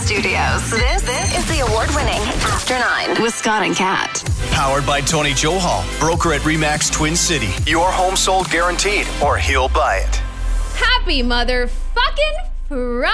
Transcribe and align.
studios. 0.00 0.70
This, 0.70 1.02
this 1.02 1.38
is 1.38 1.46
the 1.46 1.60
award 1.60 1.88
winning 1.94 2.20
After 2.48 2.78
Nine 2.78 3.22
with 3.22 3.34
Scott 3.34 3.62
and 3.62 3.76
Kat. 3.76 4.24
Powered 4.50 4.86
by 4.86 5.02
Tony 5.02 5.32
Johal, 5.32 5.84
broker 6.00 6.32
at 6.32 6.40
Remax 6.40 6.90
Twin 6.90 7.14
City. 7.14 7.48
Your 7.70 7.90
home 7.92 8.16
sold 8.16 8.48
guaranteed, 8.50 9.06
or 9.22 9.36
he'll 9.36 9.68
buy 9.68 9.98
it. 9.98 10.16
Happy 10.74 11.22
motherfucking 11.22 12.48
Friday! 12.66 13.10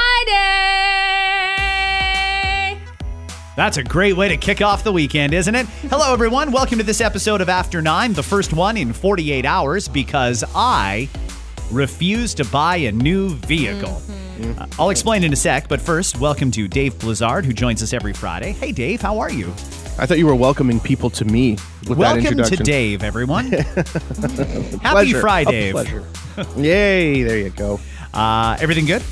That's 3.57 3.79
a 3.79 3.83
great 3.83 4.17
way 4.17 4.29
to 4.29 4.37
kick 4.37 4.63
off 4.63 4.85
the 4.85 4.93
weekend, 4.93 5.35
isn't 5.35 5.55
it? 5.55 5.67
Hello, 5.91 6.13
everyone. 6.13 6.53
Welcome 6.53 6.79
to 6.79 6.85
this 6.85 7.01
episode 7.01 7.41
of 7.41 7.49
After 7.49 7.83
Nine, 7.83 8.13
the 8.13 8.23
first 8.23 8.53
one 8.53 8.77
in 8.77 8.93
48 8.93 9.45
hours, 9.45 9.89
because 9.89 10.45
I 10.55 11.09
refuse 11.71 12.35
to 12.35 12.45
buy 12.45 12.77
a 12.77 12.93
new 12.93 13.31
vehicle. 13.37 14.01
Uh, 14.59 14.67
I'll 14.79 14.91
explain 14.91 15.25
in 15.25 15.33
a 15.33 15.37
sec, 15.37 15.69
but 15.69 15.81
first, 15.81 16.19
welcome 16.19 16.51
to 16.53 16.69
Dave 16.69 16.99
Blizzard, 16.99 17.45
who 17.45 17.53
joins 17.53 17.83
us 17.83 17.93
every 17.93 18.13
Friday. 18.13 18.53
Hey, 18.53 18.73
Dave, 18.73 19.01
how 19.01 19.19
are 19.19 19.31
you? 19.31 19.49
I 19.99 20.05
thought 20.05 20.19
you 20.19 20.27
were 20.27 20.35
welcoming 20.35 20.79
people 20.79 21.09
to 21.11 21.25
me 21.25 21.53
with 21.89 21.99
that 21.99 22.23
welcome 22.23 22.43
to. 22.43 22.57
Dave, 22.57 23.03
everyone. 23.03 23.47
Happy 23.53 24.79
Pleasure. 24.81 25.21
Friday. 25.21 25.71
A 25.71 25.73
pleasure. 25.73 26.05
Yay! 26.57 27.23
There 27.23 27.39
you 27.39 27.51
go. 27.51 27.81
Uh, 28.13 28.59
everything 28.61 28.85
good? 28.85 29.03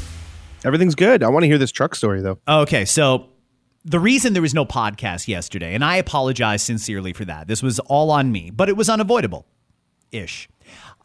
Everything's 0.65 0.95
good. 0.95 1.23
I 1.23 1.29
want 1.29 1.43
to 1.45 1.47
hear 1.47 1.59
this 1.59 1.73
truck 1.73 1.95
story 1.95 2.21
though. 2.21 2.39
Okay, 2.47 2.85
so 2.85 3.29
the 3.85 3.99
reason 3.99 4.35
there 4.35 4.43
was 4.43 4.55
no 4.55 4.65
podcast 4.67 5.27
yesterday, 5.27 5.75
and 5.75 5.85
I 5.85 5.97
apologize 5.97 6.63
sincerely 6.63 7.13
for 7.15 7.25
that. 7.25 7.49
This 7.49 7.63
was 7.63 7.79
all 7.81 8.11
on 8.11 8.31
me, 8.31 8.51
but 8.51 8.69
it 8.69 8.77
was 8.77 8.89
unavoidable 8.89 9.47
ish. 10.13 10.49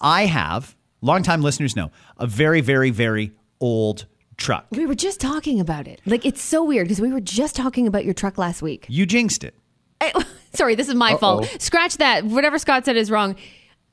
I 0.02 0.26
have, 0.28 0.76
longtime 1.02 1.42
listeners 1.42 1.76
know, 1.76 1.92
a 2.18 2.28
very, 2.28 2.62
very, 2.62 2.90
very 2.92 3.32
old 3.60 4.06
truck. 4.38 4.66
We 4.72 4.86
were 4.86 4.96
just 4.96 5.20
talking 5.20 5.60
about 5.60 5.88
it. 5.88 6.02
Like, 6.06 6.26
it's 6.26 6.42
so 6.42 6.64
weird 6.64 6.88
because 6.88 7.02
we 7.02 7.12
were 7.12 7.20
just 7.22 7.56
talking 7.56 7.88
about 7.88 8.06
your 8.06 8.14
truck 8.14 8.38
last 8.38 8.62
week. 8.62 8.86
You 8.90 9.06
jinxed 9.06 9.44
it. 9.44 9.56
I- 10.02 10.26
sorry, 10.54 10.76
this 10.76 10.88
is 10.90 10.96
my 10.96 11.16
fault. 11.18 11.46
Scratch 11.60 11.98
that. 11.98 12.24
Whatever 12.26 12.58
Scott 12.58 12.86
said 12.86 12.96
is 12.98 13.12
wrong. 13.12 13.36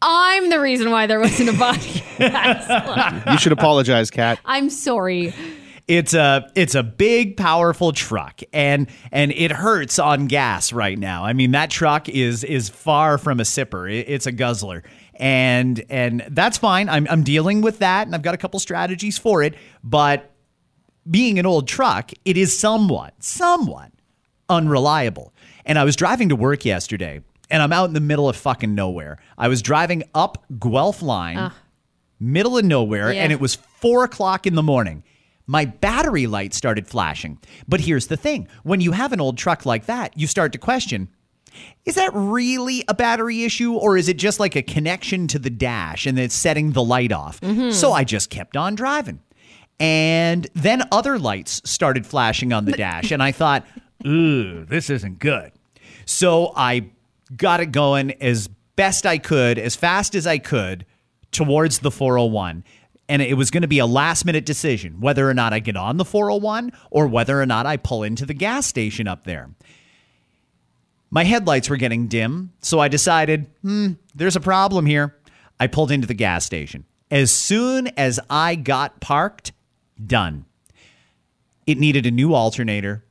I'm 0.03 0.51
the 0.51 0.61
reason 0.61 0.91
why 0.91 1.07
there 1.07 1.19
wasn't 1.19 1.49
a 1.49 1.53
podcast. 2.19 3.27
You 3.33 3.39
should 3.39 3.53
apologize, 3.53 4.11
Kat. 4.11 4.39
I'm 4.45 4.71
sorry. 4.71 5.35
It's 5.89 6.15
a 6.15 6.51
it's 6.57 6.75
a 6.75 6.83
big 6.83 7.37
powerful 7.37 7.93
truck 7.93 8.41
and 8.53 8.89
and 9.13 9.31
it 9.33 9.53
hurts 9.53 9.99
on 10.01 10.27
gas 10.27 10.73
right 10.73 10.99
now. 10.99 11.25
I 11.25 11.33
mean 11.33 11.53
that 11.53 11.71
truck 11.71 12.09
is 12.09 12.43
is 12.45 12.69
far 12.69 13.19
from 13.19 13.39
a 13.39 13.45
sipper. 13.45 13.89
It- 13.93 14.09
it's 14.09 14.27
a 14.27 14.33
guzzler. 14.33 14.83
And 15.19 15.85
and 15.89 16.25
that's 16.29 16.59
fine. 16.59 16.89
I'm 16.89 17.07
I'm 17.11 17.23
dealing 17.25 17.61
with 17.63 17.79
that 17.79 18.07
and 18.07 18.15
I've 18.15 18.23
got 18.23 18.35
a 18.35 18.39
couple 18.39 18.61
strategies 18.61 19.19
for 19.19 19.43
it, 19.43 19.55
but 19.83 20.31
being 21.11 21.39
an 21.39 21.47
old 21.47 21.69
truck, 21.69 22.11
it 22.25 22.37
is 22.37 22.59
somewhat 22.59 23.15
somewhat 23.21 23.93
unreliable. 24.49 25.33
And 25.65 25.79
I 25.79 25.85
was 25.85 25.97
driving 25.97 26.29
to 26.31 26.37
work 26.37 26.65
yesterday 26.65 27.21
and 27.51 27.63
I'm 27.63 27.73
out 27.73 27.87
in 27.87 27.95
the 27.95 28.01
middle 28.01 28.29
of 28.29 28.37
fucking 28.37 28.75
nowhere. 28.75 29.19
I 29.39 29.49
was 29.49 29.63
driving 29.63 30.03
up 30.15 30.45
Guelph 30.59 31.03
Line 31.03 31.53
middle 32.19 32.57
of 32.59 32.65
nowhere, 32.65 33.13
Yeah. 33.13 33.23
and 33.25 33.33
it 33.33 33.41
was 33.41 33.57
four 33.81 34.03
o'clock 34.05 34.47
in 34.47 34.55
the 34.55 34.63
morning. 34.63 35.03
My 35.47 35.65
battery 35.67 36.27
light 36.27 36.55
started 36.55 36.89
flashing. 36.89 37.39
But 37.69 37.81
here's 37.81 38.07
the 38.09 38.17
thing 38.17 38.49
when 38.65 38.81
you 38.81 38.93
have 38.93 39.13
an 39.13 39.21
old 39.21 39.39
truck 39.39 39.65
like 39.67 39.87
that, 39.87 40.17
you 40.19 40.27
start 40.27 40.53
to 40.53 40.59
question 40.59 41.09
is 41.85 41.95
that 41.95 42.11
really 42.13 42.85
a 42.89 42.95
battery 42.95 43.45
issue, 43.45 43.75
or 43.75 43.97
is 43.97 44.09
it 44.09 44.19
just 44.19 44.41
like 44.41 44.57
a 44.57 44.63
connection 44.63 45.27
to 45.29 45.39
the 45.39 45.51
dash 45.51 46.07
and 46.07 46.19
it's 46.19 46.35
setting 46.35 46.73
the 46.73 46.83
light 46.83 47.13
off? 47.13 47.41
Mm-hmm. 47.41 47.71
So 47.71 47.93
I 47.93 48.05
just 48.05 48.31
kept 48.31 48.57
on 48.57 48.75
driving. 48.75 49.21
And 49.79 50.49
then 50.55 50.83
other 50.91 51.19
lights 51.19 51.61
started 51.65 52.07
flashing 52.07 52.53
on 52.53 52.65
the 52.65 52.73
dash, 52.77 53.11
and 53.11 53.23
I 53.23 53.33
thought, 53.33 53.67
ooh, 54.07 54.65
this 54.65 54.91
isn't 54.91 55.19
good. 55.19 55.53
So 56.07 56.53
I 56.57 56.91
got 57.37 57.61
it 57.61 57.73
going 57.73 58.13
as 58.23 58.49
best 58.77 59.07
I 59.07 59.19
could, 59.19 59.59
as 59.59 59.77
fast 59.77 60.15
as 60.15 60.27
I 60.27 60.39
could 60.39 60.87
towards 61.33 61.81
the 61.81 61.91
401. 61.91 62.65
And 63.09 63.23
it 63.23 63.35
was 63.35 63.51
going 63.51 63.63
to 63.63 63.69
be 63.69 63.79
a 63.79 63.87
last 63.87 64.25
minute 64.25 64.45
decision 64.45 65.01
whether 65.01 65.29
or 65.29 65.35
not 65.35 65.53
I 65.53 65.61
get 65.61 65.77
on 65.77 65.97
the 65.97 66.05
401 66.05 66.73
or 66.91 67.07
whether 67.07 67.41
or 67.41 67.47
not 67.47 67.67
I 67.67 67.77
pull 67.77 68.03
into 68.03 68.27
the 68.27 68.35
gas 68.35 68.67
station 68.67 69.07
up 69.07 69.25
there. 69.25 69.51
My 71.11 71.25
headlights 71.25 71.71
were 71.71 71.77
getting 71.77 72.09
dim, 72.09 72.53
so 72.61 72.81
I 72.81 72.89
decided, 72.89 73.47
hmm, 73.63 73.93
there's 74.15 74.37
a 74.37 74.41
problem 74.41 74.87
here. 74.87 75.17
I 75.59 75.67
pulled 75.67 75.91
into 75.91 76.07
the 76.07 76.15
gas 76.15 76.45
station. 76.45 76.85
As 77.11 77.31
soon 77.31 77.89
as 77.97 78.19
I 78.29 78.57
got 78.57 79.01
parked, 79.01 79.53
done. 80.05 80.45
It 81.67 81.79
needed 81.79 82.07
a 82.07 82.11
new 82.11 82.35
alternator. 82.35 83.05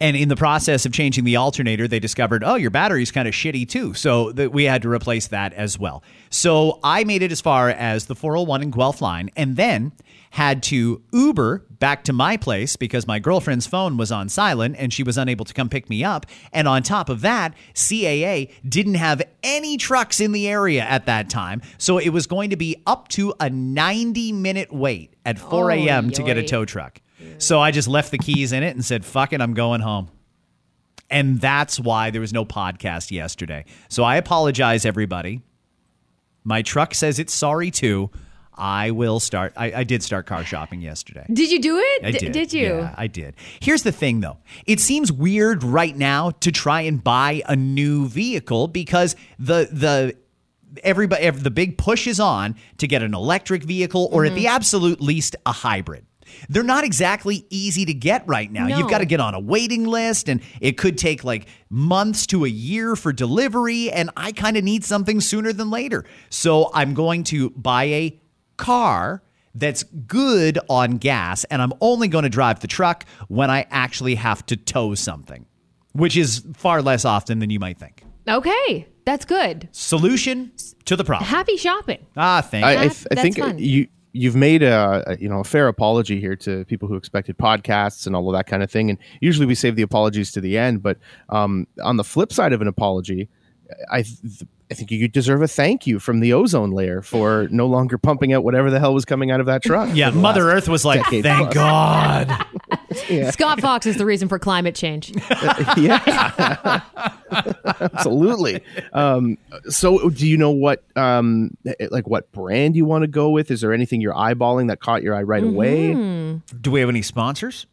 And 0.00 0.16
in 0.16 0.28
the 0.28 0.36
process 0.36 0.84
of 0.84 0.92
changing 0.92 1.22
the 1.22 1.36
alternator, 1.36 1.86
they 1.86 2.00
discovered, 2.00 2.42
oh, 2.44 2.56
your 2.56 2.70
battery's 2.70 3.12
kind 3.12 3.28
of 3.28 3.34
shitty 3.34 3.68
too. 3.68 3.94
So 3.94 4.32
that 4.32 4.52
we 4.52 4.64
had 4.64 4.82
to 4.82 4.88
replace 4.88 5.28
that 5.28 5.52
as 5.52 5.78
well. 5.78 6.02
So 6.28 6.80
I 6.82 7.04
made 7.04 7.22
it 7.22 7.30
as 7.30 7.40
far 7.40 7.70
as 7.70 8.06
the 8.06 8.16
401 8.16 8.62
and 8.62 8.72
Guelph 8.72 9.00
line 9.00 9.30
and 9.36 9.56
then 9.56 9.92
had 10.32 10.62
to 10.62 11.02
Uber 11.12 11.58
back 11.78 12.04
to 12.04 12.12
my 12.12 12.38
place 12.38 12.76
because 12.76 13.06
my 13.06 13.18
girlfriend's 13.18 13.66
phone 13.66 13.98
was 13.98 14.10
on 14.10 14.30
silent 14.30 14.74
and 14.78 14.90
she 14.90 15.02
was 15.02 15.18
unable 15.18 15.44
to 15.44 15.52
come 15.52 15.68
pick 15.68 15.90
me 15.90 16.02
up. 16.02 16.24
And 16.54 16.66
on 16.66 16.82
top 16.82 17.10
of 17.10 17.20
that, 17.20 17.52
CAA 17.74 18.50
didn't 18.66 18.94
have 18.94 19.20
any 19.42 19.76
trucks 19.76 20.20
in 20.20 20.32
the 20.32 20.48
area 20.48 20.80
at 20.84 21.04
that 21.04 21.28
time. 21.28 21.60
So 21.76 21.98
it 21.98 22.08
was 22.08 22.26
going 22.26 22.48
to 22.48 22.56
be 22.56 22.82
up 22.86 23.08
to 23.08 23.34
a 23.40 23.50
90 23.50 24.32
minute 24.32 24.72
wait 24.72 25.12
at 25.26 25.38
4 25.38 25.70
Oh, 25.70 25.74
a.m. 25.74 26.10
to 26.12 26.22
get 26.22 26.38
a 26.38 26.42
tow 26.42 26.64
truck. 26.64 27.02
So 27.36 27.60
I 27.60 27.70
just 27.70 27.86
left 27.86 28.10
the 28.10 28.16
keys 28.18 28.52
in 28.52 28.62
it 28.62 28.74
and 28.74 28.82
said, 28.82 29.04
fuck 29.04 29.34
it, 29.34 29.42
I'm 29.42 29.52
going 29.52 29.82
home. 29.82 30.08
And 31.10 31.42
that's 31.42 31.78
why 31.78 32.08
there 32.08 32.22
was 32.22 32.32
no 32.32 32.46
podcast 32.46 33.10
yesterday. 33.10 33.66
So 33.90 34.02
I 34.02 34.16
apologize, 34.16 34.86
everybody. 34.86 35.42
My 36.42 36.62
truck 36.62 36.94
says 36.94 37.18
it's 37.18 37.34
sorry 37.34 37.70
too. 37.70 38.10
I 38.54 38.90
will 38.90 39.18
start. 39.20 39.52
I, 39.56 39.72
I 39.72 39.84
did 39.84 40.02
start 40.02 40.26
car 40.26 40.44
shopping 40.44 40.80
yesterday. 40.82 41.24
Did 41.32 41.50
you 41.50 41.60
do 41.60 41.78
it? 41.78 42.04
I 42.04 42.10
D- 42.10 42.18
did. 42.18 42.32
Did 42.32 42.52
you? 42.52 42.66
Yeah, 42.78 42.94
I 42.96 43.06
did. 43.06 43.34
Here's 43.60 43.82
the 43.82 43.92
thing, 43.92 44.20
though. 44.20 44.38
It 44.66 44.78
seems 44.80 45.10
weird 45.10 45.64
right 45.64 45.96
now 45.96 46.30
to 46.40 46.52
try 46.52 46.82
and 46.82 47.02
buy 47.02 47.42
a 47.46 47.56
new 47.56 48.06
vehicle 48.08 48.68
because 48.68 49.16
the 49.38 49.68
the 49.72 50.16
everybody 50.84 51.22
ev- 51.24 51.42
the 51.42 51.50
big 51.50 51.76
push 51.78 52.06
is 52.06 52.18
on 52.20 52.56
to 52.78 52.86
get 52.86 53.02
an 53.02 53.14
electric 53.14 53.62
vehicle 53.62 54.08
or 54.12 54.22
Mm-hmm. 54.22 54.32
at 54.32 54.34
the 54.36 54.46
absolute 54.46 55.00
least 55.00 55.36
a 55.44 55.52
hybrid. 55.52 56.06
They're 56.48 56.62
not 56.62 56.82
exactly 56.84 57.44
easy 57.50 57.84
to 57.84 57.92
get 57.92 58.26
right 58.26 58.50
now. 58.50 58.66
You've 58.66 58.88
got 58.88 58.98
to 58.98 59.04
get 59.04 59.20
on 59.20 59.34
a 59.34 59.40
waiting 59.40 59.84
list 59.84 60.30
and 60.30 60.40
it 60.62 60.78
could 60.78 60.96
take 60.96 61.24
like 61.24 61.46
months 61.68 62.26
to 62.28 62.46
a 62.46 62.48
year 62.48 62.96
for 62.96 63.12
delivery 63.12 63.90
and 63.90 64.08
I 64.16 64.32
kind 64.32 64.56
of 64.56 64.64
need 64.64 64.82
something 64.82 65.20
sooner 65.20 65.52
than 65.52 65.68
later. 65.70 66.06
So 66.30 66.70
I'm 66.72 66.94
going 66.94 67.24
to 67.24 67.50
buy 67.50 67.84
a 67.84 68.18
car 68.62 69.22
that's 69.54 69.82
good 69.82 70.58
on 70.68 70.96
gas 70.96 71.44
and 71.44 71.60
I'm 71.60 71.72
only 71.80 72.08
going 72.08 72.22
to 72.22 72.30
drive 72.30 72.60
the 72.60 72.68
truck 72.68 73.04
when 73.28 73.50
I 73.50 73.66
actually 73.70 74.14
have 74.14 74.46
to 74.46 74.56
tow 74.56 74.94
something, 74.94 75.46
which 75.92 76.16
is 76.16 76.42
far 76.54 76.80
less 76.80 77.04
often 77.04 77.40
than 77.40 77.50
you 77.50 77.60
might 77.60 77.78
think. 77.78 78.04
Okay, 78.28 78.86
that's 79.04 79.24
good. 79.24 79.68
Solution 79.72 80.52
to 80.84 80.96
the 80.96 81.04
problem. 81.04 81.28
Happy 81.28 81.56
shopping. 81.56 82.06
Ah, 82.16 82.40
thank 82.40 82.64
I, 82.64 82.72
you. 82.72 82.78
I, 82.78 82.88
th- 82.88 83.06
I 83.10 83.14
think 83.16 83.38
fun. 83.38 83.58
you 83.58 83.88
you've 84.12 84.36
made 84.36 84.62
a, 84.62 85.02
a 85.06 85.18
you 85.18 85.28
know 85.28 85.40
a 85.40 85.44
fair 85.44 85.68
apology 85.68 86.20
here 86.20 86.36
to 86.36 86.64
people 86.66 86.86
who 86.86 86.94
expected 86.96 87.36
podcasts 87.36 88.06
and 88.06 88.14
all 88.14 88.28
of 88.28 88.34
that 88.34 88.46
kind 88.46 88.62
of 88.62 88.70
thing. 88.70 88.90
And 88.90 88.98
usually 89.20 89.46
we 89.46 89.54
save 89.54 89.76
the 89.76 89.82
apologies 89.82 90.30
to 90.32 90.40
the 90.40 90.56
end, 90.56 90.82
but 90.82 90.98
um, 91.30 91.66
on 91.82 91.96
the 91.96 92.04
flip 92.04 92.32
side 92.32 92.52
of 92.52 92.60
an 92.60 92.68
apology, 92.68 93.28
I 93.90 94.02
th- 94.02 94.42
I 94.72 94.74
think 94.74 94.90
you 94.90 95.06
deserve 95.06 95.42
a 95.42 95.48
thank 95.48 95.86
you 95.86 95.98
from 95.98 96.20
the 96.20 96.32
ozone 96.32 96.70
layer 96.70 97.02
for 97.02 97.46
no 97.50 97.66
longer 97.66 97.98
pumping 97.98 98.32
out 98.32 98.42
whatever 98.42 98.70
the 98.70 98.80
hell 98.80 98.94
was 98.94 99.04
coming 99.04 99.30
out 99.30 99.38
of 99.38 99.44
that 99.44 99.62
truck. 99.62 99.90
yeah, 99.92 100.08
Mother 100.08 100.50
Earth 100.50 100.66
was 100.66 100.82
like, 100.82 101.04
thank 101.04 101.52
plus." 101.52 101.52
God. 101.52 102.46
Scott 103.32 103.60
Fox 103.60 103.84
is 103.84 103.98
the 103.98 104.06
reason 104.06 104.30
for 104.30 104.38
climate 104.38 104.74
change. 104.74 105.12
yeah, 105.76 106.80
absolutely. 107.80 108.62
Um, 108.94 109.36
so, 109.68 110.08
do 110.08 110.26
you 110.26 110.38
know 110.38 110.50
what, 110.50 110.82
um, 110.96 111.54
like, 111.90 112.08
what 112.08 112.32
brand 112.32 112.74
you 112.74 112.86
want 112.86 113.02
to 113.02 113.08
go 113.08 113.28
with? 113.28 113.50
Is 113.50 113.60
there 113.60 113.74
anything 113.74 114.00
you're 114.00 114.14
eyeballing 114.14 114.68
that 114.68 114.80
caught 114.80 115.02
your 115.02 115.14
eye 115.14 115.22
right 115.22 115.44
away? 115.44 115.92
Do 115.92 116.70
we 116.70 116.80
have 116.80 116.88
any 116.88 117.02
sponsors? 117.02 117.66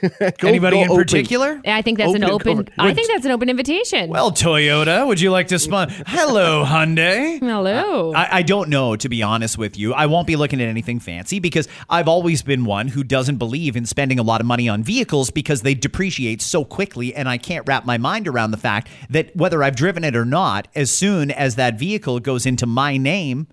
Go- 0.00 0.48
Anybody 0.48 0.76
go 0.76 0.82
in 0.84 0.90
open. 0.90 1.04
particular? 1.04 1.60
I 1.66 1.82
think 1.82 1.98
that's 1.98 2.14
an 2.14 2.24
Open 2.24 2.58
open. 2.60 2.64
cover. 2.66 2.88
I 2.88 2.94
think 2.94 3.08
that's 3.08 3.24
an 3.26 3.30
open 3.32 3.50
invitation. 3.50 4.08
Well, 4.08 4.30
Toyota, 4.30 5.06
would 5.06 5.20
you 5.20 5.30
like 5.30 5.48
to 5.48 5.58
sponsor? 5.58 6.02
Hello, 6.06 6.64
Hyundai. 6.66 7.40
hello. 7.40 8.12
I, 8.14 8.38
I 8.38 8.42
don't 8.42 8.68
know, 8.70 8.96
to 8.96 9.08
be 9.08 9.22
honest 9.22 9.58
with 9.58 9.76
you. 9.76 9.92
I 9.92 10.06
won't 10.06 10.26
be 10.26 10.36
looking 10.36 10.62
at 10.62 10.68
anything 10.68 10.98
fancy 11.00 11.40
because 11.40 11.68
I've 11.90 12.08
always 12.08 12.42
been 12.42 12.64
one 12.64 12.88
who 12.88 13.04
doesn't 13.04 13.36
believe 13.36 13.76
in 13.76 13.84
spending 13.84 14.18
a 14.18 14.22
lot 14.22 14.40
of 14.40 14.46
money 14.46 14.68
on 14.68 14.82
vehicles 14.82 15.30
because 15.30 15.62
they 15.62 15.74
depreciate 15.74 16.40
so 16.40 16.64
quickly. 16.64 17.14
And 17.14 17.28
I 17.28 17.36
can't 17.36 17.66
wrap 17.66 17.84
my 17.84 17.98
mind 17.98 18.28
around 18.28 18.52
the 18.52 18.56
fact 18.56 18.88
that 19.10 19.34
whether 19.36 19.62
I've 19.62 19.76
driven 19.76 20.04
it 20.04 20.16
or 20.16 20.24
not, 20.24 20.68
as 20.74 20.90
soon 20.90 21.30
as 21.30 21.56
that 21.56 21.78
vehicle 21.78 22.20
goes 22.20 22.46
into 22.46 22.66
my 22.66 22.96
name, 22.96 23.46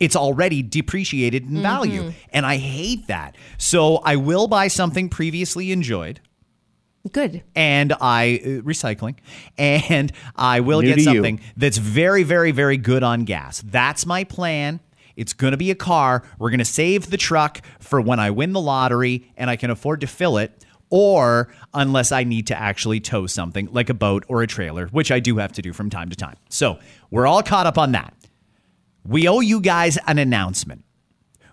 it's 0.00 0.16
already 0.16 0.62
depreciated 0.62 1.44
in 1.44 1.62
value. 1.62 2.12
And 2.32 2.46
I 2.46 2.56
hate 2.56 3.06
that. 3.08 3.36
So 3.56 3.96
I 3.96 4.16
will 4.16 4.46
buy 4.46 4.68
something 4.68 5.08
previously 5.08 5.72
enjoyed. 5.72 6.20
Good. 7.12 7.42
and 7.54 7.94
I 8.00 8.40
uh, 8.42 8.48
recycling, 8.62 9.16
and 9.56 10.12
I 10.36 10.60
will 10.60 10.82
New 10.82 10.88
get 10.88 10.94
to 10.96 11.00
you. 11.00 11.04
something 11.04 11.40
that's 11.56 11.78
very, 11.78 12.22
very, 12.22 12.50
very 12.52 12.76
good 12.76 13.02
on 13.02 13.24
gas. 13.24 13.62
That's 13.64 14.04
my 14.04 14.24
plan. 14.24 14.80
It's 15.16 15.32
going 15.32 15.52
to 15.52 15.56
be 15.56 15.70
a 15.70 15.74
car. 15.74 16.22
We're 16.38 16.50
going 16.50 16.58
to 16.58 16.66
save 16.66 17.10
the 17.10 17.16
truck 17.16 17.62
for 17.80 18.00
when 18.00 18.20
I 18.20 18.30
win 18.30 18.52
the 18.52 18.60
lottery 18.60 19.32
and 19.36 19.48
I 19.48 19.56
can 19.56 19.70
afford 19.70 20.02
to 20.02 20.06
fill 20.06 20.36
it, 20.36 20.64
or 20.90 21.48
unless 21.72 22.12
I 22.12 22.24
need 22.24 22.48
to 22.48 22.58
actually 22.58 23.00
tow 23.00 23.26
something 23.26 23.68
like 23.72 23.88
a 23.88 23.94
boat 23.94 24.24
or 24.28 24.42
a 24.42 24.46
trailer, 24.46 24.88
which 24.88 25.10
I 25.10 25.20
do 25.20 25.38
have 25.38 25.52
to 25.52 25.62
do 25.62 25.72
from 25.72 25.88
time 25.88 26.10
to 26.10 26.16
time. 26.16 26.36
So 26.50 26.78
we're 27.10 27.26
all 27.26 27.42
caught 27.42 27.66
up 27.66 27.78
on 27.78 27.92
that. 27.92 28.12
We 29.08 29.26
owe 29.26 29.40
you 29.40 29.60
guys 29.62 29.96
an 30.06 30.18
announcement. 30.18 30.84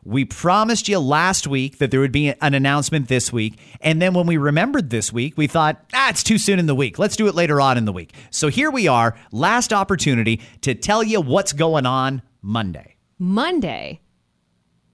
We 0.04 0.26
promised 0.26 0.90
you 0.90 1.00
last 1.00 1.48
week 1.48 1.78
that 1.78 1.90
there 1.90 2.02
would 2.02 2.12
be 2.12 2.28
an 2.42 2.54
announcement 2.54 3.08
this 3.08 3.32
week. 3.32 3.58
And 3.80 4.02
then 4.02 4.14
when 4.14 4.28
we 4.28 4.36
remembered 4.36 4.90
this 4.90 5.14
week, 5.14 5.36
we 5.38 5.48
thought, 5.48 5.84
ah, 5.94 6.10
it's 6.10 6.22
too 6.22 6.38
soon 6.38 6.60
in 6.60 6.66
the 6.66 6.76
week. 6.76 7.00
Let's 7.00 7.16
do 7.16 7.28
it 7.28 7.34
later 7.34 7.62
on 7.62 7.78
in 7.78 7.86
the 7.86 7.94
week. 7.94 8.14
So 8.30 8.50
here 8.50 8.70
we 8.70 8.90
are, 8.90 9.16
last 9.32 9.72
opportunity 9.72 10.42
to 10.62 10.76
tell 10.76 11.02
you 11.02 11.22
what's 11.22 11.54
going 11.54 11.86
on 11.86 12.22
Monday. 12.42 12.98
Monday 13.18 14.02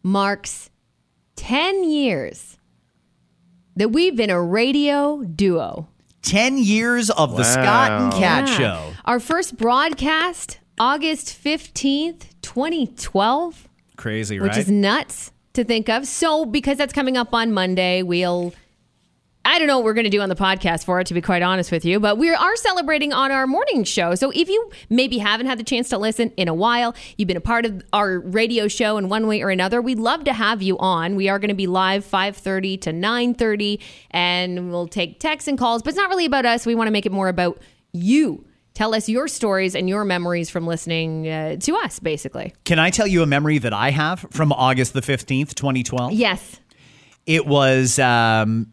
marks 0.04 0.70
10 1.38 1.84
years 1.90 2.58
that 3.76 3.90
we've 3.90 4.16
been 4.16 4.30
a 4.30 4.42
radio 4.42 5.24
duo. 5.24 5.90
10 6.22 6.60
years 6.60 7.10
of 7.10 7.36
the 7.36 7.44
Scott 7.44 7.92
and 7.92 8.14
Kat 8.14 8.48
Yeah. 8.48 8.58
Show. 8.58 8.94
Our 9.06 9.20
first 9.20 9.58
broadcast, 9.58 10.60
August 10.80 11.28
15th, 11.44 12.28
2012, 12.42 13.68
Crazy, 13.98 14.40
which 14.40 14.52
right? 14.52 14.58
is 14.58 14.70
nuts 14.70 15.32
to 15.54 15.64
think 15.64 15.90
of. 15.90 16.08
So, 16.08 16.46
because 16.46 16.78
that's 16.78 16.94
coming 16.94 17.18
up 17.18 17.34
on 17.34 17.52
Monday, 17.52 18.04
we'll. 18.04 18.54
I 19.44 19.58
don't 19.58 19.68
know 19.68 19.80
what 19.80 19.86
we're 19.86 19.96
going 19.96 20.04
to 20.04 20.12
do 20.12 20.22
on 20.22 20.30
the 20.30 20.36
podcast 20.36 20.86
for 20.86 21.00
it, 21.00 21.08
to 21.08 21.16
be 21.16 21.22
quite 21.22 21.42
honest 21.42 21.72
with 21.72 21.84
you, 21.84 22.00
but 22.00 22.20
we 22.20 22.30
are 22.30 22.56
celebrating 22.58 23.12
on 23.12 23.32
our 23.32 23.48
morning 23.48 23.84
show. 23.84 24.14
So 24.14 24.30
if 24.36 24.48
you 24.48 24.70
maybe 24.88 25.18
haven't 25.18 25.48
had 25.48 25.58
the 25.58 25.64
chance 25.64 25.90
to 25.90 25.98
listen 25.98 26.32
in 26.38 26.48
a 26.48 26.54
while, 26.54 26.94
you've 27.18 27.28
been 27.28 27.38
a 27.38 27.42
part 27.42 27.66
of 27.66 27.84
our 27.92 28.20
radio 28.20 28.68
show 28.68 28.98
in 28.98 29.10
one 29.10 29.26
way 29.26 29.42
or 29.42 29.50
another, 29.50 29.82
we'd 29.82 29.98
love 29.98 30.26
to 30.26 30.34
have 30.34 30.62
you 30.62 30.78
on. 30.78 31.16
We 31.16 31.28
are 31.28 31.40
going 31.40 31.50
to 31.50 31.56
be 31.56 31.66
live 31.66 32.06
5.30 32.06 32.82
to 32.82 32.92
9.30, 32.92 33.82
and 34.12 34.70
we'll 34.70 34.88
take 34.88 35.20
texts 35.20 35.48
and 35.48 35.58
calls, 35.58 35.82
but 35.82 35.90
it's 35.90 35.98
not 35.98 36.10
really 36.12 36.26
about 36.26 36.46
us. 36.46 36.68
We 36.68 36.76
want 36.76 36.88
to 36.88 36.92
make 36.92 37.08
it 37.08 37.12
more 37.12 37.28
about 37.28 37.60
you. 37.94 38.46
Tell 38.82 38.96
us 38.96 39.08
your 39.08 39.28
stories 39.28 39.76
and 39.76 39.88
your 39.88 40.04
memories 40.04 40.50
from 40.50 40.66
listening 40.66 41.30
uh, 41.30 41.58
to 41.58 41.76
us, 41.76 42.00
basically. 42.00 42.56
Can 42.64 42.80
I 42.80 42.90
tell 42.90 43.06
you 43.06 43.22
a 43.22 43.28
memory 43.28 43.60
that 43.60 43.74
I 43.74 43.92
have 43.92 44.26
from 44.32 44.52
August 44.52 44.94
the 44.94 45.02
15th, 45.02 45.54
2012? 45.54 46.14
Yes. 46.14 46.60
it 47.28 47.46
was 47.46 48.00
um 48.00 48.72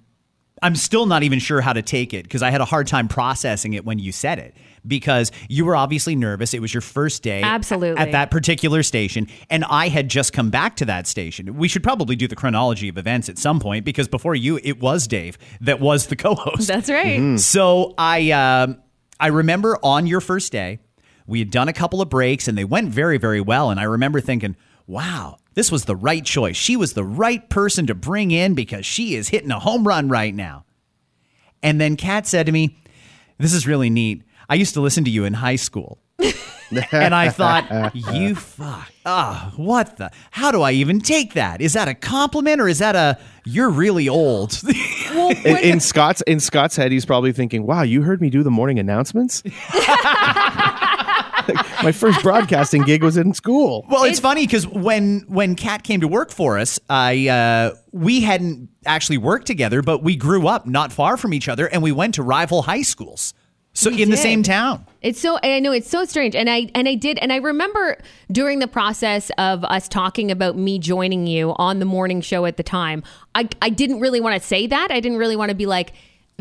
I'm 0.62 0.76
still 0.76 1.04
not 1.04 1.24
even 1.24 1.40
sure 1.40 1.60
how 1.60 1.74
to 1.74 1.82
take 1.82 2.14
it 2.14 2.22
because 2.22 2.42
I 2.42 2.48
had 2.48 2.62
a 2.62 2.64
hard 2.64 2.86
time 2.86 3.06
processing 3.06 3.74
it 3.74 3.84
when 3.84 3.98
you 3.98 4.10
said 4.10 4.38
it 4.38 4.56
because 4.86 5.30
you 5.46 5.66
were 5.66 5.76
obviously 5.76 6.16
nervous. 6.16 6.54
It 6.54 6.62
was 6.62 6.72
your 6.72 6.80
first 6.80 7.22
day 7.22 7.42
Absolutely. 7.42 7.98
at 7.98 8.12
that 8.12 8.30
particular 8.30 8.82
station 8.82 9.26
and 9.50 9.62
I 9.68 9.88
had 9.88 10.08
just 10.08 10.32
come 10.32 10.48
back 10.48 10.76
to 10.76 10.86
that 10.86 11.06
station. 11.06 11.58
We 11.58 11.68
should 11.68 11.82
probably 11.82 12.16
do 12.16 12.26
the 12.26 12.34
chronology 12.34 12.88
of 12.88 12.96
events 12.96 13.28
at 13.28 13.36
some 13.36 13.60
point 13.60 13.84
because 13.84 14.08
before 14.08 14.34
you 14.34 14.58
it 14.64 14.80
was 14.80 15.06
Dave 15.06 15.36
that 15.60 15.80
was 15.80 16.06
the 16.06 16.16
co-host. 16.16 16.66
That's 16.66 16.88
right. 16.88 17.38
So 17.38 17.92
I 17.98 18.30
um, 18.30 18.78
I 19.20 19.28
remember 19.28 19.78
on 19.82 20.06
your 20.06 20.20
first 20.20 20.52
day, 20.52 20.78
we 21.26 21.40
had 21.40 21.50
done 21.50 21.68
a 21.68 21.72
couple 21.72 22.00
of 22.00 22.08
breaks 22.08 22.48
and 22.48 22.56
they 22.56 22.64
went 22.64 22.90
very 22.90 23.18
very 23.18 23.40
well. 23.40 23.70
And 23.70 23.78
I 23.78 23.84
remember 23.84 24.20
thinking, 24.20 24.56
wow, 24.86 25.38
this 25.54 25.70
was 25.70 25.84
the 25.84 25.96
right 25.96 26.24
choice. 26.24 26.56
She 26.56 26.76
was 26.76 26.92
the 26.92 27.04
right 27.04 27.48
person 27.50 27.86
to 27.86 27.94
bring 27.94 28.30
in 28.30 28.54
because 28.54 28.86
she 28.86 29.14
is 29.14 29.28
hitting 29.28 29.50
a 29.50 29.58
home 29.58 29.86
run 29.86 30.08
right 30.08 30.34
now. 30.34 30.64
And 31.62 31.80
then 31.80 31.96
Kat 31.96 32.26
said 32.26 32.46
to 32.46 32.52
me, 32.52 32.78
"This 33.38 33.52
is 33.52 33.66
really 33.66 33.90
neat. 33.90 34.22
I 34.48 34.54
used 34.54 34.74
to 34.74 34.80
listen 34.80 35.04
to 35.04 35.10
you 35.10 35.24
in 35.24 35.34
high 35.34 35.56
school." 35.56 35.98
and 36.92 37.14
I 37.14 37.28
thought, 37.28 37.94
you 37.94 38.34
fuck. 38.34 38.90
Ah, 39.06 39.52
what 39.56 39.96
the? 39.96 40.10
How 40.32 40.50
do 40.50 40.62
I 40.62 40.72
even 40.72 41.00
take 41.00 41.34
that? 41.34 41.60
Is 41.60 41.72
that 41.74 41.88
a 41.88 41.94
compliment 41.94 42.60
or 42.60 42.68
is 42.68 42.80
that 42.80 42.96
a 42.96 43.18
you're 43.44 43.70
really 43.70 44.08
old? 44.08 44.60
in, 45.44 45.56
in 45.58 45.80
Scott's 45.80 46.20
in 46.22 46.40
Scott's 46.40 46.76
head, 46.76 46.92
he's 46.92 47.06
probably 47.06 47.32
thinking, 47.32 47.66
"Wow, 47.66 47.82
you 47.82 48.02
heard 48.02 48.20
me 48.20 48.30
do 48.30 48.42
the 48.42 48.50
morning 48.50 48.78
announcements." 48.78 49.42
My 51.82 51.92
first 51.92 52.22
broadcasting 52.22 52.82
gig 52.82 53.02
was 53.02 53.16
in 53.16 53.32
school. 53.32 53.86
Well, 53.88 54.04
it's, 54.04 54.20
funny 54.20 54.46
because 54.46 54.66
when 54.66 55.24
when 55.28 55.54
Kat 55.54 55.82
came 55.82 56.00
to 56.00 56.08
work 56.08 56.30
for 56.30 56.58
us, 56.58 56.78
I 56.90 57.28
uh, 57.28 57.74
we 57.92 58.20
hadn't 58.20 58.68
actually 58.84 59.18
worked 59.18 59.46
together, 59.46 59.80
but 59.80 60.02
we 60.02 60.16
grew 60.16 60.46
up 60.46 60.66
not 60.66 60.92
far 60.92 61.16
from 61.16 61.32
each 61.32 61.48
other, 61.48 61.66
and 61.66 61.82
we 61.82 61.92
went 61.92 62.14
to 62.16 62.22
rival 62.22 62.62
high 62.62 62.82
schools, 62.82 63.32
so 63.78 63.90
We 63.90 64.02
in 64.02 64.10
the 64.10 64.16
same 64.16 64.42
town. 64.42 64.84
It's 65.02 65.20
so 65.20 65.38
I 65.40 65.60
know 65.60 65.70
it's 65.70 65.88
so 65.88 66.04
strange. 66.04 66.34
And 66.34 66.50
I 66.50 66.68
and 66.74 66.88
I 66.88 66.96
did 66.96 67.16
and 67.18 67.32
I 67.32 67.36
remember 67.36 67.98
during 68.30 68.58
the 68.58 68.66
process 68.66 69.30
of 69.38 69.64
us 69.64 69.88
talking 69.88 70.32
about 70.32 70.56
me 70.56 70.80
joining 70.80 71.28
you 71.28 71.54
on 71.56 71.78
the 71.78 71.84
morning 71.84 72.20
show 72.20 72.44
at 72.44 72.56
the 72.56 72.64
time 72.64 73.04
I 73.36 73.48
I 73.62 73.70
didn't 73.70 74.00
really 74.00 74.20
want 74.20 74.40
to 74.40 74.44
say 74.46 74.66
that. 74.66 74.90
I 74.90 74.98
didn't 74.98 75.18
really 75.18 75.36
want 75.36 75.50
to 75.50 75.54
be 75.54 75.66
like 75.66 75.92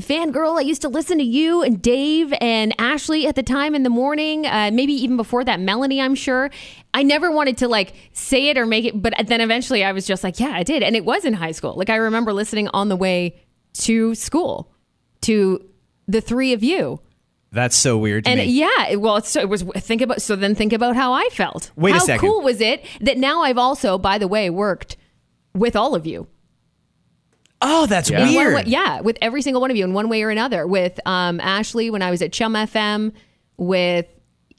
fangirl 0.02 0.58
I 0.58 0.62
used 0.62 0.82
to 0.82 0.90
listen 0.90 1.20
to 1.20 1.24
you 1.24 1.62
and 1.62 1.80
Dave 1.80 2.34
and 2.42 2.74
Ashley 2.80 3.28
at 3.28 3.36
the 3.36 3.44
time 3.44 3.76
in 3.76 3.84
the 3.84 3.90
morning 3.90 4.46
uh, 4.46 4.72
maybe 4.74 4.94
even 4.94 5.18
before 5.18 5.44
that 5.44 5.60
Melanie 5.60 6.02
I'm 6.02 6.16
sure. 6.16 6.50
I 6.96 7.04
never 7.04 7.30
wanted 7.30 7.58
to 7.60 7.68
like 7.68 7.94
say 8.14 8.50
it 8.50 8.58
or 8.58 8.66
make 8.66 8.86
it 8.86 9.00
but 9.00 9.14
then 9.28 9.42
eventually 9.42 9.84
I 9.84 9.92
was 9.92 10.08
just 10.08 10.24
like 10.24 10.40
yeah 10.40 10.54
I 10.56 10.64
did. 10.64 10.82
And 10.82 10.96
it 10.96 11.06
was 11.06 11.24
in 11.24 11.34
high 11.34 11.52
school. 11.52 11.76
Like 11.76 11.92
I 11.92 11.98
remember 11.98 12.34
listening 12.34 12.68
on 12.70 12.90
the 12.90 12.96
way 12.96 13.40
to 13.74 14.16
school 14.16 14.72
to 15.22 15.64
the 16.08 16.22
three 16.22 16.54
of 16.54 16.64
you 16.64 17.00
That's 17.52 17.76
so 17.76 17.98
weird 17.98 18.26
to 18.26 18.30
and 18.32 18.40
me. 18.40 18.46
yeah, 18.46 18.96
well, 18.96 19.18
it's, 19.18 19.30
so 19.30 19.40
it 19.40 19.50
was. 19.50 19.64
Think 19.78 20.02
about 20.02 20.22
so. 20.22 20.36
Then 20.36 20.54
think 20.54 20.74
about 20.74 20.96
how 20.96 21.14
I 21.14 21.30
felt. 21.32 21.72
Wait 21.76 21.96
a 21.96 22.00
second. 22.02 22.16
how 22.28 22.34
cool 22.34 22.42
was 22.42 22.60
it 22.62 22.86
that 23.02 23.18
now 23.18 23.42
I've 23.44 23.58
also, 23.58 23.98
by 23.98 24.18
the 24.18 24.28
way, 24.28 24.50
worked 24.50 24.98
with 25.54 25.76
all 25.76 25.96
of 25.96 26.06
you. 26.06 26.28
oh, 27.62 27.86
that's 27.88 28.10
Yeah. 28.10 28.24
Weird. 28.26 28.54
way- 28.54 28.64
yeah, 28.68 29.02
with 29.02 29.18
every 29.22 29.42
single 29.42 29.62
one 29.62 29.72
of 29.72 29.78
you 29.78 29.84
in 29.84 29.94
one 29.94 30.10
way 30.10 30.22
or 30.24 30.30
another. 30.30 30.68
With 30.68 31.00
um, 31.08 31.40
Ashley 31.40 31.90
when 31.90 32.02
I 32.02 32.12
was 32.12 32.22
at 32.22 32.32
Chum 32.34 32.54
FM, 32.54 33.14
with 33.58 34.06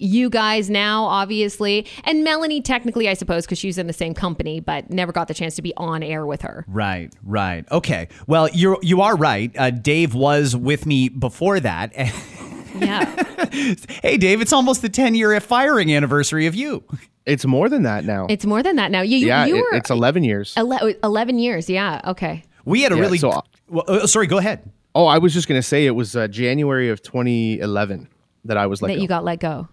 you 0.01 0.31
guys 0.31 0.71
now, 0.71 1.05
obviously, 1.05 1.87
and 2.05 2.23
Melanie 2.25 2.61
technically, 2.61 3.09
I 3.09 3.15
suppose, 3.15 3.45
because 3.45 3.59
she's 3.59 3.79
in 3.79 3.87
the 3.89 3.93
same 3.93 4.15
company, 4.15 4.61
but 4.61 4.91
never 4.91 5.11
got 5.13 5.27
the 5.29 5.35
chance 5.35 5.57
to 5.57 5.63
be 5.63 5.75
on 5.77 6.03
air 6.03 6.25
with 6.25 6.43
her. 6.43 6.65
Right, 6.69 7.13
right. 7.23 7.65
Okay. 7.71 8.09
Well, 8.27 8.49
you're 8.51 8.79
you 8.83 9.01
are 9.03 9.17
right. 9.17 9.51
Uh, 9.59 9.71
Dave 9.71 10.15
was 10.15 10.57
with 10.57 10.87
me 10.87 11.09
before 11.09 11.61
that. 11.61 11.93
Yeah, 12.81 13.05
hey, 14.03 14.17
Dave, 14.17 14.41
it's 14.41 14.53
almost 14.53 14.83
the 14.83 14.89
10 14.89 15.15
year 15.15 15.39
firing 15.41 15.93
anniversary 15.95 16.47
of 16.47 16.55
you. 16.55 16.83
It's 17.27 17.45
more 17.45 17.69
than 17.69 17.83
that 17.83 18.05
now. 18.05 18.27
it's 18.31 18.47
more 18.47 18.63
than 18.63 18.77
that 18.77 18.91
now. 18.91 19.03
You, 19.03 19.19
you, 19.19 19.27
yeah, 19.27 19.45
you 19.47 19.57
it- 19.57 19.61
were 19.63 19.75
it's 19.75 19.91
eleven 19.91 20.25
years. 20.25 20.55
eleven 20.57 21.39
years. 21.39 21.69
Yeah, 21.69 22.01
okay. 22.07 22.43
We 22.65 22.83
had 22.83 22.93
a 22.93 22.97
Yeah, 22.97 23.01
really. 23.03 23.19
so- 23.19 23.43
well, 23.69 23.85
uh, 23.87 24.07
sorry, 24.07 24.27
go 24.27 24.39
ahead. 24.39 24.71
Oh, 24.95 25.05
I 25.07 25.19
was 25.19 25.35
just 25.35 25.47
gonna 25.49 25.63
say 25.63 25.85
it 25.87 25.91
was 25.91 26.17
uh, 26.17 26.27
January 26.29 26.89
of 26.89 27.03
2011 27.03 28.09
that 28.47 28.57
I 28.57 28.67
was 28.67 28.81
let 28.81 28.89
that 28.89 28.95
go. 28.97 29.03
you 29.03 29.09
got 29.09 29.25
let 29.25 29.41
go. 29.41 29.69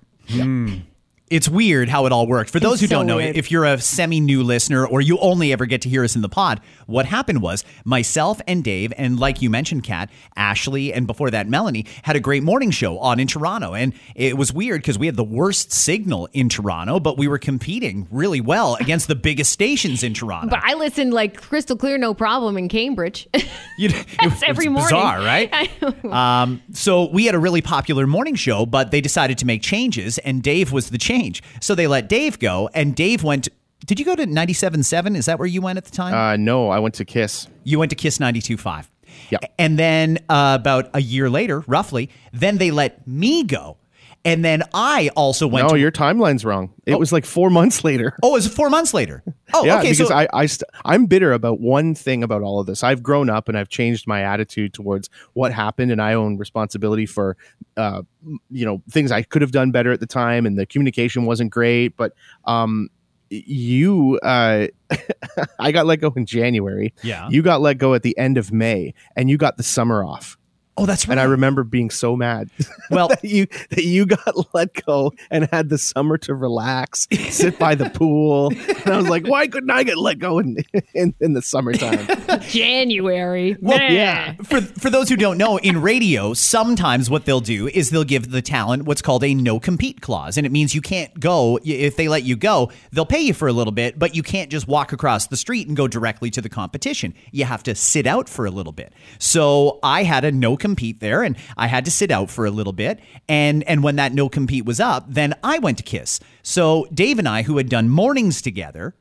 It's 1.31 1.49
weird 1.49 1.89
how 1.89 2.05
it 2.05 2.11
all 2.11 2.27
worked. 2.27 2.51
For 2.51 2.59
those 2.59 2.79
who 2.79 2.85
so 2.85 2.97
don't 2.97 3.07
know, 3.07 3.17
weird. 3.17 3.35
if 3.35 3.49
you're 3.49 3.65
a 3.65 3.79
semi 3.79 4.19
new 4.19 4.43
listener 4.43 4.85
or 4.85 5.01
you 5.01 5.17
only 5.17 5.51
ever 5.51 5.65
get 5.65 5.81
to 5.81 5.89
hear 5.89 6.03
us 6.03 6.15
in 6.15 6.21
the 6.21 6.29
pod, 6.29 6.61
what 6.85 7.07
happened 7.07 7.41
was 7.41 7.63
myself 7.83 8.39
and 8.45 8.63
Dave, 8.63 8.93
and 8.95 9.19
like 9.19 9.41
you 9.41 9.49
mentioned, 9.49 9.83
Kat, 9.83 10.11
Ashley, 10.35 10.93
and 10.93 11.07
before 11.07 11.31
that, 11.31 11.47
Melanie, 11.47 11.87
had 12.03 12.15
a 12.15 12.19
great 12.19 12.43
morning 12.43 12.69
show 12.69 12.99
on 12.99 13.19
in 13.19 13.25
Toronto. 13.25 13.73
And 13.73 13.93
it 14.13 14.37
was 14.37 14.53
weird 14.53 14.81
because 14.81 14.99
we 14.99 15.07
had 15.07 15.15
the 15.15 15.23
worst 15.23 15.71
signal 15.71 16.29
in 16.31 16.47
Toronto, 16.47 16.99
but 16.99 17.17
we 17.17 17.27
were 17.27 17.39
competing 17.39 18.07
really 18.11 18.39
well 18.39 18.75
against 18.75 19.07
the 19.07 19.15
biggest 19.15 19.51
stations 19.51 20.03
in 20.03 20.13
Toronto. 20.13 20.49
But 20.49 20.61
I 20.63 20.75
listened 20.75 21.11
like 21.11 21.41
crystal 21.41 21.75
clear, 21.75 21.97
no 21.97 22.13
problem 22.13 22.55
in 22.57 22.69
Cambridge. 22.69 23.27
You 23.77 23.89
know, 23.89 24.01
it 24.21 24.43
every 24.47 24.69
morning. 24.69 24.85
Bizarre, 24.85 25.17
right? 25.17 25.51
um, 26.05 26.61
so 26.71 27.09
we 27.09 27.25
had 27.25 27.35
a 27.35 27.39
really 27.39 27.61
popular 27.61 28.07
morning 28.07 28.35
show, 28.35 28.65
but 28.65 28.91
they 28.91 29.01
decided 29.01 29.37
to 29.39 29.45
make 29.45 29.61
changes, 29.61 30.17
and 30.19 30.41
Dave 30.41 30.71
was 30.71 30.91
the 30.91 30.97
change. 30.97 31.14
So 31.61 31.75
they 31.75 31.87
let 31.87 32.07
Dave 32.09 32.39
go, 32.39 32.69
and 32.73 32.95
Dave 32.95 33.23
went. 33.23 33.47
Did 33.85 33.99
you 33.99 34.05
go 34.05 34.15
to 34.15 34.25
97.7? 34.25 35.15
Is 35.15 35.25
that 35.25 35.37
where 35.37 35.47
you 35.47 35.61
went 35.61 35.77
at 35.77 35.85
the 35.85 35.91
time? 35.91 36.13
uh, 36.13 36.37
no, 36.37 36.69
I 36.69 36.79
went 36.79 36.95
to 36.95 37.05
Kiss. 37.05 37.47
you 37.63 37.77
went 37.77 37.89
to 37.91 37.95
Kiss 37.95 38.17
92.5. 38.17 38.87
Yep. 39.29 39.53
And 39.59 39.77
then 39.77 40.17
uh, 40.27 40.57
about 40.59 40.89
a 40.93 41.01
year 41.01 41.29
later, 41.29 41.63
roughly, 41.67 42.09
then 42.33 42.57
they 42.57 42.71
let 42.71 43.07
me 43.07 43.43
go. 43.43 43.77
And 44.25 44.43
then 44.43 44.63
I 44.73 45.11
also 45.15 45.45
went 45.47 45.67
No, 45.67 45.75
to. 45.75 45.79
your 45.79 45.91
timeline's 45.91 46.43
wrong. 46.43 46.73
It 46.87 46.97
was 46.97 47.11
like 47.13 47.25
four 47.25 47.51
months 47.51 47.83
later. 47.83 48.17
oh, 48.23 48.29
it 48.31 48.33
was 48.33 48.47
four 48.47 48.71
months 48.71 48.91
later. 48.93 49.23
Oh, 49.53 49.63
yeah, 49.63 49.77
okay. 49.77 49.91
because 49.91 50.07
so 50.07 50.13
I, 50.13 50.27
I 50.33 50.45
st- 50.47 50.67
I'm 50.83 51.05
bitter 51.05 51.31
about 51.31 51.59
one 51.59 51.93
thing 51.93 52.23
about 52.23 52.41
all 52.41 52.59
of 52.59 52.65
this. 52.65 52.83
I've 52.83 53.03
grown 53.03 53.29
up 53.29 53.47
and 53.47 53.55
I've 53.57 53.69
changed 53.69 54.07
my 54.07 54.23
attitude 54.23 54.73
towards 54.73 55.09
what 55.33 55.53
happened, 55.53 55.91
and 55.91 56.01
I 56.01 56.15
own 56.15 56.37
responsibility 56.37 57.05
for, 57.05 57.37
uh, 57.77 58.01
you 58.49 58.65
know, 58.65 58.81
things 58.89 59.11
I 59.11 59.21
could 59.21 59.43
have 59.43 59.51
done 59.51 59.69
better 59.71 59.91
at 59.91 59.99
the 59.99 60.07
time, 60.07 60.47
and 60.47 60.57
the 60.57 60.65
communication 60.65 61.25
wasn't 61.25 61.51
great. 61.51 61.95
But 61.95 62.13
um, 62.45 62.89
you, 63.29 64.19
uh, 64.23 64.67
I 65.59 65.71
got 65.71 65.85
let 65.85 65.97
go 66.01 66.11
in 66.15 66.25
January. 66.25 66.93
Yeah. 67.03 67.27
you 67.29 67.41
got 67.43 67.61
let 67.61 67.77
go 67.77 67.93
at 67.93 68.01
the 68.01 68.17
end 68.17 68.37
of 68.39 68.51
May, 68.51 68.93
and 69.15 69.29
you 69.29 69.37
got 69.37 69.57
the 69.57 69.63
summer 69.63 70.03
off. 70.03 70.37
Oh, 70.77 70.85
that's 70.85 71.07
right. 71.07 71.13
And 71.13 71.19
I 71.21 71.23
remember 71.23 71.63
being 71.63 71.89
so 71.89 72.15
mad. 72.15 72.49
Well- 72.91 73.07
that 73.07 73.23
you 73.23 73.47
that 73.71 73.83
you 73.83 74.05
got 74.05 74.35
let 74.53 74.85
go 74.85 75.11
and 75.31 75.49
had 75.51 75.69
the 75.69 75.77
summer 75.77 76.17
to 76.19 76.35
relax, 76.35 77.07
sit 77.29 77.57
by 77.57 77.73
the 77.73 77.89
pool. 77.89 78.51
And 78.85 78.93
I 78.93 78.97
was 78.97 79.07
like, 79.09 79.25
why 79.27 79.47
couldn't 79.47 79.71
I 79.71 79.81
get 79.83 79.97
let 79.97 80.19
go 80.19 80.37
in 80.39 80.57
in, 80.93 81.15
in 81.19 81.33
the 81.33 81.41
summertime? 81.41 82.07
January. 82.41 83.57
Well, 83.59 83.77
Meh. 83.79 83.91
yeah. 83.91 84.33
For 84.43 84.61
for 84.61 84.89
those 84.89 85.09
who 85.09 85.15
don't 85.15 85.37
know, 85.37 85.57
in 85.57 85.81
radio, 85.81 86.33
sometimes 86.33 87.09
what 87.09 87.25
they'll 87.25 87.39
do 87.39 87.67
is 87.67 87.89
they'll 87.89 88.03
give 88.03 88.29
the 88.31 88.41
talent 88.41 88.83
what's 88.83 89.01
called 89.01 89.23
a 89.23 89.33
no 89.33 89.59
compete 89.59 90.01
clause, 90.01 90.37
and 90.37 90.45
it 90.45 90.51
means 90.51 90.75
you 90.75 90.81
can't 90.81 91.19
go 91.19 91.59
if 91.63 91.95
they 91.95 92.07
let 92.07 92.23
you 92.23 92.35
go. 92.35 92.71
They'll 92.91 93.05
pay 93.05 93.21
you 93.21 93.33
for 93.33 93.47
a 93.47 93.53
little 93.53 93.73
bit, 93.73 93.97
but 93.97 94.15
you 94.15 94.21
can't 94.23 94.51
just 94.51 94.67
walk 94.67 94.93
across 94.93 95.27
the 95.27 95.37
street 95.37 95.67
and 95.67 95.75
go 95.75 95.87
directly 95.87 96.29
to 96.31 96.41
the 96.41 96.49
competition. 96.49 97.13
You 97.31 97.45
have 97.45 97.63
to 97.63 97.75
sit 97.75 98.05
out 98.05 98.29
for 98.29 98.45
a 98.45 98.51
little 98.51 98.73
bit. 98.73 98.93
So 99.19 99.79
I 99.81 100.03
had 100.03 100.23
a 100.25 100.31
no 100.31 100.55
compete 100.65 100.99
there, 100.99 101.21
and 101.23 101.37
I 101.57 101.67
had 101.67 101.85
to 101.85 101.91
sit 101.91 102.09
out 102.11 102.29
for 102.31 102.45
a 102.45 102.51
little 102.51 102.73
bit. 102.73 102.99
And 103.29 103.63
and 103.63 103.83
when 103.83 103.95
that 103.97 104.13
no 104.13 104.29
compete 104.29 104.65
was 104.65 104.79
up, 104.79 105.05
then 105.07 105.33
I 105.43 105.59
went 105.59 105.77
to 105.77 105.83
Kiss. 105.83 106.19
So 106.41 106.87
Dave 106.93 107.19
and 107.19 107.27
I, 107.27 107.43
who 107.43 107.57
had 107.57 107.69
done 107.69 107.89
mornings 107.89 108.41
together. 108.41 108.95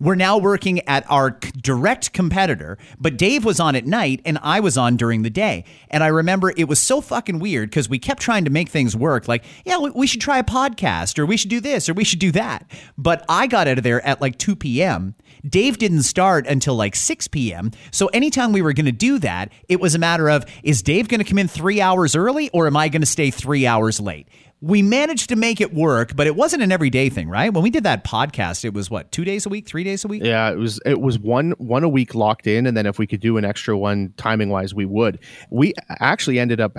We're 0.00 0.16
now 0.16 0.38
working 0.38 0.80
at 0.88 1.08
our 1.08 1.38
direct 1.62 2.12
competitor, 2.12 2.78
but 2.98 3.16
Dave 3.16 3.44
was 3.44 3.60
on 3.60 3.76
at 3.76 3.86
night 3.86 4.20
and 4.24 4.38
I 4.42 4.58
was 4.58 4.76
on 4.76 4.96
during 4.96 5.22
the 5.22 5.30
day. 5.30 5.64
And 5.88 6.02
I 6.02 6.08
remember 6.08 6.52
it 6.56 6.68
was 6.68 6.80
so 6.80 7.00
fucking 7.00 7.38
weird 7.38 7.70
because 7.70 7.88
we 7.88 8.00
kept 8.00 8.20
trying 8.20 8.44
to 8.44 8.50
make 8.50 8.68
things 8.68 8.96
work. 8.96 9.28
Like, 9.28 9.44
yeah, 9.64 9.78
we- 9.78 10.08
should 10.08 10.20
try 10.20 10.38
a 10.38 10.44
podcast 10.44 11.16
or 11.18 11.24
we 11.24 11.36
should 11.36 11.48
do 11.48 11.60
this 11.60 11.88
or 11.88 11.94
we 11.94 12.02
should 12.04 12.18
do 12.18 12.32
that. 12.32 12.66
But 12.98 13.24
I 13.28 13.46
got 13.46 13.68
out 13.68 13.78
of 13.78 13.84
there 13.84 14.04
at 14.04 14.20
like 14.20 14.36
2 14.36 14.56
p.m. 14.56 15.14
Dave 15.48 15.78
didn't 15.78 16.02
start 16.02 16.46
until 16.46 16.74
like 16.74 16.96
6 16.96 17.28
p.m. 17.28 17.70
So 17.90 18.06
anytime 18.08 18.52
we 18.52 18.62
were 18.62 18.72
going 18.72 18.86
to 18.86 18.92
do 18.92 19.18
that, 19.20 19.52
it 19.68 19.80
was 19.80 19.94
a 19.94 19.98
matter 19.98 20.28
of 20.28 20.44
is 20.62 20.82
Dave 20.82 21.08
going 21.08 21.22
to 21.22 21.24
come 21.24 21.38
in 21.38 21.48
three 21.48 21.80
hours 21.80 22.16
early 22.16 22.50
or 22.50 22.66
am 22.66 22.76
I 22.76 22.88
going 22.88 23.02
to 23.02 23.06
stay 23.06 23.30
three 23.30 23.66
hours 23.66 24.00
late? 24.00 24.28
we 24.64 24.80
managed 24.80 25.28
to 25.28 25.36
make 25.36 25.60
it 25.60 25.74
work, 25.74 26.16
but 26.16 26.26
it 26.26 26.36
wasn't 26.36 26.62
an 26.62 26.72
everyday 26.72 27.10
thing, 27.10 27.28
right? 27.28 27.52
When 27.52 27.62
we 27.62 27.68
did 27.68 27.84
that 27.84 28.02
podcast, 28.02 28.64
it 28.64 28.72
was 28.72 28.88
what, 28.88 29.12
two 29.12 29.22
days 29.22 29.44
a 29.44 29.50
week, 29.50 29.66
three 29.66 29.84
days 29.84 30.06
a 30.06 30.08
week? 30.08 30.22
Yeah, 30.24 30.50
it 30.50 30.56
was 30.56 30.80
it 30.86 31.02
was 31.02 31.18
one 31.18 31.50
one 31.58 31.84
a 31.84 31.88
week 31.88 32.14
locked 32.14 32.46
in, 32.46 32.66
and 32.66 32.74
then 32.74 32.86
if 32.86 32.98
we 32.98 33.06
could 33.06 33.20
do 33.20 33.36
an 33.36 33.44
extra 33.44 33.76
one 33.76 34.14
timing 34.16 34.48
wise, 34.48 34.74
we 34.74 34.86
would. 34.86 35.18
We 35.50 35.74
actually 36.00 36.38
ended 36.38 36.60
up 36.60 36.78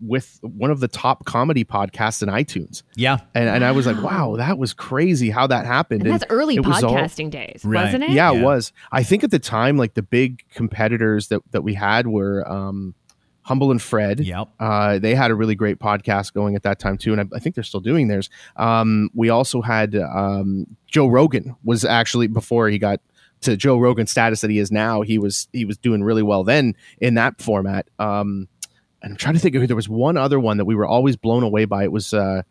with 0.00 0.38
one 0.42 0.70
of 0.70 0.80
the 0.80 0.88
top 0.88 1.24
comedy 1.26 1.64
podcasts 1.64 2.22
in 2.22 2.28
iTunes. 2.28 2.82
Yeah. 2.94 3.18
And, 3.34 3.48
and 3.48 3.64
I 3.64 3.72
was 3.72 3.86
like, 3.86 4.02
wow, 4.02 4.36
that 4.36 4.56
was 4.58 4.72
crazy 4.72 5.30
how 5.30 5.46
that 5.48 5.66
happened. 5.66 6.02
And 6.02 6.12
that's 6.12 6.24
early 6.30 6.56
it 6.56 6.64
was 6.64 6.82
all- 6.82 6.94
podcasting 6.94 7.30
days, 7.30 7.62
Right. 7.64 7.84
wasn't 7.84 8.04
it? 8.04 8.10
yeah, 8.10 8.32
Yeah. 8.32 8.40
it 8.40 8.42
was. 8.42 8.72
I 8.92 9.02
think 9.02 9.22
at 9.24 9.30
the 9.30 9.38
time, 9.38 9.76
like 9.76 9.94
the 9.94 10.02
big 10.02 10.44
competitors 10.50 11.28
that, 11.28 11.42
that 11.50 11.62
we 11.62 11.74
had 11.74 12.06
were 12.06 12.46
um, 12.50 12.94
Humble 13.42 13.70
and 13.70 13.80
Fred. 13.80 14.20
Yep. 14.20 14.48
Uh, 14.58 14.98
they 14.98 15.14
had 15.14 15.30
a 15.30 15.34
really 15.34 15.54
great 15.54 15.78
podcast 15.78 16.32
going 16.32 16.56
at 16.56 16.62
that 16.64 16.78
time 16.78 16.96
too, 16.98 17.12
and 17.12 17.20
I, 17.20 17.36
I 17.36 17.38
think 17.38 17.54
they're 17.54 17.62
still 17.64 17.80
doing 17.80 18.08
theirs. 18.08 18.28
Um, 18.56 19.10
we 19.14 19.28
also 19.28 19.60
had 19.62 19.94
um, 19.94 20.66
Joe 20.86 21.06
Rogan 21.06 21.54
was 21.64 21.84
actually 21.84 22.26
before 22.26 22.68
he 22.68 22.78
got 22.78 23.00
to 23.42 23.56
Joe 23.56 23.78
Rogan 23.78 24.06
status 24.06 24.40
that 24.40 24.50
he 24.50 24.58
is 24.58 24.72
now. 24.72 25.02
He 25.02 25.18
was 25.18 25.46
he 25.52 25.64
was 25.66 25.76
doing 25.76 26.02
really 26.02 26.22
well 26.22 26.42
then 26.42 26.74
in 27.00 27.14
that 27.14 27.40
format. 27.40 27.86
Um, 27.98 28.48
and 29.02 29.12
I'm 29.12 29.16
trying 29.16 29.34
to 29.34 29.40
think 29.40 29.54
of 29.54 29.60
who 29.60 29.66
there 29.66 29.76
was 29.76 29.88
one 29.88 30.16
other 30.16 30.38
one 30.40 30.56
that 30.56 30.64
we 30.64 30.74
were 30.74 30.86
always 30.86 31.16
blown 31.16 31.42
away 31.42 31.64
by. 31.64 31.84
It 31.84 31.92
was. 31.92 32.12
Uh, 32.14 32.42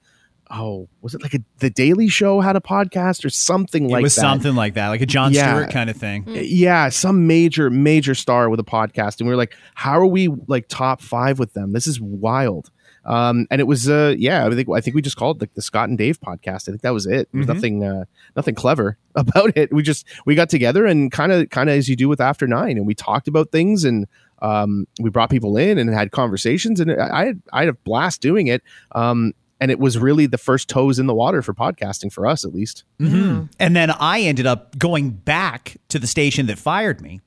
Oh, 0.52 0.88
was 1.02 1.16
it 1.16 1.24
like 1.24 1.34
a 1.34 1.40
the 1.58 1.72
Daily 1.72 2.08
Show 2.08 2.40
had 2.40 2.56
a 2.56 2.60
podcast 2.60 3.26
or 3.26 3.32
something 3.32 3.90
like 3.90 4.02
it 4.02 4.04
was 4.04 4.14
something 4.14 4.54
like 4.54 4.76
that, 4.76 4.90
like 4.90 5.02
a 5.02 5.08
Jon 5.08 5.34
Yeah. 5.34 5.56
Stewart 5.56 5.72
kind 5.72 5.90
of 5.90 5.98
thing. 5.98 6.24
yeah 6.28 6.90
some 6.90 7.26
major 7.26 7.72
major 7.72 8.14
star 8.14 8.48
with 8.52 8.60
a 8.60 8.64
podcast 8.64 9.20
and 9.20 9.28
we 9.28 9.34
were 9.34 9.38
like 9.38 9.56
how 9.74 9.98
are 9.98 10.06
we 10.06 10.28
like 10.48 10.68
top 10.68 11.02
five 11.02 11.40
with 11.40 11.54
them 11.54 11.74
this 11.74 11.88
is 11.88 12.00
wild 12.00 12.70
um 13.06 13.48
and 13.50 13.60
it 13.60 13.64
was 13.64 13.90
uh 13.90 14.14
yeah 14.20 14.46
i 14.46 14.50
think 14.52 14.70
i 14.70 14.80
think 14.82 14.94
we 14.96 15.02
just 15.02 15.18
called 15.18 15.38
it 15.38 15.42
like 15.42 15.54
the 15.56 15.64
scott 15.64 15.90
and 15.90 15.98
dave 15.98 16.20
podcast 16.22 16.70
i 16.70 16.72
think 16.72 16.82
that 16.82 16.94
was 16.94 17.08
it 17.08 17.28
there 17.32 17.40
was 17.40 17.48
nothing 17.48 17.84
uh 17.84 18.06
nothing 18.36 18.54
clever 18.54 19.00
about 19.16 19.56
it 19.58 19.74
we 19.74 19.82
just 19.82 20.06
we 20.28 20.36
got 20.36 20.50
together 20.50 20.86
and 20.86 21.12
kind 21.12 21.32
of 21.32 21.50
kind 21.50 21.72
of 21.72 21.76
as 21.76 21.90
you 21.90 21.96
do 21.96 22.08
with 22.08 22.22
after 22.22 22.46
nine 22.48 22.78
and 22.78 22.86
we 22.86 22.94
talked 22.94 23.28
about 23.28 23.52
things 23.52 23.84
and 23.84 24.06
um 24.46 24.86
we 25.00 25.10
brought 25.10 25.30
people 25.30 25.58
in 25.58 25.78
and 25.78 25.90
had 25.94 26.12
conversations 26.12 26.80
and 26.80 26.92
i 26.92 27.22
i 27.22 27.26
had, 27.26 27.42
I 27.54 27.60
had 27.62 27.70
a 27.70 27.74
blast 27.74 28.22
doing 28.22 28.48
it 28.48 28.62
um 28.94 29.34
and 29.62 29.72
it 29.72 29.80
was 29.80 29.98
really 29.98 30.26
the 30.28 30.38
first 30.38 30.68
toes 30.70 31.00
in 31.00 31.08
the 31.08 31.16
water 31.16 31.42
for 31.42 31.54
podcasting 31.54 32.12
for 32.12 32.28
us 32.28 32.44
at 32.46 32.54
least 32.54 32.84
And 33.00 33.76
then 33.76 33.90
I 33.92 34.22
ended 34.22 34.46
up 34.46 34.78
going 34.78 35.12
back 35.12 35.78
to 35.90 35.98
the 36.00 36.08
station 36.08 36.48
that 36.48 36.58
fired 36.58 37.02
me. 37.02 37.22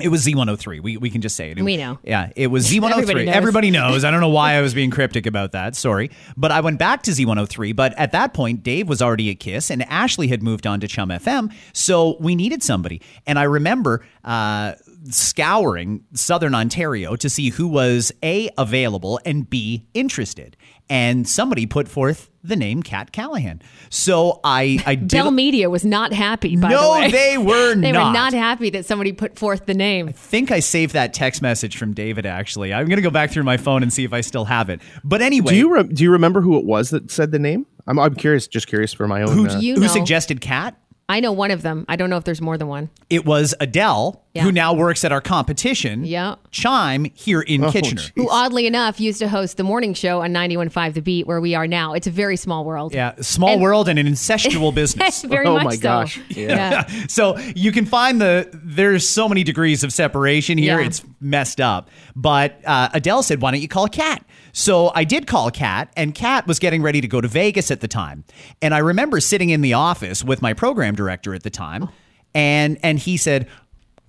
It 0.00 0.08
was 0.08 0.24
Z103. 0.26 0.82
We, 0.82 0.96
we 0.96 1.10
can 1.10 1.20
just 1.20 1.36
say 1.36 1.50
it. 1.50 1.60
We 1.60 1.76
know. 1.76 1.98
Yeah, 2.02 2.30
it 2.34 2.46
was 2.46 2.70
Z103. 2.70 2.90
Everybody 2.90 3.28
Everybody 3.28 3.70
knows. 3.70 3.92
knows. 3.92 4.04
I 4.04 4.10
don't 4.10 4.20
know 4.20 4.30
why 4.30 4.54
I 4.54 4.62
was 4.62 4.72
being 4.74 4.90
cryptic 4.98 5.26
about 5.26 5.52
that. 5.52 5.76
Sorry. 5.76 6.10
But 6.36 6.50
I 6.52 6.60
went 6.60 6.78
back 6.78 7.02
to 7.04 7.10
Z103. 7.10 7.76
But 7.76 7.92
at 7.98 8.12
that 8.12 8.32
point, 8.32 8.62
Dave 8.62 8.88
was 8.88 9.02
already 9.02 9.30
at 9.30 9.40
KISS 9.40 9.70
and 9.70 9.82
Ashley 9.84 10.28
had 10.28 10.42
moved 10.42 10.66
on 10.66 10.80
to 10.80 10.88
Chum 10.88 11.10
FM. 11.10 11.52
So 11.72 12.16
we 12.18 12.34
needed 12.34 12.62
somebody. 12.62 13.02
And 13.26 13.38
I 13.38 13.44
remember 13.44 14.04
uh, 14.24 14.74
scouring 15.08 16.04
Southern 16.12 16.54
Ontario 16.54 17.16
to 17.16 17.30
see 17.30 17.50
who 17.50 17.68
was 17.68 18.12
A, 18.22 18.50
available, 18.58 19.20
and 19.24 19.48
B, 19.48 19.86
interested. 19.94 20.56
And 20.88 21.28
somebody 21.28 21.66
put 21.66 21.86
forth 21.86 22.30
the 22.42 22.56
name 22.56 22.82
Kat 22.82 23.12
Callahan. 23.12 23.62
So 23.90 24.40
I, 24.42 24.82
I 24.84 24.94
did. 24.96 25.08
Bell 25.10 25.30
Media 25.30 25.70
was 25.70 25.84
not 25.84 26.12
happy, 26.12 26.56
by 26.56 26.70
No, 26.70 26.94
the 26.94 27.00
way. 27.00 27.10
they 27.12 27.38
were 27.38 27.74
they 27.76 27.92
not. 27.92 28.08
were 28.08 28.12
not 28.12 28.32
happy 28.32 28.70
that 28.70 28.84
somebody 28.86 29.12
put 29.12 29.38
forth 29.38 29.66
the 29.66 29.74
name. 29.74 30.08
I 30.08 30.12
think 30.12 30.50
I 30.50 30.58
saved 30.60 30.94
that 30.94 31.14
text 31.14 31.42
message 31.42 31.76
from 31.76 31.94
David. 31.94 32.26
Actually, 32.26 32.74
I'm 32.74 32.88
gonna 32.88 33.02
go 33.02 33.10
back 33.10 33.30
through 33.30 33.44
my 33.44 33.56
phone 33.56 33.82
and 33.84 33.92
see 33.92 34.02
if 34.04 34.12
I 34.12 34.20
still 34.20 34.46
have 34.46 34.68
it. 34.68 34.80
But 35.04 35.22
anyway, 35.22 35.52
Do 35.52 35.56
you 35.56 35.72
re- 35.74 35.82
do 35.84 36.02
you 36.02 36.10
remember 36.10 36.40
who 36.40 36.58
it 36.58 36.64
was 36.64 36.90
that 36.90 37.10
said 37.10 37.30
the 37.30 37.38
name? 37.38 37.66
I'm 37.86 37.98
I'm 38.00 38.14
curious, 38.16 38.48
just 38.48 38.66
curious 38.66 38.92
for 38.92 39.06
my 39.06 39.22
own. 39.22 39.28
who, 39.32 39.48
uh, 39.48 39.58
you 39.60 39.76
who 39.76 39.86
suggested 39.86 40.40
Kat? 40.40 40.76
I 41.08 41.18
know 41.20 41.32
one 41.32 41.50
of 41.50 41.62
them. 41.62 41.84
I 41.88 41.96
don't 41.96 42.08
know 42.08 42.16
if 42.18 42.24
there's 42.24 42.40
more 42.40 42.56
than 42.56 42.68
one. 42.68 42.88
It 43.10 43.24
was 43.24 43.52
Adele, 43.58 44.24
Yeah. 44.32 44.44
who 44.44 44.52
now 44.52 44.72
works 44.74 45.04
at 45.04 45.10
our 45.10 45.20
competition, 45.20 46.04
Yeah. 46.04 46.36
CHYM 46.52 47.10
here 47.16 47.40
in 47.40 47.64
Oh, 47.64 47.72
Kitchener. 47.72 48.00
gee. 48.00 48.10
Who, 48.14 48.30
oddly 48.30 48.64
enough, 48.68 49.00
used 49.00 49.18
to 49.18 49.28
host 49.28 49.56
the 49.56 49.64
morning 49.64 49.92
show 49.92 50.22
on 50.22 50.32
91.5 50.32 50.94
The 50.94 51.02
Beat, 51.02 51.26
where 51.26 51.40
we 51.40 51.56
are 51.56 51.66
now. 51.66 51.94
It's 51.94 52.06
a 52.06 52.12
very 52.12 52.36
small 52.36 52.64
world. 52.64 52.94
Yeah, 52.94 53.14
small 53.20 53.54
And- 53.54 53.62
world 53.62 53.88
and 53.88 53.98
an 53.98 54.06
incestual 54.06 54.72
business. 54.82 55.22
very 55.28 55.46
Oh 55.46 55.54
much 55.54 55.64
my 55.64 55.74
so. 55.74 55.80
gosh. 55.82 56.20
Yeah. 56.28 56.86
so 57.08 57.38
you 57.56 57.72
can 57.72 57.86
find 57.86 58.20
the 58.20 58.48
there's 58.52 59.08
so 59.08 59.28
many 59.28 59.42
degrees 59.42 59.82
of 59.82 59.92
separation 59.92 60.58
here 60.58 60.78
Yeah. 60.80 60.86
it's 60.86 61.02
messed 61.20 61.60
up 61.60 61.90
but 62.14 62.60
uh, 62.64 62.88
adele 62.94 63.22
said 63.24 63.42
why 63.42 63.50
don't 63.50 63.60
you 63.60 63.68
call 63.68 63.88
kat 63.88 64.24
so 64.52 64.90
i 64.94 65.04
did 65.04 65.26
call 65.26 65.50
kat 65.50 65.92
and 65.96 66.14
kat 66.14 66.46
was 66.46 66.58
getting 66.58 66.82
ready 66.82 67.00
to 67.00 67.08
go 67.08 67.20
to 67.20 67.28
vegas 67.28 67.70
at 67.70 67.80
the 67.80 67.88
time 67.88 68.24
and 68.62 68.74
i 68.74 68.78
remember 68.78 69.20
sitting 69.20 69.50
in 69.50 69.60
the 69.60 69.74
office 69.74 70.24
with 70.24 70.40
my 70.40 70.54
program 70.54 70.94
director 70.94 71.34
at 71.34 71.42
the 71.42 71.50
time 71.50 71.88
and 72.34 72.78
and 72.82 72.98
he 73.00 73.16
said 73.16 73.46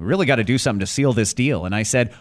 we 0.01 0.08
really 0.08 0.25
got 0.25 0.38
to 0.38 0.43
do 0.43 0.58
something 0.58 0.79
to 0.79 0.88
seal 0.88 1.13
this 1.13 1.34
deal 1.34 1.65
and 1.65 1.75
i 1.75 1.84
said 1.84 2.13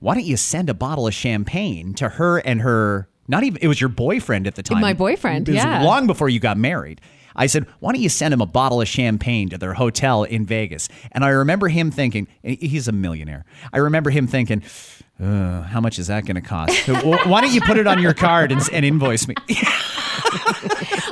why 0.00 0.14
don't 0.14 0.24
you 0.26 0.36
send 0.36 0.68
a 0.68 0.74
bottle 0.74 1.06
of 1.06 1.14
champagne 1.14 1.94
to 1.94 2.08
her 2.08 2.38
and 2.38 2.60
her 2.62 3.08
not 3.28 3.44
even 3.44 3.58
it 3.62 3.68
was 3.68 3.80
your 3.80 3.88
boyfriend 3.88 4.46
at 4.46 4.56
the 4.56 4.62
time 4.62 4.80
My 4.80 4.92
boyfriend, 4.92 5.48
yeah. 5.48 5.82
long 5.84 6.06
before 6.06 6.28
you 6.28 6.40
got 6.40 6.56
married. 6.56 7.00
I 7.36 7.46
said, 7.46 7.66
why 7.78 7.92
don't 7.92 8.02
you 8.02 8.08
send 8.08 8.34
him 8.34 8.40
a 8.40 8.46
bottle 8.46 8.80
of 8.80 8.88
champagne 8.88 9.48
to 9.50 9.56
their 9.56 9.72
hotel 9.72 10.24
in 10.24 10.44
Vegas? 10.44 10.88
And 11.12 11.24
I 11.24 11.28
remember 11.28 11.68
him 11.68 11.92
thinking, 11.92 12.26
he's 12.42 12.88
a 12.88 12.92
millionaire. 12.92 13.44
I 13.72 13.78
remember 13.78 14.10
him 14.10 14.26
thinking, 14.26 14.64
uh, 15.22 15.62
how 15.62 15.80
much 15.80 15.98
is 15.98 16.06
that 16.06 16.24
going 16.24 16.36
to 16.36 16.40
cost? 16.40 16.76
Wh- 16.86 17.26
why 17.26 17.40
don't 17.40 17.52
you 17.52 17.60
put 17.60 17.76
it 17.76 17.86
on 17.86 18.00
your 18.00 18.14
card 18.14 18.52
and, 18.52 18.60
and 18.72 18.84
invoice 18.84 19.28
me? 19.28 19.34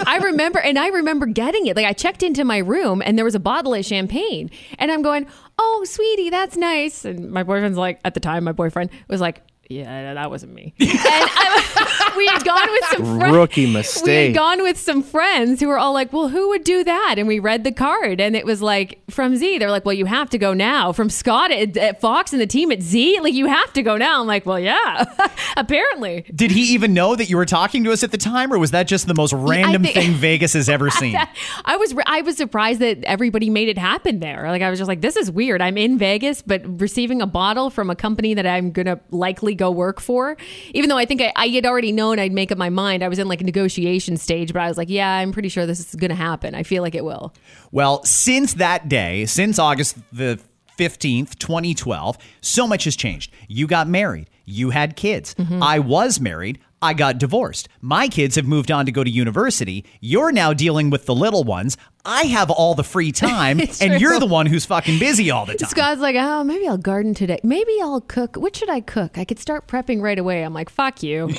I 0.07 0.21
remember, 0.23 0.59
and 0.59 0.79
I 0.79 0.89
remember 0.89 1.27
getting 1.27 1.67
it. 1.67 1.77
Like 1.77 1.87
I 1.87 1.93
checked 1.93 2.23
into 2.23 2.45
my 2.45 2.59
room, 2.59 3.03
and 3.05 3.19
there 3.19 3.25
was 3.25 3.35
a 3.35 3.41
bottle 3.41 3.75
of 3.75 3.85
champagne, 3.85 4.51
and 4.79 4.91
I'm 4.91 5.03
going, 5.03 5.27
"Oh, 5.59 5.85
sweetie, 5.85 6.31
that's 6.31 6.57
nice." 6.57 7.05
And 7.05 7.31
my 7.31 7.43
boyfriend's 7.43 7.77
like, 7.77 8.01
at 8.05 8.15
the 8.15 8.21
time, 8.21 8.45
my 8.45 8.53
boyfriend 8.53 8.91
was 9.09 9.21
like, 9.21 9.43
"Yeah, 9.69 10.15
that 10.15 10.31
wasn't 10.31 10.55
me." 10.55 10.75
and 10.81 10.91
I, 10.93 12.13
we 12.17 12.27
had 12.27 12.45
gone 12.45 12.69
with 12.71 12.85
some 12.87 13.19
friends. 13.19 13.35
Rookie 13.35 13.67
We 14.05 14.27
had 14.27 14.35
gone 14.35 14.63
with 14.63 14.79
some 14.79 15.03
friends 15.03 15.61
who 15.61 15.69
were 15.69 15.79
all 15.79 15.93
like, 15.93 16.13
"Well, 16.13 16.29
who 16.29 16.49
would 16.49 16.65
do 16.65 16.85
that?" 16.85 17.17
And 17.19 17.29
we 17.29 17.39
read 17.39 17.65
the 17.65 17.73
card, 17.73 18.21
and 18.21 18.35
it 18.35 18.45
was 18.45 18.63
like 18.63 19.01
from 19.11 19.37
Z. 19.37 19.59
They're 19.59 19.71
like, 19.71 19.85
"Well, 19.85 19.95
you 19.95 20.07
have 20.07 20.31
to 20.31 20.39
go 20.39 20.55
now." 20.55 20.93
From 20.93 21.11
Scott 21.11 21.51
at, 21.51 21.77
at 21.77 22.01
Fox 22.01 22.33
and 22.33 22.41
the 22.41 22.47
team 22.47 22.73
at 22.73 22.83
Z, 22.83 23.21
like 23.21 23.35
you 23.35 23.47
have 23.47 23.73
to 23.75 23.83
go 23.83 23.97
now. 23.97 24.21
I'm 24.21 24.27
like, 24.27 24.47
"Well, 24.47 24.59
yeah, 24.61 25.05
apparently." 25.57 26.25
Did 26.35 26.51
he 26.51 26.63
even 26.75 26.95
know 26.95 27.15
that 27.17 27.29
you 27.29 27.37
were 27.37 27.47
talking 27.47 27.85
to 27.85 27.93
us 27.93 28.03
at 28.03 28.11
the 28.11 28.19
time, 28.19 28.53
or 28.53 28.59
was 28.59 28.71
that 28.73 28.89
just 28.89 29.07
the 29.07 29.15
most 29.15 29.33
random 29.33 29.83
think- 29.83 29.95
thing 29.95 30.13
Vegas 30.15 30.53
has 30.55 30.69
ever 30.69 30.91
seen? 30.91 31.17
I 31.65 31.77
was 31.77 31.95
I 32.07 32.23
was 32.23 32.37
surprised 32.37 32.81
that 32.81 33.05
everybody 33.05 33.51
made 33.51 33.69
it 33.69 33.79
happen 33.79 34.21
there. 34.21 34.49
Like 34.49 34.63
I 34.63 34.71
was 34.71 34.79
just 34.79 34.89
like, 34.89 35.01
this 35.01 35.17
is 35.17 35.31
weird. 35.31 35.61
I'm 35.61 35.77
in 35.77 35.99
Vegas, 35.99 36.43
but 36.43 36.63
receiving 36.81 37.21
a 37.21 37.27
bottle 37.27 37.71
from 37.71 37.91
a 37.91 37.97
company 37.97 38.35
that 38.35 38.47
I'm 38.47 38.71
gonna 38.73 39.01
likely 39.11 39.55
go 39.59 39.71
work 39.71 40.01
for. 40.01 40.37
Even 40.73 40.89
though 40.89 40.97
I 40.97 41.05
think 41.05 41.21
I, 41.21 41.33
I 41.37 41.49
had 41.49 41.67
already 41.67 41.93
known 41.93 42.19
I'd 42.19 42.33
make 42.33 42.51
up 42.51 42.59
my 42.59 42.71
mind. 42.71 43.03
I 43.03 43.09
was 43.09 43.19
in 43.19 43.29
like 43.29 43.41
a 43.41 43.45
negotiation 43.45 44.17
stage, 44.17 44.53
but 44.53 44.63
I 44.63 44.69
was 44.69 44.79
like, 44.79 44.89
yeah, 44.89 45.13
I'm 45.13 45.33
pretty 45.33 45.49
sure 45.49 45.67
this 45.67 45.81
is 45.81 45.95
gonna 45.95 46.15
happen. 46.15 46.55
I 46.55 46.63
feel 46.63 46.83
like 46.83 46.95
it 46.95 47.05
will. 47.05 47.35
Well, 47.73 48.03
since 48.05 48.55
that 48.55 48.89
day, 48.89 49.27
since 49.27 49.59
August 49.59 49.99
the 50.13 50.41
15th, 50.79 51.39
2012, 51.39 52.19
so 52.41 52.67
much 52.67 52.85
has 52.85 52.97
changed. 52.97 53.33
You 53.49 53.67
got 53.67 53.89
married. 53.89 54.31
You 54.51 54.71
had 54.71 54.97
kids. 54.97 55.35
Mm-hmm. 55.35 55.63
I 55.63 55.79
was 55.79 56.21
married. 56.21 56.59
I 56.81 56.95
got 56.95 57.19
divorced. 57.19 57.69
My 57.81 58.07
kids 58.07 58.37
have 58.37 58.47
moved 58.47 58.71
on 58.71 58.87
to 58.87 58.93
go 58.93 59.03
to 59.03 59.11
university. 59.11 59.85
You're 60.01 60.31
now 60.31 60.53
dealing 60.53 60.91
with 60.91 61.07
the 61.07 61.15
little 61.15 61.43
ones. 61.43 61.77
I 62.05 62.23
have 62.27 62.51
all 62.51 62.75
the 62.77 62.85
free 62.85 63.11
time, 63.27 63.59
and 63.61 63.71
true. 63.77 63.97
you're 63.99 64.21
the 64.21 64.27
one 64.27 64.47
who's 64.47 64.65
fucking 64.65 64.99
busy 65.01 65.31
all 65.31 65.45
the 65.45 65.55
time. 65.57 65.69
Scott's 65.69 66.01
like, 66.01 66.15
oh, 66.17 66.45
maybe 66.45 66.69
I'll 66.69 66.79
garden 66.79 67.15
today. 67.15 67.41
Maybe 67.43 67.73
I'll 67.83 68.01
cook. 68.01 68.37
What 68.37 68.55
should 68.57 68.71
I 68.71 68.81
cook? 68.81 69.19
I 69.19 69.25
could 69.25 69.41
start 69.41 69.67
prepping 69.67 70.01
right 70.01 70.19
away. 70.19 70.45
I'm 70.45 70.55
like, 70.55 70.71
fuck 70.71 71.03
you. 71.03 71.29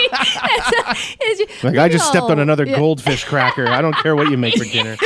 It's- 0.00 1.16
it's- 1.20 1.64
Like 1.64 1.76
I 1.78 1.88
just 1.88 2.06
stepped 2.08 2.30
on 2.30 2.38
another 2.38 2.66
Yeah. 2.66 2.76
goldfish 2.76 3.24
cracker. 3.24 3.66
I 3.66 3.80
don't 3.82 3.96
care 3.96 4.14
what 4.14 4.30
you 4.30 4.36
make 4.36 4.56
for 4.56 4.64
dinner. 4.64 4.96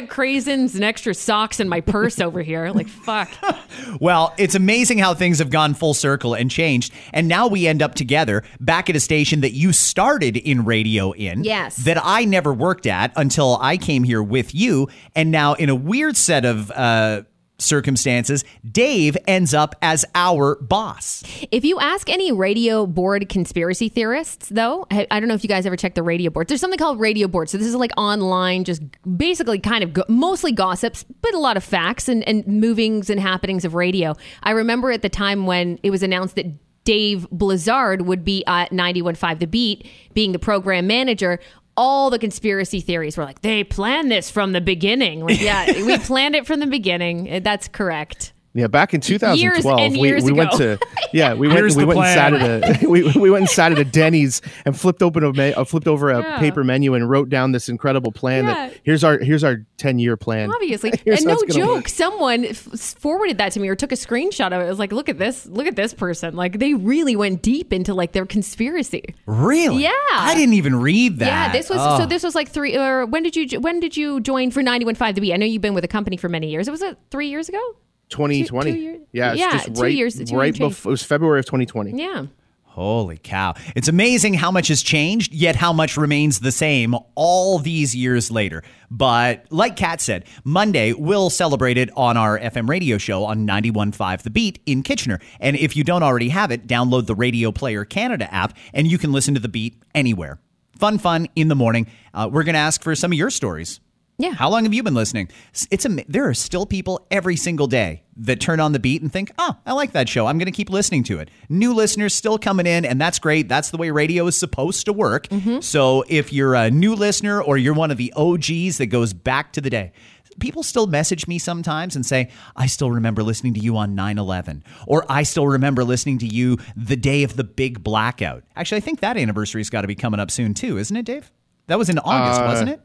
Got 0.00 0.10
craisins 0.10 0.74
and 0.74 0.84
extra 0.84 1.14
socks 1.14 1.58
in 1.58 1.70
my 1.70 1.80
purse 1.80 2.20
over 2.20 2.42
here. 2.42 2.70
Like, 2.70 2.88
fuck. 2.88 3.30
Well, 4.00 4.34
it's 4.36 4.54
amazing 4.54 4.98
how 4.98 5.14
things 5.14 5.38
have 5.38 5.48
gone 5.48 5.72
full 5.72 5.94
circle 5.94 6.34
and 6.34 6.50
changed. 6.50 6.92
And 7.12 7.28
now 7.28 7.46
we 7.46 7.66
end 7.66 7.82
up 7.82 7.94
together 7.94 8.42
back 8.60 8.90
at 8.90 8.96
a 8.96 9.00
station 9.00 9.40
that 9.40 9.52
you 9.52 9.72
started 9.72 10.36
in 10.36 10.64
radio 10.64 11.12
in. 11.12 11.44
Yes. 11.44 11.76
That 11.76 11.98
I 12.02 12.24
never 12.24 12.52
worked 12.52 12.86
at 12.86 13.12
until 13.16 13.58
I 13.60 13.76
came 13.76 14.02
here 14.02 14.22
with 14.22 14.54
you. 14.54 14.88
And 15.14 15.30
now, 15.30 15.54
in 15.54 15.68
a 15.70 15.74
weird 15.74 16.16
set 16.16 16.44
of 16.44 16.70
uh, 16.72 17.22
circumstances, 17.58 18.44
Dave 18.70 19.16
ends 19.26 19.54
up 19.54 19.74
as 19.82 20.04
our 20.14 20.56
boss. 20.56 21.22
If 21.50 21.64
you 21.64 21.78
ask 21.80 22.08
any 22.08 22.32
radio 22.32 22.86
board 22.86 23.28
conspiracy 23.28 23.88
theorists, 23.88 24.48
though, 24.48 24.86
I, 24.90 25.06
I 25.10 25.20
don't 25.20 25.28
know 25.28 25.34
if 25.34 25.42
you 25.42 25.48
guys 25.48 25.66
ever 25.66 25.76
checked 25.76 25.94
the 25.94 26.02
radio 26.02 26.30
board. 26.30 26.48
There's 26.48 26.60
something 26.60 26.78
called 26.78 27.00
radio 27.00 27.28
board. 27.28 27.48
So 27.48 27.58
this 27.58 27.66
is 27.66 27.74
like 27.74 27.92
online, 27.96 28.64
just 28.64 28.82
basically 29.16 29.58
kind 29.58 29.82
of 29.82 29.92
go- 29.92 30.04
mostly 30.08 30.52
gossips, 30.52 31.04
but 31.22 31.34
a 31.34 31.38
lot 31.38 31.56
of 31.56 31.64
facts 31.64 32.08
and, 32.08 32.26
and 32.28 32.46
movings 32.46 33.10
and 33.10 33.20
happenings 33.20 33.64
of 33.64 33.74
radio. 33.74 34.14
I 34.42 34.52
remember 34.52 34.90
at 34.90 35.02
the 35.02 35.08
time 35.08 35.46
when 35.46 35.78
it 35.82 35.90
was 35.90 36.02
announced 36.02 36.36
that 36.36 36.46
Dave 36.84 37.28
Blizzard 37.30 38.02
would 38.02 38.24
be 38.24 38.44
at 38.46 38.70
91.5 38.70 39.40
The 39.40 39.46
Beat, 39.46 39.88
being 40.14 40.32
the 40.32 40.38
program 40.38 40.86
manager. 40.86 41.40
All 41.76 42.10
the 42.10 42.18
conspiracy 42.18 42.80
theories 42.80 43.16
were 43.16 43.24
like, 43.24 43.42
they 43.42 43.62
planned 43.64 44.10
this 44.10 44.30
from 44.30 44.52
the 44.52 44.60
beginning. 44.60 45.20
Like, 45.20 45.40
yeah, 45.40 45.66
we 45.86 45.98
planned 45.98 46.34
it 46.34 46.46
from 46.46 46.60
the 46.60 46.66
beginning. 46.66 47.42
That's 47.42 47.68
correct. 47.68 48.32
Yeah, 48.56 48.66
back 48.68 48.94
in 48.94 49.00
2012, 49.00 49.78
and 49.80 49.92
we, 49.96 50.08
years 50.08 50.24
we 50.24 50.32
went 50.32 50.54
ago. 50.54 50.76
to 50.76 50.86
yeah 51.12 51.34
we 51.34 51.46
went 51.46 51.58
Here's 51.60 51.76
we 51.76 51.84
went 51.84 51.98
plan. 51.98 52.34
and 52.34 52.40
sat 52.64 52.72
at 52.74 52.82
a 52.84 52.88
we, 52.88 53.02
we 53.12 53.30
went 53.30 53.42
and 53.42 53.50
sat 53.50 53.70
at 53.72 53.78
a 53.78 53.84
Denny's 53.84 54.42
and 54.64 54.78
flipped 54.78 55.02
open 55.02 55.22
a 55.24 55.32
me- 55.32 55.52
uh, 55.54 55.64
flipped 55.64 55.86
over 55.86 56.10
a 56.10 56.20
Yeah. 56.22 56.38
paper 56.38 56.64
menu 56.64 56.94
and 56.94 57.08
wrote 57.08 57.28
down 57.28 57.52
this 57.52 57.68
incredible 57.68 58.12
plan 58.12 58.44
Yeah. 58.44 58.54
that 58.68 58.80
here's 58.82 59.04
our 59.04 59.18
here's 59.18 59.44
our 59.44 59.58
10 59.76 59.98
year 59.98 60.16
plan. 60.16 60.50
Obviously, 60.50 60.90
Here's 61.04 61.18
and 61.22 61.28
no 61.28 61.42
joke, 61.54 61.68
work. 61.74 61.88
someone 61.88 62.46
f- 62.46 62.56
forwarded 62.56 63.36
that 63.38 63.52
to 63.52 63.60
me 63.60 63.68
or 63.68 63.76
took 63.76 63.92
a 63.92 63.94
screenshot 63.94 64.46
of 64.46 64.54
it. 64.62 64.64
It 64.64 64.68
was 64.70 64.78
like, 64.78 64.90
look 64.90 65.10
at 65.10 65.18
this, 65.18 65.44
look 65.44 65.66
at 65.66 65.76
this 65.76 65.92
person. 65.92 66.34
Like 66.34 66.58
they 66.58 66.72
really 66.72 67.14
went 67.14 67.42
deep 67.42 67.74
into 67.74 67.92
like 67.92 68.12
their 68.12 68.24
conspiracy. 68.24 69.14
Really? 69.26 69.82
Yeah. 69.82 69.90
I 70.12 70.34
didn't 70.34 70.54
even 70.54 70.76
read 70.76 71.18
that. 71.18 71.26
Yeah, 71.26 71.52
this 71.52 71.68
was 71.68 71.78
Oh. 71.80 71.98
so. 71.98 72.06
This 72.06 72.22
was 72.22 72.34
like 72.34 72.48
three. 72.48 72.74
Or 72.76 73.04
when 73.04 73.22
did 73.22 73.36
you 73.36 73.60
when 73.60 73.80
did 73.80 73.98
you 73.98 74.18
join 74.20 74.50
for 74.50 74.62
ninety 74.62 74.86
one 74.86 74.94
five 74.94 75.14
The 75.14 75.20
Beat? 75.20 75.34
I 75.34 75.36
know 75.36 75.44
you've 75.44 75.60
been 75.60 75.74
with 75.74 75.82
the 75.82 75.88
company 75.88 76.16
for 76.16 76.30
many 76.30 76.48
years. 76.50 76.68
It 76.68 76.70
was 76.70 76.80
it 76.80 76.96
three 77.10 77.28
years 77.28 77.50
ago. 77.50 77.60
2020. 78.08 78.72
two 78.72 78.78
years- 78.78 79.00
yeah, 79.12 79.30
it's 79.32 79.40
yeah, 79.40 79.50
just 79.52 79.74
two 79.74 79.82
right 79.82 79.94
years- 79.94 80.14
two 80.14 80.36
right 80.36 80.48
and 80.58 80.70
before 80.70 80.90
it 80.90 80.92
was 80.92 81.02
February 81.02 81.40
of 81.40 81.46
2020. 81.46 81.92
Yeah. 82.00 82.26
Holy 82.64 83.16
cow. 83.16 83.54
It's 83.74 83.88
amazing 83.88 84.34
how 84.34 84.50
much 84.50 84.68
has 84.68 84.82
changed, 84.82 85.32
yet 85.32 85.56
how 85.56 85.72
much 85.72 85.96
remains 85.96 86.40
the 86.40 86.52
same 86.52 86.94
all 87.14 87.58
these 87.58 87.96
years 87.96 88.30
later. 88.30 88.62
But 88.90 89.46
like 89.48 89.76
Kat 89.76 90.02
said, 90.02 90.26
Monday 90.44 90.92
we'll 90.92 91.30
celebrate 91.30 91.78
it 91.78 91.88
on 91.96 92.18
our 92.18 92.38
FM 92.38 92.68
radio 92.68 92.98
show 92.98 93.24
on 93.24 93.46
91.5 93.46 94.24
The 94.24 94.30
Beat 94.30 94.58
in 94.66 94.82
Kitchener. 94.82 95.20
And 95.40 95.56
if 95.56 95.74
you 95.74 95.84
don't 95.84 96.02
already 96.02 96.28
have 96.28 96.50
it, 96.50 96.66
download 96.66 97.06
the 97.06 97.14
Radio 97.14 97.50
Player 97.50 97.86
Canada 97.86 98.30
app 98.32 98.54
and 98.74 98.86
you 98.86 98.98
can 98.98 99.10
listen 99.10 99.32
to 99.32 99.40
The 99.40 99.48
Beat 99.48 99.82
anywhere. 99.94 100.38
Fun, 100.78 100.98
fun 100.98 101.28
in 101.34 101.48
the 101.48 101.54
morning. 101.56 101.86
Uh, 102.12 102.28
we're 102.30 102.44
going 102.44 102.52
to 102.56 102.58
ask 102.58 102.82
for 102.82 102.94
some 102.94 103.10
of 103.10 103.16
your 103.16 103.30
stories. 103.30 103.80
Yeah. 104.18 104.32
How 104.32 104.48
long 104.48 104.64
have 104.64 104.72
you 104.72 104.82
been 104.82 104.94
listening? 104.94 105.28
It's 105.70 105.84
am- 105.84 106.00
there 106.08 106.26
are 106.26 106.32
still 106.34 106.64
people 106.64 107.06
every 107.10 107.36
single 107.36 107.66
day 107.66 108.02
that 108.16 108.40
turn 108.40 108.60
on 108.60 108.72
the 108.72 108.78
beat 108.78 109.02
and 109.02 109.12
think, 109.12 109.30
"Oh, 109.38 109.56
I 109.66 109.72
like 109.74 109.92
that 109.92 110.08
show. 110.08 110.26
I'm 110.26 110.38
going 110.38 110.46
to 110.46 110.52
keep 110.52 110.70
listening 110.70 111.02
to 111.04 111.18
it." 111.18 111.30
New 111.50 111.74
listeners 111.74 112.14
still 112.14 112.38
coming 112.38 112.66
in, 112.66 112.86
and 112.86 112.98
that's 112.98 113.18
great. 113.18 113.46
That's 113.48 113.68
the 113.70 113.76
way 113.76 113.90
radio 113.90 114.26
is 114.26 114.34
supposed 114.36 114.86
to 114.86 114.92
work. 114.94 115.28
So 115.60 116.02
if 116.08 116.32
you're 116.32 116.54
a 116.54 116.70
new 116.70 116.94
listener 116.94 117.42
or 117.42 117.58
you're 117.58 117.74
one 117.74 117.90
of 117.90 117.98
the 117.98 118.12
OGs 118.16 118.78
that 118.78 118.86
goes 118.86 119.12
back 119.12 119.52
to 119.52 119.60
the 119.60 119.68
day, 119.68 119.92
people 120.40 120.62
still 120.62 120.86
message 120.86 121.28
me 121.28 121.38
sometimes 121.38 121.94
and 121.94 122.04
say, 122.06 122.30
"I 122.56 122.66
still 122.68 122.90
remember 122.90 123.22
listening 123.22 123.52
to 123.54 123.60
you 123.60 123.76
on 123.76 123.94
9/11," 123.94 124.62
or 124.86 125.04
"I 125.10 125.24
still 125.24 125.46
remember 125.46 125.84
listening 125.84 126.16
to 126.20 126.26
you 126.26 126.56
the 126.74 126.96
day 126.96 127.22
of 127.22 127.36
the 127.36 127.44
big 127.44 127.84
blackout." 127.84 128.44
Actually, 128.56 128.78
I 128.78 128.80
think 128.80 129.00
that 129.00 129.18
anniversary's 129.18 129.68
got 129.68 129.82
to 129.82 129.88
be 129.88 129.94
coming 129.94 130.20
up 130.20 130.30
soon 130.30 130.54
too, 130.54 130.78
isn't 130.78 130.96
it, 130.96 131.04
Dave? 131.04 131.30
That 131.66 131.78
was 131.78 131.90
in 131.90 131.98
August, 131.98 132.40
Uh, 132.40 132.46
wasn't 132.46 132.70
it? 132.70 132.80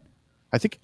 I 0.51 0.57
think 0.57 0.79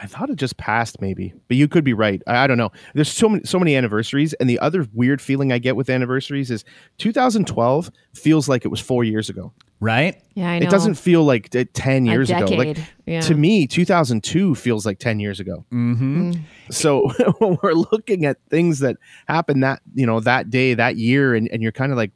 I 0.00 0.06
thought 0.06 0.30
it 0.30 0.36
just 0.36 0.56
passed, 0.56 1.00
maybe, 1.00 1.32
but 1.48 1.56
you 1.56 1.66
could 1.66 1.84
be 1.84 1.94
right. 1.94 2.22
I, 2.26 2.44
I 2.44 2.46
don't 2.46 2.58
know. 2.58 2.70
There's 2.94 3.10
so 3.10 3.28
many 3.28 3.44
so 3.44 3.58
many 3.58 3.76
anniversaries, 3.76 4.34
and 4.34 4.48
the 4.48 4.58
other 4.58 4.86
weird 4.92 5.20
feeling 5.20 5.52
I 5.52 5.58
get 5.58 5.74
with 5.74 5.90
anniversaries 5.90 6.50
is 6.50 6.64
2012 6.98 7.90
feels 8.14 8.48
like 8.48 8.64
it 8.64 8.68
was 8.68 8.80
four 8.80 9.04
years 9.04 9.28
ago. 9.28 9.52
Right? 9.82 10.22
Yeah, 10.34 10.50
I 10.50 10.58
know. 10.58 10.66
It 10.66 10.70
doesn't 10.70 10.96
feel 10.96 11.24
like 11.24 11.48
t- 11.48 11.64
10 11.64 12.04
years 12.04 12.28
ago. 12.28 12.44
Like 12.44 12.76
yeah. 13.06 13.20
to 13.22 13.34
me, 13.34 13.66
2002 13.66 14.54
feels 14.54 14.84
like 14.84 14.98
10 14.98 15.20
years 15.20 15.40
ago. 15.40 15.64
Mm-hmm. 15.72 16.32
So 16.70 17.08
when 17.38 17.58
we're 17.62 17.72
looking 17.72 18.26
at 18.26 18.36
things 18.50 18.80
that 18.80 18.98
happened 19.26 19.62
that 19.62 19.80
you 19.94 20.04
know 20.04 20.20
that 20.20 20.50
day, 20.50 20.74
that 20.74 20.96
year, 20.96 21.34
and, 21.34 21.48
and 21.48 21.62
you're 21.62 21.72
kind 21.72 21.92
of 21.92 21.98
like. 21.98 22.12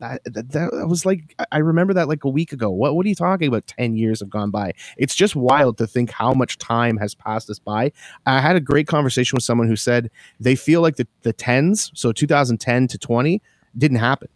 That, 0.00 0.22
that, 0.26 0.50
was 0.88 1.06
like 1.06 1.34
I- 1.38 1.46
I 1.52 1.58
remember 1.58 1.94
that 1.94 2.08
like 2.08 2.24
a 2.24 2.28
week 2.28 2.52
ago. 2.52 2.70
What 2.70 2.96
what 2.96 3.06
are 3.06 3.08
you 3.08 3.14
talking 3.14 3.48
about? 3.48 3.66
Ten 3.66 3.96
years 3.96 4.20
have 4.20 4.30
gone 4.30 4.50
by. 4.50 4.72
It's 4.98 5.14
just 5.14 5.36
wild 5.36 5.78
to 5.78 5.86
think 5.86 6.10
how 6.10 6.34
much 6.34 6.58
time 6.58 6.98
has 6.98 7.14
passed 7.14 7.50
us 7.50 7.58
by. 7.58 7.92
I 8.26 8.40
had 8.40 8.56
a 8.56 8.60
great 8.60 8.86
conversation 8.88 9.36
with 9.36 9.44
someone 9.44 9.68
who 9.68 9.76
said 9.76 10.10
they 10.40 10.56
feel 10.56 10.82
like 10.82 10.96
the 10.96 11.06
the 11.22 11.32
tens, 11.32 11.90
so 11.94 12.12
2010 12.12 12.88
to 12.88 12.98
20, 12.98 13.42
didn't 13.78 13.98
happen. 13.98 14.28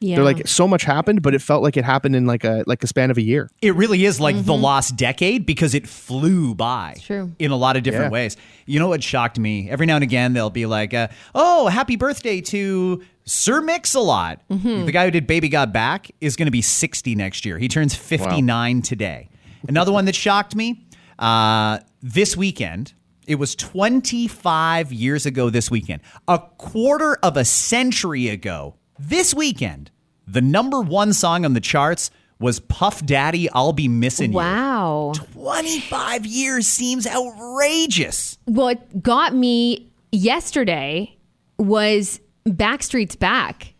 Yeah. 0.00 0.16
They're 0.16 0.24
like 0.24 0.46
so 0.46 0.68
much 0.68 0.82
happened, 0.84 1.22
but 1.22 1.34
it 1.34 1.40
felt 1.40 1.62
like 1.62 1.76
it 1.78 1.84
happened 1.84 2.14
in 2.14 2.26
like 2.26 2.44
a 2.44 2.64
like 2.66 2.84
a 2.84 2.86
span 2.86 3.10
of 3.10 3.16
a 3.16 3.22
year. 3.22 3.48
It 3.62 3.74
really 3.74 4.04
is 4.04 4.20
like 4.20 4.44
the 4.44 4.54
lost 4.54 4.96
decade 4.96 5.46
because 5.46 5.74
it 5.74 5.88
flew 5.88 6.54
by 6.54 6.96
true. 7.02 7.32
in 7.38 7.50
a 7.50 7.56
lot 7.56 7.76
of 7.76 7.82
different 7.82 8.06
Yeah. 8.06 8.10
ways. 8.10 8.36
You 8.66 8.78
know 8.78 8.88
what 8.88 9.02
shocked 9.02 9.38
me? 9.38 9.70
Every 9.70 9.86
now 9.86 9.94
and 9.94 10.04
again, 10.04 10.34
they'll 10.34 10.50
be 10.50 10.66
like, 10.66 10.92
uh, 10.92 11.08
oh, 11.34 11.68
happy 11.68 11.96
birthday 11.96 12.40
to 12.42 13.02
Sir 13.24 13.60
Mix-a-Lot. 13.62 14.42
The 14.50 14.90
guy 14.92 15.06
who 15.06 15.10
did 15.10 15.26
Baby 15.26 15.48
Got 15.48 15.72
Back 15.72 16.10
is 16.20 16.36
going 16.36 16.46
to 16.46 16.52
be 16.52 16.62
60 16.62 17.14
next 17.14 17.44
year. 17.46 17.58
He 17.58 17.66
turns 17.68 17.94
59 17.94 18.82
today. 18.82 19.28
Another 19.66 19.92
one 19.92 20.04
that 20.04 20.14
shocked 20.14 20.54
me 20.54 20.86
uh, 21.18 21.78
this 22.02 22.36
weekend. 22.36 22.92
It 23.26 23.36
was 23.36 23.56
25 23.56 24.92
years 24.92 25.26
ago 25.26 25.50
this 25.50 25.70
weekend, 25.70 26.02
a 26.28 26.38
quarter 26.58 27.16
of 27.22 27.36
a 27.36 27.44
century 27.44 28.28
ago 28.28 28.76
this 28.98 29.34
weekend. 29.34 29.90
The 30.26 30.40
number 30.40 30.80
one 30.80 31.12
song 31.12 31.44
on 31.44 31.52
the 31.54 31.60
charts 31.60 32.10
was 32.38 32.60
Puff 32.60 33.04
Daddy, 33.06 33.48
I'll 33.50 33.72
Be 33.72 33.88
Missing 33.88 34.32
You. 34.32 34.36
wow. 34.38 35.12
25 35.32 36.26
years 36.26 36.66
seems 36.66 37.06
outrageous. 37.06 38.36
What 38.44 39.02
got 39.02 39.34
me 39.34 39.88
yesterday 40.12 41.16
was 41.58 42.20
Backstreet's 42.46 43.16
Back 43.16 43.72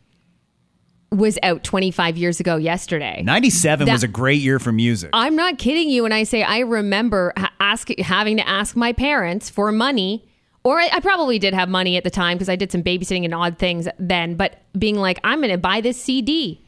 was 1.13 1.39
out 1.43 1.63
25 1.65 2.17
years 2.17 2.41
ago 2.41 2.57
yesterday. 2.57 3.23
97 3.25 3.87
That- 3.87 3.93
was 3.93 4.03
a 4.03 4.09
great 4.09 4.41
year 4.41 4.59
for 4.59 4.73
music. 4.73 5.11
I'm 5.13 5.37
not 5.37 5.59
kidding 5.59 5.89
you 5.89 6.03
when 6.03 6.13
I 6.13 6.25
say 6.25 6.43
I 6.43 6.61
remember 6.61 7.33
ha- 7.37 7.53
ask, 7.61 7.89
having 7.99 8.37
to 8.39 8.49
ask 8.49 8.75
my 8.77 8.93
parents 8.93 9.49
for 9.51 9.71
money. 9.73 10.25
Or 10.67 10.81
I, 10.81 10.91
I 10.95 10.99
probably 10.99 11.39
did 11.39 11.55
have 11.55 11.69
money 11.69 11.97
at 11.97 12.03
the 12.03 12.11
time 12.11 12.37
because 12.37 12.49
I 12.49 12.57
did 12.57 12.73
some 12.73 12.83
babysitting 12.83 13.25
and 13.25 13.33
odd 13.33 13.57
things 13.57 13.87
then, 14.01 14.35
but 14.35 14.63
being 14.77 14.97
like, 14.97 15.21
I'm 15.23 15.39
going 15.39 15.53
to 15.53 15.59
buy 15.59 15.81
this 15.81 15.97
CD 15.97 16.61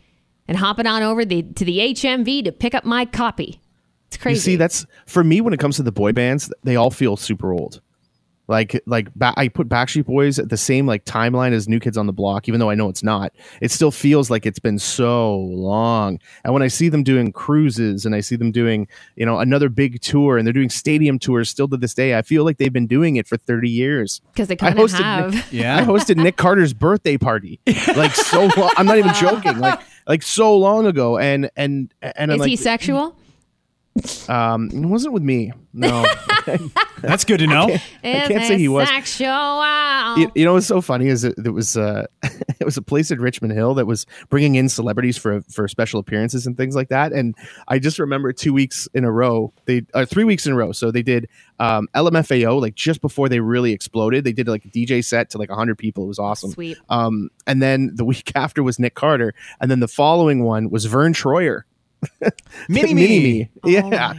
and 0.47 0.57
hopping 0.57 0.87
on 0.87 1.03
over 1.03 1.25
the, 1.25 1.43
to 1.43 1.65
the 1.65 1.79
HMV 1.79 2.45
to 2.45 2.53
pick 2.53 2.77
up 2.77 2.85
my 2.85 3.07
copy. 3.07 3.61
It's 4.07 4.17
crazy. 4.17 4.37
You 4.37 4.41
see, 4.41 4.57
that's 4.57 4.87
for 5.07 5.25
me 5.25 5.41
when 5.41 5.53
it 5.53 5.59
comes 5.59 5.75
to 5.77 5.83
the 5.83 5.91
boy 5.91 6.13
bands, 6.13 6.49
they 6.63 6.77
all 6.77 6.93
feel 6.93 7.17
super 7.17 7.53
old. 7.53 7.81
Like 8.49 8.81
like 8.87 9.13
ba- 9.15 9.35
I 9.37 9.49
put 9.49 9.69
Backstreet 9.69 10.07
Boys 10.07 10.39
at 10.39 10.49
the 10.49 10.57
same 10.57 10.87
like 10.87 11.05
timeline 11.05 11.53
as 11.53 11.69
New 11.69 11.79
Kids 11.81 11.99
on 11.99 12.07
the 12.07 12.15
Block, 12.15 12.49
even 12.49 12.59
though 12.61 12.71
I 12.71 12.75
know 12.75 12.89
it's 12.89 13.03
not. 13.03 13.33
It 13.61 13.71
still 13.71 13.91
feels 13.91 14.31
like 14.31 14.47
it's 14.47 14.59
been 14.59 14.79
so 14.79 15.37
long. 15.37 16.19
And 16.45 16.55
when 16.55 16.63
I 16.63 16.69
see 16.69 16.89
them 16.89 17.03
doing 17.03 17.31
cruises 17.31 18.07
and 18.07 18.15
I 18.15 18.21
see 18.21 18.37
them 18.37 18.51
doing 18.51 18.89
you 19.17 19.27
know 19.27 19.39
another 19.39 19.69
big 19.69 20.01
tour 20.01 20.39
and 20.39 20.47
they're 20.47 20.55
doing 20.55 20.71
stadium 20.71 21.19
tours 21.19 21.51
still 21.51 21.69
to 21.69 21.77
this 21.77 21.93
day, 21.93 22.17
I 22.17 22.23
feel 22.23 22.43
like 22.45 22.57
they've 22.57 22.73
been 22.73 22.87
doing 22.87 23.17
it 23.17 23.27
for 23.27 23.37
thirty 23.37 23.69
years. 23.69 24.23
because 24.33 24.49
they 24.49 24.55
I 24.55 24.57
kind 24.57 24.79
of 24.79 24.91
hosted 24.91 25.01
have. 25.03 25.35
Nick, 25.35 25.45
Yeah. 25.53 25.77
I 25.77 25.83
hosted 25.83 26.17
Nick 26.17 26.37
Carter's 26.37 26.73
birthday 26.73 27.19
party 27.19 27.61
like 27.97 28.15
so. 28.15 28.47
Long, 28.57 28.73
I'm 28.79 28.87
not 28.87 28.97
even 28.97 29.13
joking. 29.15 29.59
Like 29.59 29.81
like 30.07 30.23
so 30.23 30.57
long 30.57 30.87
ago, 30.87 31.19
and 31.19 31.51
and 31.55 31.93
and 32.01 32.31
I'm 32.33 32.37
Is 32.37 32.39
like, 32.41 32.49
he 32.49 32.57
sexual? 32.57 33.15
Um, 34.29 34.71
it 34.73 34.87
wasn't 34.87 35.15
with 35.15 35.23
me. 35.23 35.53
No. 35.73 36.07
That's 37.01 37.25
good 37.25 37.39
to 37.39 37.47
know. 37.47 37.69
I 38.03 38.27
can't 38.27 38.45
say 38.45 38.59
he 38.59 38.69
was. 38.69 38.89
Sexual. 38.89 40.17
you, 40.19 40.33
you 40.35 40.45
know 40.45 40.55
what's 40.55 40.67
so 40.67 40.81
funny 40.81 41.07
is 41.07 41.25
it, 41.25 41.35
it 41.45 41.51
was 41.51 41.77
uh, 41.77 42.07
it 42.23 42.65
was 42.65 42.77
a 42.77 42.83
place 42.83 43.11
in 43.11 43.21
Richmond 43.21 43.53
Hill 43.53 43.75
that 43.75 43.87
was 43.87 44.07
bringing 44.29 44.57
in 44.57 44.69
celebrities 44.69 45.17
for 45.17 45.43
for 45.43 45.69
special 45.69 46.01
appearances 46.01 46.47
and 46.47 46.57
things 46.57 46.75
like 46.75 46.89
that. 46.89 47.13
And 47.13 47.35
I 47.69 47.79
just 47.79 47.99
remember 47.99 48.33
two 48.33 48.53
weeks 48.53 48.89
in 48.95 49.05
a 49.05 49.13
row, 49.13 49.53
they 49.67 49.83
uh, 49.95 50.07
three 50.07 50.25
weeks 50.25 50.47
in 50.47 50.53
a 50.53 50.57
row. 50.57 50.73
So 50.73 50.91
they 50.91 51.03
did 51.03 51.29
um, 51.61 51.89
LMFAO 51.95 52.61
like 52.61 52.75
just 52.75 53.01
before 53.01 53.29
they 53.29 53.41
really 53.41 53.73
exploded. 53.73 54.25
They 54.25 54.33
did 54.33 54.49
like 54.49 54.65
a 54.65 54.69
DJ 54.69 55.05
set 55.05 55.31
to 55.31 55.39
like 55.39 55.51
hundred 55.51 55.79
people. 55.79 56.05
It 56.05 56.09
was 56.09 56.19
awesome. 56.19 56.51
Sweet. 56.51 56.79
Um, 56.89 57.31
and 57.47 57.63
then 57.63 57.93
the 57.95 58.05
week 58.05 58.33
after 58.35 58.63
was 58.63 58.79
Nick 58.79 58.95
Carter, 58.95 59.35
and 59.61 59.71
then 59.71 59.81
the 59.81 59.89
following 59.89 60.43
one 60.45 60.71
was 60.71 60.87
Verne 60.87 61.13
Troyer. 61.13 61.63
Mini 62.69 62.95
Mini-Me. 62.95 63.51
Oh 63.65 63.69
yeah. 63.69 63.83
my 63.83 63.91
God. 63.91 64.19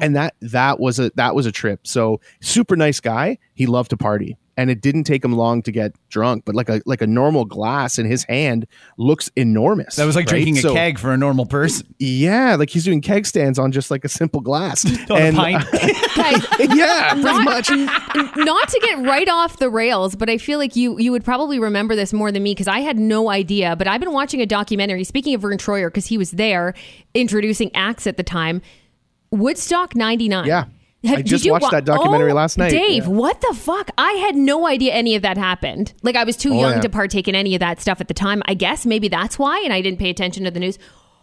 and 0.00 0.16
that 0.16 0.34
that 0.40 0.78
was 0.78 0.98
a 0.98 1.10
that 1.16 1.34
was 1.34 1.46
a 1.46 1.52
trip. 1.52 1.86
So 1.86 2.20
super 2.40 2.76
nice 2.76 3.00
guy. 3.00 3.38
He 3.54 3.66
loved 3.66 3.90
to 3.90 3.96
party 3.96 4.36
and 4.56 4.70
it 4.70 4.80
didn't 4.80 5.04
take 5.04 5.24
him 5.24 5.32
long 5.32 5.62
to 5.62 5.70
get 5.72 5.92
drunk 6.08 6.44
but 6.44 6.54
like 6.54 6.68
a 6.68 6.80
like 6.86 7.02
a 7.02 7.06
normal 7.06 7.44
glass 7.44 7.98
in 7.98 8.06
his 8.06 8.24
hand 8.24 8.66
looks 8.98 9.30
enormous 9.36 9.96
That 9.96 10.04
was 10.06 10.16
like 10.16 10.26
right? 10.26 10.42
drinking 10.42 10.58
a 10.64 10.72
keg 10.72 10.98
for 10.98 11.12
a 11.12 11.16
normal 11.16 11.46
person. 11.46 11.86
yeah 11.98 12.56
like 12.56 12.70
he's 12.70 12.84
doing 12.84 13.00
keg 13.00 13.26
stands 13.26 13.58
on 13.58 13.72
just 13.72 13.90
like 13.90 14.04
a 14.04 14.08
simple 14.08 14.40
glass 14.40 14.84
On 15.10 15.16
a 15.16 15.20
and 15.20 15.36
pint. 15.36 15.62
Uh, 15.72 15.78
Guys, 16.16 16.46
yeah 16.76 17.10
pretty 17.12 17.22
not, 17.24 17.44
much 17.44 17.70
not 18.36 18.68
to 18.68 18.80
get 18.80 18.98
right 19.06 19.28
off 19.28 19.58
the 19.58 19.68
rails, 19.70 20.16
but 20.16 20.28
I 20.30 20.38
feel 20.38 20.58
like 20.58 20.76
you 20.76 20.98
you 20.98 21.12
would 21.12 21.24
probably 21.24 21.58
remember 21.58 21.94
this 21.94 22.12
more 22.12 22.32
than 22.32 22.42
me 22.42 22.52
because 22.52 22.68
I 22.68 22.80
had 22.80 22.98
no 22.98 23.28
idea. 23.30 23.76
But 23.76 23.86
I've 23.88 24.00
been 24.00 24.12
watching 24.12 24.40
a 24.40 24.46
documentary. 24.46 25.04
Speaking 25.04 25.34
of 25.34 25.42
Verne 25.42 25.58
Troyer, 25.58 25.88
because 25.88 26.06
he 26.06 26.16
was 26.18 26.30
there 26.32 26.74
introducing 27.14 27.74
acts 27.74 28.06
at 28.06 28.16
the 28.16 28.22
time. 28.22 28.62
Woodstock 29.30 29.94
'99. 29.94 30.46
Yeah. 30.46 30.64
I 31.12 31.16
did 31.16 31.26
just 31.26 31.44
you 31.44 31.52
watched 31.52 31.70
that 31.70 31.84
documentary 31.84 32.32
oh, 32.32 32.34
last 32.34 32.58
night. 32.58 32.70
Dave, 32.70 33.04
Yeah. 33.04 33.10
what 33.10 33.40
the 33.40 33.54
fuck? 33.54 33.90
I 33.98 34.12
had 34.12 34.36
no 34.36 34.66
idea 34.66 34.92
any 34.92 35.14
of 35.16 35.22
that 35.22 35.36
happened. 35.38 35.92
Like 36.02 36.16
I 36.16 36.24
was 36.24 36.36
too 36.36 36.52
Oh, 36.54 36.60
young 36.60 36.72
yeah. 36.74 36.80
to 36.80 36.88
partake 36.88 37.28
in 37.28 37.34
any 37.34 37.54
of 37.54 37.60
that 37.60 37.80
stuff 37.80 38.00
at 38.00 38.08
the 38.08 38.14
time. 38.14 38.42
I 38.46 38.54
guess 38.54 38.86
maybe 38.86 39.08
that's 39.08 39.38
why, 39.38 39.60
and 39.64 39.72
I 39.72 39.80
didn't 39.80 39.98
pay 39.98 40.10
attention 40.10 40.44
to 40.44 40.50
the 40.50 40.60
news. 40.60 40.78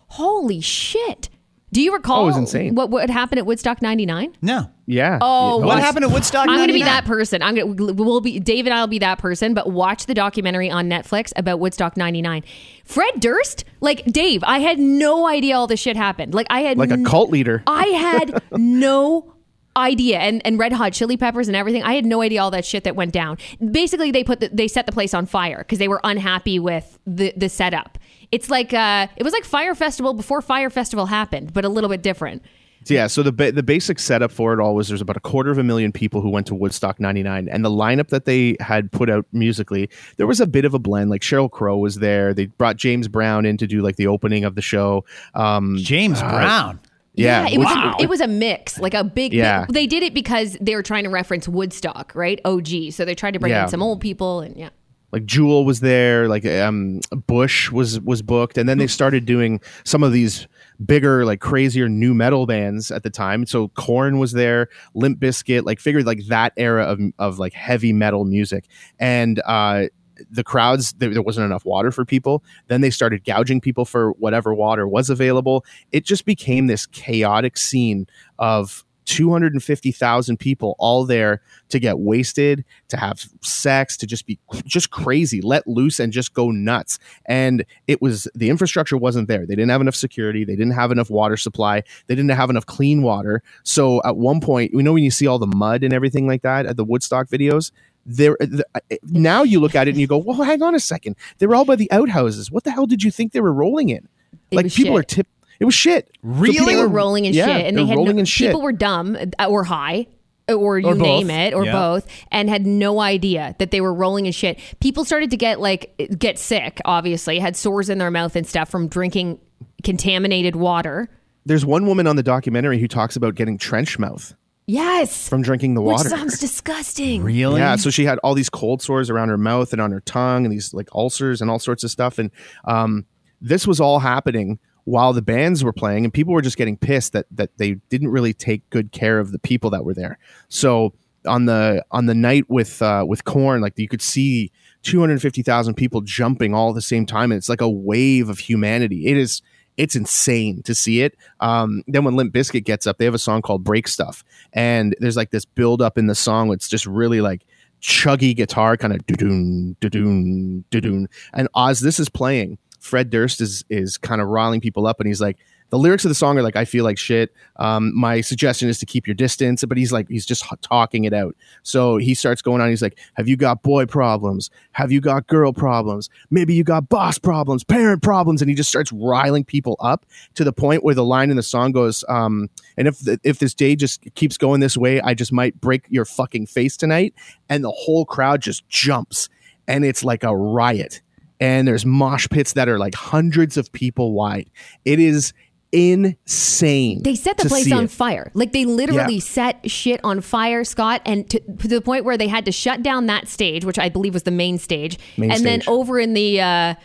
Holy 0.08 0.62
shit! 0.62 1.30
Do 1.72 1.82
you 1.82 1.91
recall 1.91 2.19
Oh, 2.19 2.24
it 2.26 2.28
was 2.28 2.38
insane. 2.38 2.76
what 2.76 2.91
what 2.91 3.10
happened 3.10 3.39
at 3.39 3.48
Woodstock 3.48 3.82
'99? 3.82 4.34
No. 4.43 4.69
yeah 4.86 5.17
Oh, 5.22 5.60
Yeah. 5.60 5.65
What 5.65 5.80
happened 5.80 6.06
at 6.06 6.12
Woodstock? 6.12 6.48
I'm 6.48 6.58
going 6.58 6.67
to 6.67 6.74
be 6.74 6.84
that 6.84 7.04
person. 7.06 7.41
I'm 7.41 7.56
going 7.56 7.76
to 7.78 7.93
we'll 7.93 8.22
be 8.22 8.39
Dave 8.39 8.67
and 8.67 8.74
I'll 8.76 8.86
be 8.86 9.00
that 9.00 9.17
person, 9.17 9.56
but 9.56 9.72
watch 9.72 10.06
the 10.06 10.13
documentary 10.13 10.69
on 10.69 10.88
Netflix 10.88 11.32
about 11.36 11.60
Woodstock 11.60 11.98
99. 11.98 12.43
Fred 12.86 13.19
Durst, 13.19 13.65
like 13.82 14.06
Dave, 14.06 14.43
I 14.43 14.60
had 14.60 14.78
no 14.78 15.28
idea 15.28 15.56
all 15.58 15.65
this 15.65 15.80
shit 15.80 15.96
happened. 15.98 16.36
Like 16.36 16.46
I 16.52 16.60
had 16.62 16.78
like 16.78 16.91
a 16.91 16.93
n- 16.93 17.06
cult 17.06 17.32
leader 17.32 17.63
I 17.65 17.86
had 17.88 18.43
no 18.52 19.33
idea 19.76 20.20
and 20.20 20.42
and 20.46 20.60
red 20.60 20.72
hot 20.72 20.94
chili 20.94 21.18
peppers 21.18 21.48
and 21.48 21.56
everything 21.58 21.82
i 21.84 21.94
had 21.94 22.06
no 22.06 22.22
idea 22.22 22.42
all 22.42 22.52
that 22.52 22.64
shit 22.66 22.84
that 22.84 22.96
went 22.96 23.12
down 23.12 23.38
basically 23.72 24.12
they 24.12 24.24
put 24.24 24.40
the, 24.40 24.50
they 24.54 24.68
set 24.68 24.86
the 24.86 24.92
place 24.92 25.14
on 25.14 25.26
fire 25.26 25.60
because 25.60 25.80
they 25.80 25.88
were 25.88 26.00
unhappy 26.04 26.60
with 26.60 27.00
the 27.08 27.34
the 27.36 27.50
setup 27.50 27.98
it's 28.32 28.50
like 28.50 28.74
uh 28.74 29.08
it 29.16 29.24
was 29.24 29.34
like 29.34 29.44
Fyre 29.44 29.74
Festival 29.76 30.14
before 30.14 30.42
Fyre 30.42 30.70
Festival 30.70 31.08
happened 31.08 31.54
but 31.54 31.66
a 31.66 31.70
little 31.70 31.90
bit 31.90 32.02
different 32.04 32.44
Yeah, 32.86 33.08
so 33.08 33.24
the 33.24 33.32
ba- 33.32 33.54
the 33.54 33.64
basic 33.64 33.98
setup 33.98 34.30
for 34.30 34.54
it 34.54 34.60
all 34.60 34.76
was 34.76 34.90
there's 34.90 35.00
about 35.00 35.16
a 35.16 35.22
quarter 35.22 35.50
of 35.50 35.58
a 35.58 35.64
million 35.64 35.94
people 35.94 36.20
who 36.20 36.30
went 36.30 36.48
to 36.48 36.56
Woodstock 36.56 37.00
'99, 37.00 37.48
and 37.48 37.64
the 37.64 37.70
lineup 37.70 38.10
that 38.10 38.26
they 38.26 38.58
had 38.60 38.92
put 38.92 39.10
out 39.10 39.26
musically, 39.32 39.90
there 40.18 40.28
was 40.28 40.42
a 40.42 40.46
bit 40.46 40.66
of 40.66 40.74
a 40.74 40.80
blend. 40.80 41.10
Like 41.10 41.22
Sheryl 41.22 41.50
Crow 41.50 41.78
was 41.78 42.00
there. 42.00 42.34
They 42.34 42.48
brought 42.48 42.76
James 42.76 43.08
Brown 43.08 43.46
in 43.46 43.56
to 43.56 43.68
do 43.68 43.82
like 43.82 43.96
the 43.96 44.08
opening 44.08 44.44
of 44.44 44.56
the 44.56 44.62
show. 44.62 45.06
Um, 45.34 45.78
James 45.78 46.20
Brown. 46.20 46.78
Yeah, 47.15 47.47
it 47.47 47.58
was 47.58 47.65
Wow. 47.65 47.95
a, 47.99 48.02
it 48.04 48.10
was 48.10 48.21
a 48.21 48.28
mix, 48.28 48.80
like 48.80 48.93
a 48.93 49.04
big. 49.04 49.34
Yeah. 49.34 49.65
They, 49.69 49.86
did 49.88 50.02
it 50.04 50.13
because 50.13 50.58
they 50.60 50.76
were 50.76 50.82
trying 50.84 51.04
to 51.04 51.10
reference 51.10 51.47
Woodstock, 51.47 52.12
right? 52.15 52.39
OG, 52.43 52.91
so 52.91 53.06
they 53.06 53.13
tried 53.15 53.32
to 53.36 53.39
bring 53.39 53.52
Yeah. 53.52 53.63
in 53.63 53.69
some 53.69 53.84
old 53.84 54.02
people, 54.02 54.41
and 54.41 54.58
yeah. 54.58 54.69
like 55.12 55.26
Jewel 55.26 55.63
was 55.63 55.80
there, 55.82 56.28
like 56.28 56.43
um 56.45 57.02
Bush 57.28 57.71
was 57.71 57.99
was 58.02 58.21
booked, 58.23 58.58
and 58.58 58.67
then 58.67 58.80
they 58.80 58.88
started 58.88 59.26
doing 59.26 59.62
some 59.84 60.02
of 60.04 60.12
these 60.12 60.47
bigger, 60.84 61.23
like 61.23 61.39
crazier 61.39 61.88
nu 61.88 62.15
metal 62.15 62.47
bands 62.47 62.89
at 62.89 63.04
the 63.04 63.12
time. 63.12 63.45
So 63.45 63.67
Korn 63.69 64.17
was 64.17 64.32
there, 64.32 64.69
Limp 64.95 65.19
Bizkit, 65.19 65.65
like 65.65 65.80
figured 65.80 66.08
like 66.08 66.26
that 66.30 66.54
era 66.58 66.86
of 66.86 66.99
of 67.19 67.38
like 67.38 67.54
heavy 67.54 67.93
metal 67.93 68.26
music, 68.26 68.65
and 68.99 69.39
uh 69.45 69.84
the 70.30 70.43
crowds 70.43 70.93
there, 70.93 71.10
there 71.10 71.21
wasn't 71.21 71.45
enough 71.45 71.65
water 71.65 71.91
for 71.91 72.06
people 72.06 72.43
then 72.67 72.82
they 72.82 72.89
started 72.89 73.23
gouging 73.23 73.62
people 73.62 73.86
for 73.86 74.12
whatever 74.13 74.54
water 74.54 74.88
was 74.88 75.10
available 75.10 75.65
it 75.91 76.06
just 76.06 76.26
became 76.26 76.67
this 76.67 76.86
chaotic 76.86 77.58
scene 77.58 78.08
of 78.39 78.86
250,000 79.06 80.38
people 80.38 80.76
all 80.80 81.06
there 81.06 81.41
to 81.69 81.80
get 81.80 81.99
wasted, 81.99 82.63
to 82.89 82.97
have 82.97 83.26
sex, 83.41 83.97
to 83.97 84.08
just 84.08 84.26
be 84.26 84.39
just 84.65 84.91
crazy, 84.91 85.41
let 85.41 85.67
loose 85.67 85.99
and 85.99 86.13
just 86.13 86.34
go 86.34 86.52
nuts. 86.52 86.99
And 87.26 87.65
it 87.88 88.02
was 88.02 88.28
the 88.36 88.49
infrastructure 88.49 88.97
wasn't 88.97 89.28
there. 89.28 89.45
They 89.45 89.56
didn't 89.56 89.69
have 89.69 89.82
enough 89.82 89.95
security, 89.95 90.43
they 90.43 90.56
didn't 90.56 90.73
have 90.73 90.91
enough 90.91 91.10
water 91.10 91.38
supply, 91.38 91.84
they 92.08 92.15
didn't 92.15 92.32
have 92.32 92.49
enough 92.49 92.65
clean 92.65 93.02
water. 93.02 93.41
So 93.63 94.02
at 94.04 94.17
one 94.17 94.41
point, 94.41 94.71
you 94.73 94.84
know 94.84 94.93
when 94.93 95.04
you 95.04 95.12
see 95.12 95.28
all 95.28 95.39
the 95.39 95.47
mud 95.47 95.84
and 95.84 95.93
everything 95.93 96.28
like 96.28 96.41
that 96.43 96.65
at 96.65 96.78
the 96.78 96.86
Woodstock 96.86 97.28
videos, 97.28 97.71
there 98.06 98.36
the, 98.39 98.66
now 99.04 99.44
you 99.44 99.60
look 99.60 99.76
at 99.76 99.88
it 99.88 99.92
and 99.92 100.00
you 100.02 100.08
go, 100.08 100.18
"Well, 100.18 100.42
hang 100.44 100.62
on 100.62 100.76
a 100.76 100.80
second. 100.80 101.16
They 101.38 101.46
were 101.48 101.56
all 101.56 101.66
by 101.66 101.76
the 101.76 101.92
outhouses. 101.92 102.52
What 102.52 102.63
the 102.63 102.72
hell 102.72 102.86
did 102.86 103.04
you 103.04 103.12
think 103.12 103.32
they 103.32 103.42
were 103.42 103.54
rolling 103.54 103.89
in?" 103.89 104.08
It 104.52 104.56
like 104.58 104.72
people 104.74 104.96
shit. 104.96 105.00
are 105.00 105.04
tip 105.04 105.28
it 105.60 105.66
was 105.66 105.74
shit. 105.76 106.08
So 106.08 106.20
Really? 106.24 106.54
people 106.54 106.68
They 106.68 106.76
were 106.78 106.88
rolling 106.88 107.26
in 107.26 107.34
yeah, 107.34 107.46
shit, 107.46 107.68
and 107.68 107.78
they're 107.78 107.86
had 107.86 107.96
rolling 107.96 108.16
no, 108.18 108.20
in 108.22 108.26
shit. 108.26 108.50
people 108.50 108.62
were 108.62 108.74
dumb 108.74 109.18
uh, 109.39 109.46
or 109.46 109.63
high. 109.63 110.08
Or 110.50 110.78
you 110.78 110.88
Or 110.88 110.96
name 110.96 111.30
it, 111.30 111.54
or 111.54 111.63
Yeah. 111.63 111.72
both, 111.72 112.06
and 112.30 112.50
had 112.50 112.66
no 112.66 113.00
idea 113.00 113.56
that 113.60 113.72
they 113.72 113.80
were 113.80 113.94
rolling 113.94 114.26
in 114.26 114.34
shit. 114.34 114.60
People 114.82 115.06
started 115.06 115.30
to 115.32 115.38
get 115.38 115.62
like 115.62 115.94
get 116.20 116.38
sick. 116.38 116.82
Obviously, 116.84 117.39
had 117.39 117.56
sores 117.56 117.89
in 117.89 117.98
their 117.98 118.12
mouth 118.12 118.36
and 118.36 118.46
stuff 118.46 118.70
from 118.70 118.89
drinking 118.89 119.39
contaminated 119.84 120.58
water. 120.58 121.10
There's 121.46 121.66
one 121.66 121.86
woman 121.86 122.08
on 122.08 122.18
the 122.18 122.24
documentary 122.24 122.80
who 122.80 122.89
talks 122.89 123.16
about 123.16 123.36
getting 123.36 123.58
trench 123.58 123.98
mouth 123.98 124.34
Yes, 124.65 125.28
from 125.28 125.41
drinking 125.41 125.73
the 125.73 125.82
which 125.82 125.97
water. 125.97 126.10
sounds 126.10 126.39
disgusting. 126.39 127.23
Really? 127.23 127.60
Yeah, 127.60 127.76
so 127.76 127.89
she 127.89 128.06
had 128.06 128.17
all 128.19 128.34
these 128.34 128.49
cold 128.49 128.82
sores 128.82 129.10
around 129.10 129.30
her 129.30 129.38
mouth 129.38 129.73
and 129.73 129.82
on 129.82 129.91
her 129.91 129.99
tongue 130.02 130.45
and 130.45 130.52
these 130.52 130.73
like 130.73 130.89
ulcers 130.95 131.41
and 131.41 131.52
all 131.52 131.60
sorts 131.60 131.84
of 131.84 131.91
stuff. 131.91 132.17
And 132.17 132.32
um, 132.65 133.06
this 133.41 133.67
was 133.67 133.80
all 133.82 133.99
happening 133.99 134.60
while 134.86 135.13
the 135.13 135.21
bands 135.21 135.63
were 135.63 135.73
playing, 135.73 136.04
and 136.06 136.13
people 136.13 136.34
were 136.34 136.41
just 136.41 136.58
getting 136.58 136.78
pissed 136.78 137.13
that 137.13 137.26
that 137.32 137.58
they 137.58 137.73
didn't 137.89 138.10
really 138.10 138.34
take 138.34 138.69
good 138.69 138.91
care 138.91 139.19
of 139.19 139.32
the 139.32 139.39
people 139.39 139.69
that 139.71 139.84
were 139.84 139.93
there. 139.93 140.17
So 140.49 140.93
on 141.26 141.45
the 141.45 141.84
on 141.91 142.06
the 142.06 142.15
night 142.15 142.45
with 142.49 142.82
uh, 142.82 143.06
with 143.08 143.26
Korn, 143.26 143.62
like 143.62 143.78
you 143.78 143.88
could 143.88 144.02
see 144.02 144.52
250,000 144.84 145.76
people 145.76 146.02
jumping 146.02 146.54
all 146.54 146.69
at 146.69 146.76
the 146.76 146.82
same 146.82 147.06
time, 147.06 147.32
and 147.32 147.38
it's 147.38 147.49
like 147.49 147.62
a 147.62 147.69
wave 147.69 148.30
of 148.30 148.39
humanity. 148.39 149.08
It 149.08 149.17
is 149.17 149.41
it's 149.78 149.96
insane 149.96 150.62
to 150.64 150.76
see 150.76 151.02
it. 151.02 151.16
Um, 151.40 151.84
then 151.88 152.04
when 152.04 152.16
Limp 152.16 152.34
Bizkit 152.34 152.64
gets 152.64 152.88
up, 152.88 152.98
they 152.98 153.06
have 153.06 153.14
a 153.14 153.20
song 153.20 153.42
called 153.42 153.64
"Break 153.64 153.88
Stuff," 153.88 154.24
and 154.54 154.96
there's 155.00 155.18
like 155.18 155.32
this 155.32 155.46
build 155.46 155.82
up 155.82 155.98
in 155.98 156.08
the 156.08 156.16
song. 156.16 156.52
It's 156.52 156.68
just 156.70 156.86
really 156.86 157.22
like 157.22 157.46
chuggy 157.82 158.36
guitar, 158.36 158.78
kind 158.78 158.94
of 158.94 159.06
do-doon, 159.06 159.76
do-doon, 159.82 160.64
do-doon. 160.70 161.08
And 161.34 161.48
as 161.56 161.82
this 161.82 162.00
is 162.00 162.08
playing, 162.08 162.58
Fred 162.80 163.10
Durst 163.10 163.42
is 163.42 163.64
is 163.70 163.98
kind 163.98 164.22
of 164.22 164.28
riling 164.28 164.62
people 164.62 164.88
up, 164.88 165.00
and 165.00 165.08
he's 165.08 165.22
like, 165.22 165.38
the 165.74 165.80
lyrics 165.80 166.06
of 166.06 166.10
the 166.10 166.16
song 166.16 166.38
are 166.38 166.44
like, 166.44 166.56
"I 166.56 166.66
feel 166.66 166.84
like 166.84 167.00
shit." 167.00 167.34
Um, 167.56 167.98
my 167.98 168.22
suggestion 168.22 168.70
is 168.70 168.78
to 168.78 168.86
keep 168.86 169.08
your 169.08 169.16
distance, 169.16 169.66
but 169.66 169.76
he's 169.76 169.92
like, 169.92 170.08
he's 170.08 170.24
just 170.24 170.46
talking 170.62 171.06
it 171.06 171.14
out. 171.14 171.36
So 171.64 171.98
he 171.98 172.14
starts 172.14 172.44
going 172.44 172.62
on. 172.62 172.70
He's 172.70 172.84
like, 172.84 173.00
"Have 173.16 173.28
you 173.28 173.36
got 173.36 173.64
boy 173.64 173.88
problems? 173.88 174.52
Have 174.74 174.92
you 174.92 175.02
got 175.02 175.26
girl 175.26 175.52
problems? 175.52 176.12
Maybe 176.30 176.54
you 176.54 176.64
got 176.64 176.90
boss 176.90 177.18
problems, 177.18 177.64
parent 177.64 178.04
problems." 178.04 178.40
And 178.40 178.50
he 178.50 178.56
just 178.56 178.70
starts 178.70 178.92
riling 178.92 179.44
people 179.44 179.76
up 179.80 180.06
to 180.36 180.44
the 180.44 180.54
point 180.54 180.84
where 180.84 180.94
the 180.94 181.04
line 181.04 181.32
in 181.32 181.38
the 181.38 181.42
song 181.42 181.72
goes, 181.72 182.06
um, 182.08 182.52
"And 182.78 182.88
if 182.88 183.00
the, 183.00 183.20
if 183.24 183.40
this 183.40 183.56
day 183.56 183.76
just 183.76 184.04
keeps 184.14 184.38
going 184.38 184.60
this 184.60 184.78
way, 184.78 185.02
I 185.02 185.16
just 185.16 185.34
might 185.34 185.60
break 185.60 185.88
your 185.90 186.06
fucking 186.06 186.46
face 186.46 186.78
tonight." 186.78 187.16
And 187.50 187.64
the 187.64 187.72
whole 187.72 188.06
crowd 188.06 188.44
just 188.44 188.70
jumps, 188.70 189.28
and 189.68 189.84
it's 189.84 190.04
like 190.04 190.24
a 190.24 190.38
riot 190.38 191.02
and 191.44 191.68
there's 191.68 191.86
mosh 191.86 192.28
pits 192.30 192.54
that 192.54 192.70
are 192.70 192.80
like 192.80 192.96
hundreds 192.96 193.58
of 193.58 193.70
people 193.74 194.14
wide. 194.14 194.50
It 194.86 194.98
is 194.98 195.34
insane. 195.74 197.02
They 197.04 197.16
set 197.16 197.38
the 197.38 197.50
place 197.50 197.72
on 197.72 197.86
it. 197.86 197.92
fire. 197.92 198.32
Like 198.34 198.54
they 198.54 198.66
literally 198.66 199.16
Yeah. 199.16 199.20
set 199.22 199.70
shit 199.72 200.00
on 200.04 200.22
fire, 200.22 200.64
Scott, 200.64 201.02
and 201.06 201.30
to, 201.30 201.40
to 201.40 201.68
the 201.68 201.82
point 201.82 202.06
where 202.06 202.18
they 202.18 202.28
had 202.28 202.46
to 202.46 202.52
shut 202.52 202.84
down 202.84 203.08
that 203.08 203.28
stage, 203.28 203.66
which 203.66 203.80
I 203.80 203.90
believe 203.90 204.14
was 204.14 204.24
the 204.24 204.32
main 204.32 204.58
stage, 204.60 204.98
Main 205.18 205.32
and 205.32 205.46
then 205.46 205.62
over 205.68 206.00
in 206.00 206.14
the 206.14 206.40
uh, 206.42 206.76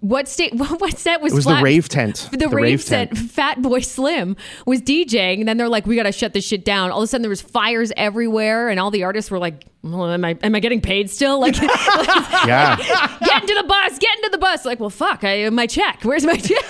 what 0.00 0.28
state? 0.28 0.54
What 0.56 0.98
set 0.98 1.20
was? 1.20 1.32
It 1.32 1.36
was 1.36 1.44
the 1.44 1.60
rave 1.62 1.88
tent. 1.88 2.28
The, 2.32 2.38
The 2.38 2.48
rave, 2.48 2.62
rave 2.62 2.82
set. 2.82 3.14
tent. 3.14 3.28
Fatboy 3.32 3.84
Slim 3.84 4.36
was 4.66 4.80
DJing, 4.80 5.40
and 5.40 5.48
then 5.48 5.56
they're 5.58 5.68
like, 5.68 5.86
"We 5.86 5.94
got 5.96 6.04
to 6.04 6.12
shut 6.12 6.32
this 6.32 6.46
shit 6.46 6.64
down." 6.64 6.90
All 6.90 6.98
of 6.98 7.04
a 7.04 7.06
sudden, 7.06 7.22
there 7.22 7.28
was 7.28 7.42
fires 7.42 7.92
everywhere, 7.96 8.68
and 8.70 8.80
all 8.80 8.90
the 8.90 9.04
artists 9.04 9.30
were 9.30 9.38
like, 9.38 9.66
well, 9.82 10.08
"Am 10.10 10.24
I 10.24 10.38
am 10.42 10.54
I 10.54 10.60
getting 10.60 10.80
paid 10.80 11.10
still?" 11.10 11.38
Like, 11.40 11.60
Yeah. 11.60 12.76
get 13.24 13.42
into 13.42 13.54
the 13.54 13.64
bus, 13.68 13.98
get 13.98 14.16
into 14.16 14.30
the 14.30 14.38
bus. 14.38 14.64
Like, 14.64 14.80
well, 14.80 14.90
fuck, 14.90 15.22
I, 15.24 15.48
my 15.50 15.66
check. 15.66 16.00
Where's 16.02 16.24
my 16.24 16.36
check? 16.36 16.64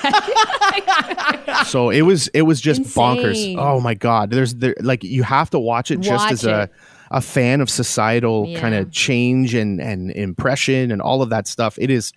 so 1.66 1.90
it 1.90 2.02
was 2.02 2.28
it 2.28 2.42
was 2.42 2.60
just 2.60 2.80
Insane. 2.80 3.16
bonkers. 3.16 3.56
Oh 3.58 3.80
my 3.80 3.94
god. 3.94 4.30
There's 4.30 4.54
there 4.56 4.74
like 4.80 5.04
you 5.04 5.22
have 5.22 5.50
to 5.50 5.58
watch 5.60 5.90
it 5.90 6.00
just 6.00 6.24
Watch 6.24 6.32
as 6.32 6.44
a 6.44 6.68
a 7.10 7.20
fan 7.20 7.60
of 7.60 7.68
societal 7.68 8.46
Yeah. 8.48 8.60
kind 8.60 8.74
of 8.74 8.90
change 8.90 9.54
and 9.54 9.80
and 9.80 10.10
impression 10.12 10.90
and 10.90 11.00
all 11.02 11.22
of 11.22 11.30
that 11.30 11.46
stuff. 11.46 11.78
It 11.78 11.90
is 11.90 12.12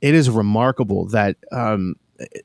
it 0.00 0.14
is 0.14 0.28
remarkable 0.30 1.06
that 1.06 1.36
um 1.52 1.96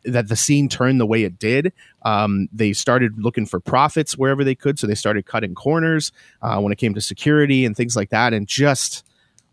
that 0.03 0.27
the 0.27 0.35
scene 0.35 0.69
turned 0.69 0.99
the 0.99 1.05
way 1.05 1.23
it 1.23 1.39
did. 1.39 1.71
Um, 2.03 2.49
they 2.51 2.73
started 2.73 3.21
looking 3.21 3.45
for 3.45 3.59
profits 3.59 4.17
wherever 4.17 4.43
they 4.43 4.55
could, 4.55 4.79
so 4.79 4.87
they 4.87 4.95
started 4.95 5.25
cutting 5.25 5.55
corners 5.55 6.11
uh, 6.41 6.59
when 6.59 6.71
it 6.71 6.77
came 6.77 6.93
to 6.93 7.01
security 7.01 7.65
and 7.65 7.75
things 7.75 7.95
like 7.95 8.09
that. 8.09 8.33
And 8.33 8.47
just, 8.47 9.05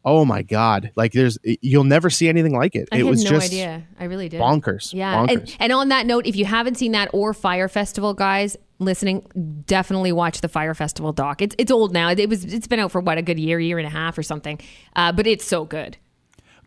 oh 0.05 0.25
my 0.25 0.43
god, 0.43 0.91
like 0.97 1.13
there's 1.13 1.39
you'll 1.45 1.85
never 1.85 2.11
see 2.11 2.29
anything 2.29 2.57
like 2.57 2.75
it. 2.75 2.89
I 2.93 2.97
it 2.97 2.99
had 3.01 3.07
was 3.11 3.25
no 3.25 3.31
just 3.31 3.47
idea. 3.47 3.85
I 3.99 4.05
really 4.05 4.29
did. 4.29 4.41
bonkers. 4.41 4.93
Yeah. 4.93 5.27
bonkers. 5.27 5.31
And, 5.31 5.57
and 5.61 5.73
on 5.73 5.89
that 5.89 6.07
note, 6.07 6.27
if 6.27 6.37
you 6.37 6.45
haven't 6.45 6.77
seen 6.77 6.93
that 6.93 7.11
or 7.13 7.35
Fyre 7.35 7.69
Festival, 7.69 8.15
guys 8.15 8.57
listening, 8.81 9.65
definitely 9.67 10.13
watch 10.13 10.41
the 10.41 10.49
Fyre 10.49 10.75
Festival 10.75 11.13
doc. 11.13 11.43
It's 11.43 11.55
it's 11.59 11.71
old 11.71 11.93
now. 11.93 12.11
It 12.11 12.29
was 12.29 12.45
it's 12.45 12.67
been 12.67 12.81
out 12.81 12.91
for 12.91 13.01
what 13.01 13.19
a 13.19 13.23
good 13.23 13.39
year, 13.39 13.61
year 13.61 13.79
and 13.79 13.87
a 13.87 13.91
half 13.91 14.17
or 14.19 14.23
something. 14.23 14.61
Uh, 14.97 15.13
but 15.13 15.27
it's 15.27 15.45
so 15.45 15.65
good. 15.65 15.97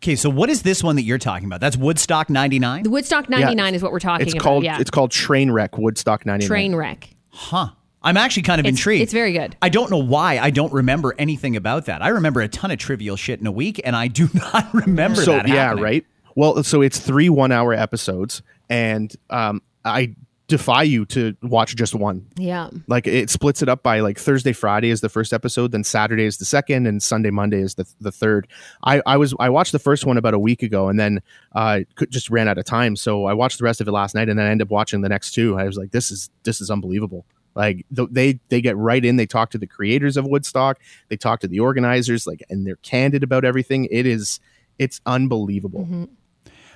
Okay, 0.02 0.16
so 0.16 0.28
what 0.28 0.50
is 0.50 0.62
this 0.62 0.82
one 0.82 0.96
that 0.96 1.02
you're 1.02 1.18
talking 1.18 1.46
about? 1.46 1.60
That's 1.60 1.76
Woodstock 1.76 2.28
99? 2.28 2.82
The 2.82 2.90
Woodstock 2.90 3.26
Yeah. 3.30 3.38
99 3.38 3.76
is 3.76 3.82
what 3.84 3.92
we're 3.92 4.00
talking 4.00 4.26
it's 4.26 4.34
about. 4.34 4.42
called 4.42 4.64
yeah. 4.64 4.80
it's 4.80 4.90
called 4.90 5.12
Trainwreck 5.12 5.78
Woodstock 5.78 6.26
99. 6.26 6.48
Train 6.48 6.74
wreck. 6.74 7.08
Huh. 7.28 7.68
I'm 8.02 8.16
actually 8.16 8.42
kind 8.42 8.58
of 8.58 8.66
It's- 8.66 8.76
intrigued. 8.80 9.02
it's 9.04 9.12
very 9.12 9.32
good. 9.32 9.54
I 9.62 9.68
don't 9.68 9.92
know 9.92 9.98
why 10.02 10.38
I 10.40 10.50
don't 10.50 10.72
remember 10.72 11.14
anything 11.18 11.54
about 11.54 11.86
that. 11.86 12.02
I 12.02 12.08
remember 12.08 12.40
a 12.40 12.48
ton 12.48 12.72
of 12.72 12.78
trivial 12.80 13.14
shit 13.14 13.38
in 13.38 13.46
a 13.46 13.52
week, 13.52 13.80
and 13.84 13.94
I 13.94 14.08
do 14.08 14.28
not 14.34 14.74
remember 14.74 15.22
so 15.22 15.34
that. 15.34 15.46
yeah, 15.46 15.54
happening. 15.66 15.84
right. 15.84 16.06
Well, 16.34 16.64
so 16.64 16.82
it's 16.82 16.98
three 16.98 17.28
one-hour 17.28 17.72
episodes, 17.72 18.42
and 18.68 19.14
um, 19.30 19.62
I 19.84 20.16
defy 20.52 20.82
you 20.82 21.06
to 21.06 21.34
watch 21.40 21.74
just 21.74 21.94
one. 21.94 22.26
Yeah. 22.36 22.68
Like 22.86 23.06
it 23.06 23.30
splits 23.30 23.62
it 23.62 23.70
up 23.70 23.82
by 23.82 24.00
like 24.00 24.18
Thursday, 24.18 24.52
Friday 24.52 24.90
is 24.90 25.00
the 25.00 25.08
first 25.08 25.32
episode, 25.32 25.72
then 25.72 25.82
Saturday 25.82 26.24
is 26.24 26.36
the 26.36 26.44
second, 26.44 26.86
and 26.86 27.02
Sunday, 27.02 27.30
Monday 27.30 27.62
is 27.62 27.76
the 27.76 27.86
the 28.02 28.12
third. 28.12 28.46
I, 28.84 29.00
I 29.06 29.16
was 29.16 29.34
I 29.40 29.48
watched 29.48 29.72
the 29.72 29.78
first 29.78 30.04
one 30.04 30.18
about 30.18 30.34
a 30.34 30.38
week 30.38 30.62
ago, 30.62 30.90
and 30.90 31.00
then 31.00 31.22
uh, 31.52 31.80
just 32.10 32.28
ran 32.28 32.48
out 32.48 32.58
of 32.58 32.66
time, 32.66 32.96
so 32.96 33.24
I 33.24 33.32
watched 33.32 33.56
the 33.56 33.64
rest 33.64 33.80
of 33.80 33.88
it 33.88 33.92
last 33.92 34.14
night, 34.14 34.28
and 34.28 34.38
then 34.38 34.46
I 34.46 34.50
ended 34.50 34.66
up 34.66 34.70
watching 34.70 35.00
the 35.00 35.08
next 35.08 35.32
two. 35.32 35.58
I 35.58 35.64
was 35.64 35.78
like, 35.78 35.90
this 35.90 36.10
is 36.10 36.28
this 36.42 36.60
is 36.60 36.70
unbelievable. 36.70 37.24
Like 37.54 37.86
th- 37.96 38.10
they 38.12 38.38
they 38.50 38.60
get 38.60 38.76
right 38.76 39.02
in. 39.02 39.16
They 39.16 39.24
talk 39.26 39.52
to 39.52 39.58
the 39.58 39.66
creators 39.66 40.18
of 40.18 40.26
Woodstock. 40.26 40.80
They 41.08 41.16
talk 41.16 41.40
to 41.40 41.48
the 41.48 41.60
organizers. 41.60 42.26
Like, 42.26 42.42
and 42.50 42.66
they're 42.66 42.76
candid 42.76 43.22
about 43.22 43.46
everything. 43.46 43.88
It 43.90 44.04
is 44.04 44.38
it's 44.78 45.00
unbelievable. 45.06 46.08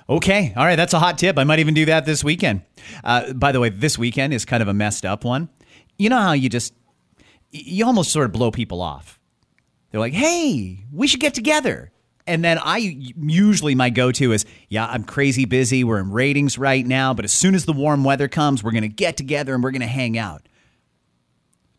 Okay. 0.09 0.53
All 0.55 0.65
right. 0.65 0.75
That's 0.75 0.93
a 0.93 0.99
hot 0.99 1.17
tip. 1.17 1.37
I 1.37 1.43
might 1.43 1.59
even 1.59 1.73
do 1.73 1.85
that 1.85 2.05
this 2.05 2.23
weekend. 2.23 2.61
Uh, 3.03 3.33
by 3.33 3.51
the 3.51 3.59
way, 3.59 3.69
this 3.69 3.97
weekend 3.97 4.33
is 4.33 4.45
kind 4.45 4.61
of 4.61 4.69
a 4.69 4.73
messed 4.73 5.05
up 5.05 5.23
one. 5.23 5.49
You 5.97 6.09
know 6.09 6.19
how 6.19 6.31
you 6.33 6.47
just, 6.47 6.73
you 7.51 7.85
almost 7.85 8.11
sort 8.11 8.25
of 8.25 8.31
blow 8.31 8.51
people 8.51 8.81
off. 8.81 9.19
They're 9.91 9.99
like, 9.99 10.13
hey, 10.13 10.85
we 10.91 11.07
should 11.07 11.19
get 11.19 11.33
together. 11.33 11.91
And 12.25 12.43
then 12.43 12.59
I 12.61 12.77
usually 12.77 13.73
my 13.73 13.89
go 13.89 14.11
to 14.11 14.33
is, 14.33 14.45
yeah, 14.67 14.85
I'm 14.85 15.05
crazy 15.05 15.45
busy. 15.45 15.83
We're 15.83 15.99
in 15.99 16.11
ratings 16.11 16.57
right 16.57 16.85
now. 16.85 17.13
But 17.13 17.23
as 17.25 17.31
soon 17.31 17.55
as 17.55 17.65
the 17.65 17.73
warm 17.73 18.03
weather 18.03 18.27
comes, 18.27 18.63
we're 18.63 18.71
going 18.71 18.81
to 18.81 18.89
get 18.89 19.15
together 19.15 19.53
and 19.53 19.63
we're 19.63 19.71
going 19.71 19.81
to 19.81 19.87
hang 19.87 20.17
out. 20.17 20.47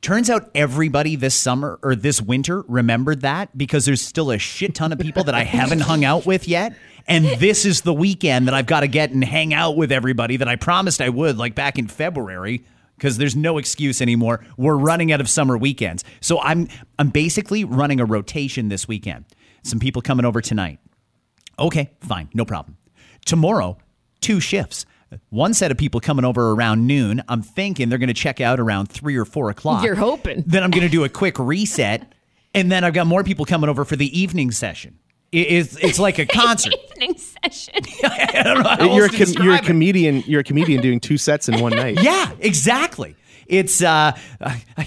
Turns 0.01 0.31
out 0.31 0.51
everybody 0.55 1.17
this 1.17 1.35
summer 1.35 1.79
or 1.83 1.97
this 1.97 2.23
winter 2.23 2.63
remembered 2.69 3.23
that 3.23 3.57
because 3.59 3.85
there's 3.85 4.01
still 4.01 4.31
a 4.31 4.39
shit 4.39 4.75
ton 4.75 4.93
of 4.93 4.99
people 5.01 5.25
that 5.25 5.35
I 5.35 5.43
haven't 5.43 5.81
hung 5.81 6.05
out 6.05 6.25
with 6.25 6.47
yet. 6.47 6.77
And 7.09 7.25
this 7.25 7.65
is 7.65 7.81
the 7.81 7.93
weekend 7.93 8.47
that 8.47 8.55
I've 8.55 8.67
got 8.67 8.81
to 8.81 8.87
get 8.87 9.11
and 9.11 9.25
hang 9.25 9.53
out 9.53 9.77
with 9.77 9.91
everybody 9.91 10.37
that 10.37 10.47
I 10.47 10.57
promised 10.57 11.01
I 11.01 11.09
would, 11.09 11.37
like 11.37 11.55
back 11.55 11.79
in 11.79 11.89
February, 11.89 12.65
because 12.97 13.17
there's 13.19 13.35
no 13.35 13.59
excuse 13.59 14.01
anymore. 14.01 14.45
We're 14.57 14.77
running 14.77 15.11
out 15.11 15.21
of 15.21 15.29
summer 15.29 15.59
weekends. 15.59 16.05
So 16.21 16.41
I'm 16.41 16.69
I'm 16.99 17.09
basically 17.09 17.65
running 17.65 17.99
a 17.99 18.05
rotation 18.05 18.69
this 18.69 18.87
weekend. 18.87 19.25
Some 19.65 19.81
people 19.81 20.03
coming 20.03 20.25
over 20.25 20.41
tonight. 20.41 20.79
Okay, 21.59 21.91
fine, 22.01 22.29
no 22.35 22.45
problem. 22.45 22.77
Tomorrow, 23.25 23.79
two 24.21 24.39
shifts. 24.39 24.87
One 25.31 25.55
set 25.55 25.71
of 25.71 25.79
people 25.79 26.01
coming 26.01 26.25
over 26.25 26.53
around 26.53 26.87
noon. 26.87 27.23
I'm 27.29 27.42
thinking 27.42 27.88
they're 27.88 27.99
going 27.99 28.09
to 28.09 28.14
check 28.14 28.40
out 28.40 28.61
around 28.61 28.87
three 28.90 29.16
or 29.16 29.25
four 29.25 29.51
o'clock. 29.51 29.83
You're 29.85 29.94
hoping. 29.94 30.44
Then 30.47 30.62
I'm 30.62 30.71
going 30.71 30.83
to 30.83 30.88
do 30.90 31.05
a 31.05 31.09
quick 31.09 31.38
reset, 31.38 32.12
and 32.55 32.71
then 32.71 32.85
I've 32.85 32.94
got 32.94 33.07
more 33.07 33.25
people 33.25 33.44
coming 33.44 33.71
over 33.71 33.85
for 33.85 33.97
the 33.97 34.18
evening 34.18 34.51
session. 34.51 34.99
It- 35.33 35.38
It's 35.51 35.77
it's 35.77 35.99
like 35.99 36.18
a 36.18 36.27
concert. 36.42 36.75
Evening 36.92 37.16
session. 37.18 37.75
I 38.05 38.42
don't 38.44 38.62
know 38.62 38.68
how 38.68 38.94
You're 38.97 39.07
a 39.07 39.09
com- 39.11 39.44
you're 39.44 39.55
a 39.55 39.61
comedian. 39.62 40.23
You're 40.27 40.40
a 40.40 40.44
comedian 40.44 40.81
doing 40.83 41.01
two 41.01 41.18
sets 41.18 41.49
in 41.49 41.61
one 41.61 41.73
night. 41.73 41.99
Yeah, 42.03 42.31
exactly. 42.40 43.14
It's 43.47 43.83
uh, 43.83 44.12
I, 44.40 44.62
I, 44.77 44.87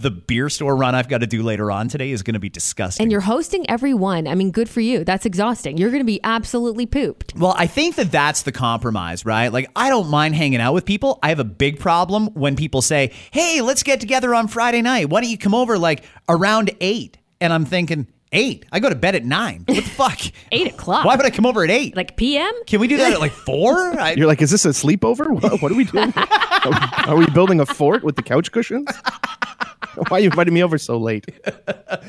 the 0.00 0.10
beer 0.10 0.48
store 0.48 0.74
run 0.76 0.94
I've 0.94 1.08
got 1.08 1.18
to 1.18 1.26
do 1.26 1.42
later 1.42 1.70
on 1.70 1.88
today 1.88 2.10
is 2.10 2.22
going 2.22 2.34
to 2.34 2.40
be 2.40 2.48
disgusting. 2.48 3.04
and 3.04 3.12
you're 3.12 3.20
hosting 3.20 3.68
everyone. 3.68 4.26
I 4.26 4.34
mean, 4.34 4.50
good 4.50 4.68
for 4.68 4.80
you. 4.80 5.04
That's 5.04 5.26
exhausting. 5.26 5.76
You're 5.76 5.90
going 5.90 6.00
to 6.00 6.06
be 6.06 6.20
absolutely 6.24 6.86
pooped. 6.86 7.34
Well, 7.36 7.54
I 7.58 7.66
think 7.66 7.96
that 7.96 8.10
that's 8.10 8.42
the 8.42 8.52
compromise, 8.52 9.26
right? 9.26 9.48
Like, 9.52 9.70
I 9.76 9.90
don't 9.90 10.08
mind 10.08 10.34
hanging 10.34 10.60
out 10.60 10.72
with 10.72 10.86
people. 10.86 11.18
I 11.22 11.28
have 11.28 11.38
a 11.38 11.44
big 11.44 11.78
problem 11.78 12.28
when 12.28 12.56
people 12.56 12.80
say, 12.80 13.12
hey, 13.30 13.60
let's 13.60 13.82
get 13.82 14.00
together 14.00 14.34
on 14.34 14.48
Friday 14.48 14.80
night. 14.80 15.10
Why 15.10 15.20
don't 15.20 15.30
you 15.30 15.38
come 15.38 15.54
over 15.54 15.78
like 15.78 16.04
around 16.28 16.70
eight? 16.80 17.18
And 17.42 17.52
I'm 17.52 17.64
thinking, 17.66 18.06
eight? 18.32 18.64
I 18.72 18.80
go 18.80 18.88
to 18.88 18.94
bed 18.94 19.14
at 19.14 19.24
nine. 19.24 19.64
What 19.66 19.74
the 19.76 19.82
fuck? 19.82 20.18
Eight 20.52 20.68
o'clock. 20.68 21.04
Why 21.04 21.16
would 21.16 21.24
I 21.26 21.30
come 21.30 21.46
over 21.46 21.64
at 21.64 21.70
eight? 21.70 21.96
Like 21.96 22.16
PM? 22.16 22.52
Can 22.66 22.80
we 22.80 22.86
do 22.86 22.96
that 22.98 23.12
at 23.12 23.20
like 23.20 23.32
four? 23.46 23.76
I, 23.98 24.12
You're 24.12 24.26
like, 24.26 24.40
is 24.42 24.50
this 24.50 24.64
a 24.64 24.68
sleepover? 24.70 25.30
What, 25.30 25.60
what 25.62 25.72
are 25.72 25.74
we 25.74 25.84
doing? 25.84 26.12
are, 26.16 26.70
we, 26.70 26.76
are 27.12 27.16
we 27.16 27.26
building 27.30 27.60
a 27.60 27.66
fort 27.66 28.04
with 28.04 28.16
the 28.16 28.22
couch 28.22 28.52
cushions? 28.52 28.86
Why 30.08 30.18
are 30.18 30.20
you 30.20 30.30
inviting 30.30 30.54
me 30.54 30.62
over 30.62 30.78
so 30.78 30.96
late? 30.98 31.26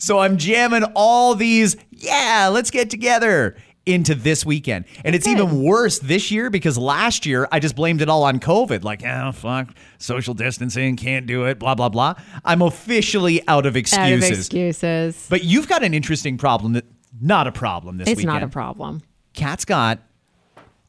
So 0.00 0.18
I'm 0.18 0.38
jamming 0.38 0.84
all 0.94 1.34
these, 1.34 1.76
yeah, 1.90 2.48
let's 2.50 2.70
get 2.70 2.88
together 2.88 3.54
into 3.84 4.14
this 4.14 4.46
weekend. 4.46 4.86
And 5.04 5.14
it's 5.14 5.26
even 5.26 5.62
worse 5.62 5.98
this 5.98 6.30
year 6.30 6.48
because 6.48 6.78
last 6.78 7.26
year 7.26 7.46
I 7.52 7.60
just 7.60 7.76
blamed 7.76 8.00
it 8.00 8.08
all 8.08 8.24
on 8.24 8.40
COVID. 8.40 8.82
Like, 8.82 9.04
oh, 9.04 9.32
fuck, 9.32 9.68
social 9.98 10.32
distancing, 10.32 10.96
can't 10.96 11.26
do 11.26 11.44
it, 11.44 11.58
blah, 11.58 11.74
blah, 11.74 11.90
blah. 11.90 12.14
I'm 12.46 12.62
officially 12.62 13.46
out 13.46 13.66
of 13.66 13.76
excuses. 13.76 14.24
Out 14.24 14.32
of 14.32 14.38
excuses. 14.38 15.26
But 15.28 15.44
you've 15.44 15.68
got 15.68 15.82
an 15.82 15.92
interesting 15.92 16.38
problem 16.38 16.72
that, 16.72 16.86
not 17.20 17.46
a 17.46 17.52
problem 17.52 17.98
this 17.98 18.08
It's 18.08 18.16
weekend. 18.16 18.36
It's 18.36 18.40
not 18.40 18.48
a 18.48 18.50
problem. 18.50 19.02
Kat's 19.34 19.66
got 19.66 20.00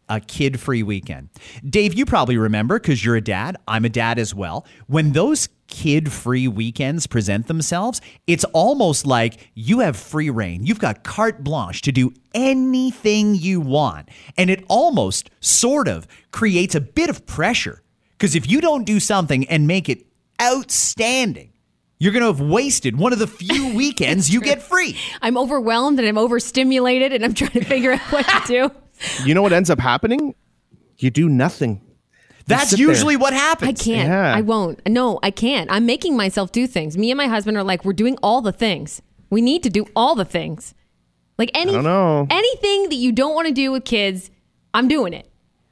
a 0.08 0.20
kid 0.20 0.60
free 0.60 0.84
weekend. 0.84 1.30
Dave, 1.68 1.94
you 1.94 2.06
probably 2.06 2.38
remember 2.38 2.80
because 2.80 3.04
you're 3.04 3.16
a 3.16 3.22
dad. 3.22 3.58
I'm 3.68 3.86
a 3.86 3.90
dad 3.90 4.20
as 4.20 4.36
well. 4.36 4.66
When 4.88 5.14
those 5.14 5.50
kid 5.72 6.12
free 6.12 6.48
weekends 6.48 7.08
present 7.08 7.48
themselves, 7.48 8.00
it's 8.28 8.44
almost 8.54 9.08
like 9.08 9.50
you 9.56 9.80
have 9.80 9.98
free 9.98 10.30
rein. 10.30 10.64
You've 10.64 10.78
got 10.78 11.04
carte 11.04 11.44
blanche 11.44 11.82
to 11.84 11.92
do 11.92 12.14
anything 12.36 13.34
you 13.34 13.60
want. 13.60 14.10
And 14.38 14.52
it 14.52 14.64
almost 14.68 15.32
sort 15.40 15.88
of 15.88 16.06
creates 16.30 16.76
a 16.76 16.82
bit 16.82 17.10
of 17.10 17.26
pressure 17.26 17.82
because 18.12 18.36
if 18.36 18.48
you 18.48 18.62
don't 18.62 18.84
do 18.84 19.00
something 19.00 19.50
and 19.50 19.66
make 19.66 19.90
it 19.90 20.06
outstanding, 20.40 21.54
you're 21.98 22.12
going 22.12 22.22
to 22.22 22.28
have 22.28 22.42
wasted 22.42 22.98
one 22.98 23.14
of 23.14 23.20
the 23.20 23.28
few 23.28 23.74
weekends 23.76 24.30
you 24.30 24.42
get 24.42 24.62
free. 24.62 24.98
I'm 25.22 25.38
overwhelmed 25.38 25.98
and 25.98 26.08
I'm 26.08 26.18
overstimulated 26.18 27.14
and 27.14 27.26
I'm 27.26 27.34
trying 27.34 27.52
to 27.52 27.64
figure 27.64 27.94
out 27.94 28.00
what 28.12 28.28
to 28.28 28.42
do. 28.46 28.72
You 29.26 29.34
know 29.34 29.42
what 29.42 29.54
ends 29.54 29.70
up 29.70 29.80
happening? 29.80 30.36
You 30.98 31.10
do 31.10 31.30
nothing. 31.30 31.82
That's 32.52 32.70
sit 32.72 32.78
there. 32.78 32.88
usually 32.88 33.18
what 33.18 33.34
happens. 33.34 33.70
I 33.70 33.84
can't. 33.84 34.10
Yeah. 34.10 34.36
I 34.36 34.42
won't. 34.42 34.82
No, 34.88 35.20
I 35.24 35.32
can't. 35.32 35.72
I'm 35.72 35.86
making 35.86 36.16
myself 36.16 36.52
do 36.52 36.68
things. 36.68 36.98
Me 36.98 37.12
and 37.12 37.18
my 37.18 37.28
husband 37.28 37.58
are 37.58 37.64
like, 37.64 37.86
we're 37.86 37.94
doing 37.94 38.18
all 38.22 38.42
the 38.42 38.52
things. 38.52 39.02
We 39.30 39.42
need 39.42 39.64
to 39.64 39.70
do 39.70 39.86
all 39.96 40.16
the 40.16 40.26
things. 40.26 40.74
Like 41.38 41.52
any 41.54 41.72
don't 41.72 41.84
know. 41.84 42.28
anything 42.30 42.90
that 42.90 42.96
you 42.96 43.12
don't 43.12 43.34
want 43.34 43.48
to 43.48 43.54
do 43.54 43.72
with 43.72 43.86
kids, 43.86 44.30
I'm 44.74 44.88
doing 44.88 45.14
it. 45.14 45.28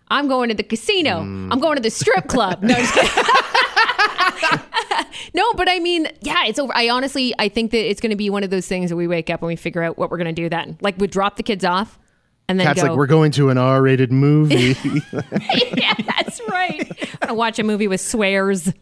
I'm 0.08 0.28
going 0.28 0.50
to 0.50 0.56
the 0.56 0.64
casino. 0.64 1.22
Mm. 1.22 1.50
I'm 1.52 1.60
going 1.60 1.76
to 1.76 1.82
the 1.82 1.92
strip 1.92 2.28
club. 2.28 2.64
No, 2.64 2.74
just 2.74 2.94
kidding. 2.94 3.10
no, 5.36 5.54
but 5.54 5.70
I 5.70 5.80
mean, 5.80 6.08
yeah, 6.22 6.46
it's 6.46 6.58
over. 6.58 6.76
I 6.76 6.90
honestly, 6.90 7.36
I 7.38 7.50
think 7.50 7.72
that 7.72 7.90
it's 7.90 8.02
going 8.02 8.10
to 8.10 8.16
be 8.16 8.30
one 8.30 8.44
of 8.44 8.50
those 8.50 8.68
things 8.68 8.90
that 8.90 8.96
we 8.96 9.08
wake 9.08 9.30
up 9.30 9.42
and 9.42 9.48
we 9.48 9.56
figure 9.56 9.84
out 9.84 9.98
what 9.98 10.10
we're 10.10 10.18
going 10.18 10.34
to 10.34 10.42
do 10.42 10.50
then. 10.50 10.78
Like 10.82 10.98
we 10.98 11.06
drop 11.06 11.36
the 11.36 11.44
kids 11.44 11.64
off 11.64 12.00
and 12.50 12.60
then 12.60 12.66
Kat's 12.66 12.82
go. 12.82 12.90
like, 12.90 12.98
we're 12.98 13.06
going 13.06 13.32
to 13.34 13.50
an 13.50 13.58
R-rated 13.58 14.12
movie. 14.12 14.76
yeah, 15.14 15.94
that's 16.18 16.42
right. 16.50 16.82
I'm 16.82 17.20
going 17.20 17.28
to 17.28 17.34
watch 17.36 17.60
a 17.60 17.64
movie 17.64 17.88
with 17.88 18.02
swears. 18.02 18.74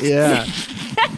yeah. 0.00 0.46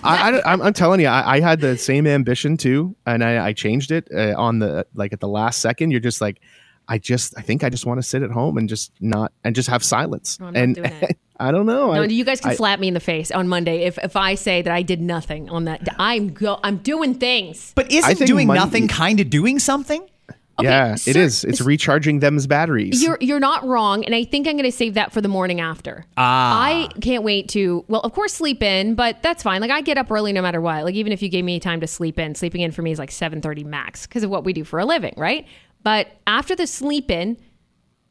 I, 0.03 0.41
I, 0.45 0.53
am 0.53 0.63
I'm 0.63 0.73
telling 0.73 1.01
you, 1.01 1.07
I, 1.09 1.37
I 1.37 1.41
had 1.41 1.61
the 1.61 1.77
same 1.77 2.07
ambition 2.07 2.57
too, 2.57 2.97
and 3.07 3.23
I, 3.23 3.49
I 3.49 3.53
changed 3.53 3.91
it 3.91 4.09
uh, 4.15 4.35
on 4.37 4.59
the 4.59 4.87
like 4.95 5.13
at 5.13 5.21
the 5.21 5.29
last 5.29 5.61
second. 5.61 5.91
You're 5.91 6.01
just 6.01 6.21
like, 6.21 6.41
I 6.89 6.99
just, 6.99 7.35
I 7.39 7.43
think 7.43 7.63
I 7.63 7.69
just 7.69 7.87
want 7.87 7.99
to 7.99 8.03
sit 8.03 8.23
at 8.23 8.31
home 8.31 8.57
and 8.57 8.69
just 8.69 8.93
not 9.01 9.33
and 9.45 9.55
just 9.55 9.69
have 9.69 9.85
silence. 9.85 10.41
No, 10.41 10.47
I'm 10.47 10.53
not 10.55 10.63
and 10.63 10.75
doing 10.75 10.93
it. 11.03 11.19
I 11.39 11.53
don't 11.53 11.65
know. 11.65 11.95
No, 11.95 12.03
I, 12.03 12.05
you 12.07 12.25
guys 12.25 12.41
can 12.41 12.51
I- 12.51 12.55
slap 12.55 12.81
me 12.81 12.89
in 12.89 12.95
the 12.95 13.01
face 13.01 13.31
on 13.31 13.49
Monday 13.49 13.85
if, 13.85 13.97
if 13.99 14.15
I 14.17 14.35
say 14.35 14.61
that 14.61 14.73
I 14.73 14.83
did 14.83 15.01
nothing 15.01 15.49
on 15.49 15.65
that. 15.65 15.89
I'm 15.99 16.35
go, 16.35 16.61
I'm 16.63 16.79
doing 16.79 17.15
things. 17.15 17.73
But 17.75 17.91
isn't 17.91 18.27
doing 18.27 18.47
Monday- 18.47 18.61
nothing 18.63 18.89
kind 18.89 19.21
of 19.21 19.31
doing 19.31 19.59
something? 19.59 20.07
Yeah, 20.63 20.95
sir- 20.95 21.11
it 21.11 21.17
is. 21.17 21.45
It's 21.45 21.61
recharging 21.61 22.21
them's 22.21 22.47
batteries. 22.47 23.03
You're 23.03 23.19
you're 23.21 23.41
not 23.41 23.67
wrong, 23.67 24.05
and 24.05 24.15
I 24.15 24.25
think 24.25 24.47
I'm 24.47 24.55
going 24.55 24.65
to 24.65 24.73
save 24.73 24.95
that 24.95 25.13
for 25.13 25.21
the 25.21 25.29
morning 25.29 25.61
after. 25.61 26.05
Ah. 26.17 26.63
I 26.63 26.89
can't 27.01 27.23
wait 27.25 27.49
to 27.51 27.85
well, 27.89 28.01
of 28.03 28.13
course, 28.13 28.33
sleep 28.33 28.63
in, 28.63 28.95
but 28.95 29.23
that's 29.23 29.43
fine. 29.43 29.61
Like 29.61 29.71
I 29.71 29.81
get 29.81 29.99
up 29.99 30.11
early 30.11 30.33
no 30.33 30.43
matter 30.43 30.61
what. 30.61 30.85
Like 30.85 30.95
even 30.95 31.13
if 31.13 31.23
you 31.23 31.29
gave 31.29 31.45
me 31.45 31.61
time 31.61 31.81
to 31.81 31.87
sleep 31.87 32.19
in, 32.19 32.35
sleeping 32.35 32.61
in 32.61 32.71
for 32.73 32.83
me 32.83 32.93
is 32.93 32.99
like 32.99 33.11
7:30 33.11 33.65
max 33.65 34.07
because 34.07 34.23
of 34.23 34.31
what 34.31 34.45
we 34.45 34.53
do 34.53 34.65
for 34.65 34.79
a 34.79 34.85
living, 34.85 35.15
right? 35.17 35.47
But 35.83 36.09
after 36.27 36.55
the 36.55 36.67
sleep 36.67 37.11
in, 37.11 37.37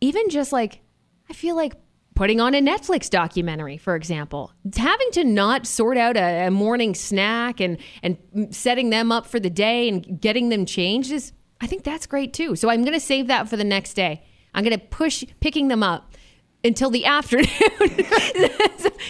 even 0.02 0.30
just 0.30 0.52
like 0.52 0.82
I 1.30 1.34
feel 1.34 1.56
like 1.56 1.74
putting 2.16 2.42
on 2.42 2.54
a 2.54 2.60
Netflix 2.60 3.10
documentary, 3.10 3.78
for 3.78 3.96
example, 3.96 4.52
having 4.76 5.10
to 5.12 5.24
not 5.24 5.66
sort 5.66 5.96
out 5.98 6.18
a, 6.18 6.48
a 6.48 6.52
morning 6.52 6.94
snack 6.94 7.62
and 7.62 7.78
and 8.04 8.18
setting 8.52 8.90
them 8.90 9.12
up 9.12 9.26
for 9.26 9.40
the 9.40 9.50
day 9.50 9.88
and 9.88 10.20
getting 10.20 10.50
them 10.50 10.66
changed 10.66 11.12
is 11.12 11.32
I 11.62 11.68
think 11.68 11.84
that's 11.84 12.06
great 12.06 12.34
too. 12.34 12.56
So 12.56 12.70
I'm 12.70 12.82
going 12.82 12.94
to 12.94 13.00
save 13.00 13.28
that 13.28 13.50
for 13.50 13.58
the 13.58 13.64
next 13.64 13.94
day. 13.94 14.24
I'm 14.54 14.64
going 14.64 14.78
to 14.78 14.86
push 14.86 15.24
picking 15.40 15.68
them 15.68 15.84
up 15.84 16.16
until 16.64 16.90
the 16.90 17.06
afternoon, 17.18 17.48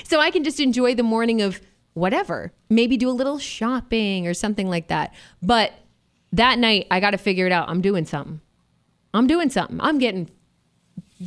so, 0.03 0.19
I 0.19 0.31
can 0.31 0.43
just 0.43 0.59
enjoy 0.59 0.95
the 0.95 1.03
morning 1.03 1.41
of 1.41 1.61
whatever. 1.93 2.51
Maybe 2.69 2.97
do 2.97 3.09
a 3.09 3.11
little 3.11 3.39
shopping 3.39 4.27
or 4.27 4.33
something 4.33 4.67
like 4.67 4.87
that. 4.87 5.13
But 5.41 5.73
that 6.33 6.59
night, 6.59 6.87
I 6.91 6.99
got 6.99 7.11
to 7.11 7.17
figure 7.17 7.45
it 7.45 7.51
out. 7.51 7.69
I'm 7.69 7.81
doing 7.81 8.05
something. 8.05 8.41
I'm 9.13 9.27
doing 9.27 9.49
something. 9.49 9.79
I'm 9.81 9.97
getting 9.97 10.29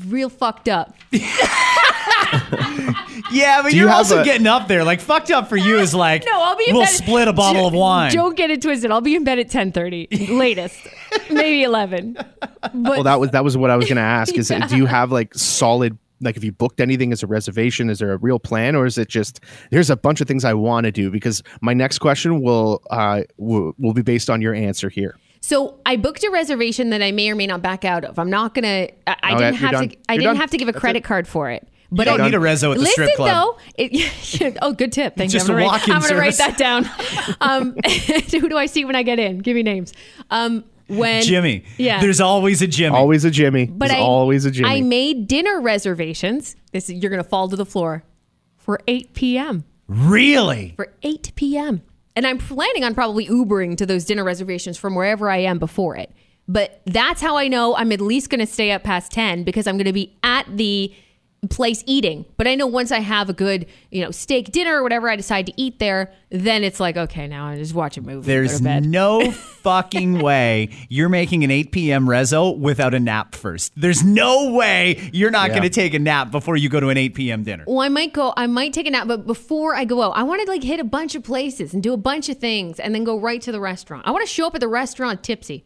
real 0.06 0.28
fucked 0.28 0.68
up. 0.68 0.94
Yeah, 3.30 3.62
but 3.62 3.70
Do 3.70 3.76
you 3.76 3.82
you're 3.82 3.88
have 3.88 3.98
also 3.98 4.20
a- 4.20 4.24
getting 4.24 4.46
up 4.46 4.68
there. 4.68 4.84
Like 4.84 5.00
fucked 5.00 5.30
up 5.30 5.48
for 5.48 5.56
you 5.56 5.78
is 5.78 5.94
like 5.94 6.24
No, 6.26 6.32
I'll 6.42 6.56
be 6.56 6.64
in 6.68 6.74
we'll 6.74 6.84
bed. 6.84 6.90
split 6.90 7.28
a 7.28 7.32
bottle 7.32 7.66
of 7.66 7.72
wine. 7.72 8.12
Don't 8.12 8.36
get 8.36 8.50
it 8.50 8.60
twisted. 8.60 8.90
I'll 8.90 9.00
be 9.00 9.14
in 9.14 9.24
bed 9.24 9.38
at 9.38 9.48
10:30 9.48 10.28
latest, 10.38 10.78
maybe 11.30 11.62
11. 11.62 12.14
But 12.40 12.74
well, 12.74 13.02
that 13.04 13.18
was 13.20 13.30
that 13.30 13.42
was 13.42 13.56
what 13.56 13.70
I 13.70 13.76
was 13.76 13.86
going 13.86 13.96
to 13.96 14.02
ask. 14.02 14.34
Is 14.34 14.48
do 14.68 14.76
you 14.76 14.86
have 14.86 15.10
like 15.12 15.34
solid? 15.34 15.96
Like, 16.20 16.34
have 16.36 16.44
you 16.44 16.52
booked 16.52 16.80
anything 16.80 17.10
as 17.10 17.22
a 17.22 17.26
reservation? 17.26 17.88
Is 17.90 17.98
there 18.00 18.12
a 18.12 18.16
real 18.18 18.38
plan, 18.38 18.76
or 18.76 18.84
is 18.86 18.96
it 18.98 19.08
just 19.08 19.40
there's 19.70 19.88
a 19.90 19.96
bunch 19.96 20.20
of 20.20 20.28
things 20.28 20.44
I 20.44 20.52
want 20.54 20.84
to 20.84 20.92
do? 20.92 21.10
Because 21.10 21.42
my 21.62 21.72
next 21.74 21.98
question 22.00 22.42
will 22.42 22.82
uh 22.90 23.22
will, 23.38 23.72
will 23.78 23.94
be 23.94 24.02
based 24.02 24.28
on 24.30 24.42
your 24.42 24.54
answer 24.54 24.88
here. 24.90 25.16
So 25.40 25.80
I 25.86 25.96
booked 25.96 26.22
a 26.22 26.30
reservation 26.30 26.90
that 26.90 27.02
I 27.02 27.10
may 27.10 27.28
or 27.30 27.34
may 27.34 27.46
not 27.48 27.62
back 27.62 27.84
out 27.84 28.04
of. 28.04 28.18
I'm 28.18 28.30
not 28.30 28.54
gonna. 28.54 28.88
I, 29.06 29.16
I 29.22 29.34
Okay, 29.34 29.38
didn't 29.38 29.40
you're 29.40 29.54
have 29.54 29.70
done. 29.72 29.88
to. 29.88 29.96
I 30.08 30.12
You're 30.12 30.18
didn't 30.20 30.24
done. 30.34 30.36
have 30.36 30.50
to 30.50 30.56
give 30.58 30.68
a 30.68 30.72
That's 30.72 30.80
credit 30.80 30.98
it. 30.98 31.04
card 31.04 31.26
for 31.26 31.50
it. 31.50 31.66
But 31.94 32.04
don't 32.04 32.20
I, 32.22 32.24
need 32.24 32.34
a 32.34 32.38
rezo 32.38 32.72
at 32.72 32.78
the 32.78 32.84
listen 32.84 33.04
strip 33.04 33.14
club. 33.16 33.28
though. 33.28 33.58
It, 33.76 34.58
oh, 34.62 34.72
good 34.72 34.92
tip. 34.92 35.14
Thank 35.14 35.30
Just 35.30 35.46
you. 35.46 35.54
I'm 35.54 35.60
gonna, 35.60 35.70
write, 35.70 35.72
walk-in 35.72 35.94
I'm 35.94 36.00
gonna 36.00 36.16
write 36.16 36.34
service. 36.34 36.56
that 36.56 36.58
down. 36.58 36.88
Um, 37.40 37.76
who 38.30 38.48
do 38.48 38.56
I 38.56 38.66
see 38.66 38.84
when 38.84 38.96
I 38.96 39.02
get 39.02 39.18
in? 39.18 39.38
Give 39.38 39.54
me 39.54 39.62
names. 39.62 39.92
Um, 40.30 40.64
when 40.86 41.22
Jimmy. 41.22 41.64
Yeah. 41.76 42.00
There's 42.00 42.20
always 42.20 42.62
a 42.62 42.66
Jimmy. 42.66 42.96
Always 42.96 43.24
a 43.24 43.30
Jimmy. 43.30 43.66
But 43.66 43.88
There's 43.88 44.00
I 44.00 44.02
always 44.02 44.44
a 44.44 44.50
Jimmy. 44.50 44.68
I 44.68 44.80
made 44.80 45.28
dinner 45.28 45.60
reservations. 45.60 46.56
This 46.72 46.88
you're 46.88 47.10
gonna 47.10 47.24
fall 47.24 47.48
to 47.48 47.56
the 47.56 47.66
floor 47.66 48.04
for 48.56 48.80
8 48.86 49.12
p.m. 49.14 49.64
Really? 49.88 50.72
for 50.76 50.92
8 51.02 51.32
p.m. 51.34 51.82
And 52.14 52.26
I'm 52.26 52.38
planning 52.38 52.84
on 52.84 52.94
probably 52.94 53.26
Ubering 53.26 53.76
to 53.78 53.86
those 53.86 54.04
dinner 54.04 54.24
reservations 54.24 54.78
from 54.78 54.94
wherever 54.94 55.30
I 55.30 55.38
am 55.38 55.58
before 55.58 55.96
it. 55.96 56.12
But 56.48 56.82
that's 56.86 57.20
how 57.20 57.36
I 57.36 57.48
know 57.48 57.74
I'm 57.76 57.92
at 57.92 58.00
least 58.00 58.30
going 58.30 58.40
to 58.40 58.46
stay 58.46 58.70
up 58.72 58.82
past 58.82 59.12
10 59.12 59.44
because 59.44 59.66
I'm 59.66 59.76
going 59.76 59.86
to 59.86 59.92
be 59.92 60.16
at 60.22 60.46
the 60.56 60.94
place 61.50 61.82
eating. 61.86 62.24
But 62.36 62.46
I 62.46 62.54
know 62.54 62.68
once 62.68 62.92
I 62.92 63.00
have 63.00 63.28
a 63.28 63.32
good, 63.32 63.66
you 63.90 64.00
know, 64.04 64.12
steak 64.12 64.52
dinner 64.52 64.76
or 64.78 64.82
whatever 64.84 65.08
I 65.10 65.16
decide 65.16 65.46
to 65.46 65.52
eat 65.56 65.80
there, 65.80 66.12
then 66.30 66.62
it's 66.62 66.78
like, 66.78 66.96
okay, 66.96 67.26
now 67.26 67.46
I 67.48 67.56
just 67.58 67.74
watch 67.74 67.96
a 67.96 68.00
movie. 68.00 68.20
go 68.20 68.26
There's 68.26 68.58
to 68.58 68.62
bed. 68.62 68.84
no 68.84 69.30
fucking 69.62 70.20
way 70.20 70.70
you're 70.88 71.08
making 71.08 71.42
an 71.42 71.50
8 71.50 71.72
p.m. 71.72 72.06
rezo 72.06 72.56
without 72.56 72.94
a 72.94 73.00
nap 73.00 73.34
first. 73.34 73.72
There's 73.76 74.04
no 74.04 74.52
way 74.52 75.10
you're 75.12 75.32
not 75.32 75.48
Yeah. 75.48 75.54
going 75.58 75.62
to 75.64 75.70
take 75.70 75.94
a 75.94 75.98
nap 75.98 76.30
before 76.30 76.56
you 76.56 76.68
go 76.68 76.78
to 76.78 76.90
an 76.90 76.96
8 76.96 77.14
p.m. 77.14 77.42
dinner. 77.42 77.64
Well, 77.66 77.80
I 77.80 77.88
might 77.88 78.12
go. 78.12 78.32
I 78.36 78.46
might 78.46 78.72
take 78.72 78.86
a 78.86 78.90
nap, 78.90 79.08
but 79.08 79.26
before 79.26 79.74
I 79.74 79.84
go 79.84 80.00
out, 80.02 80.12
I 80.16 80.22
want 80.22 80.42
to 80.42 80.48
like 80.48 80.62
hit 80.62 80.78
a 80.78 80.84
bunch 80.84 81.16
of 81.16 81.24
places 81.24 81.74
and 81.74 81.82
do 81.82 81.92
a 81.92 81.96
bunch 81.96 82.28
of 82.28 82.38
things, 82.38 82.78
and 82.78 82.94
then 82.94 83.02
go 83.02 83.18
right 83.18 83.42
to 83.42 83.50
the 83.50 83.60
restaurant. 83.60 84.06
I 84.06 84.12
want 84.12 84.24
to 84.26 84.32
show 84.32 84.46
up 84.46 84.54
at 84.54 84.60
the 84.60 84.68
restaurant 84.68 85.24
tipsy. 85.24 85.64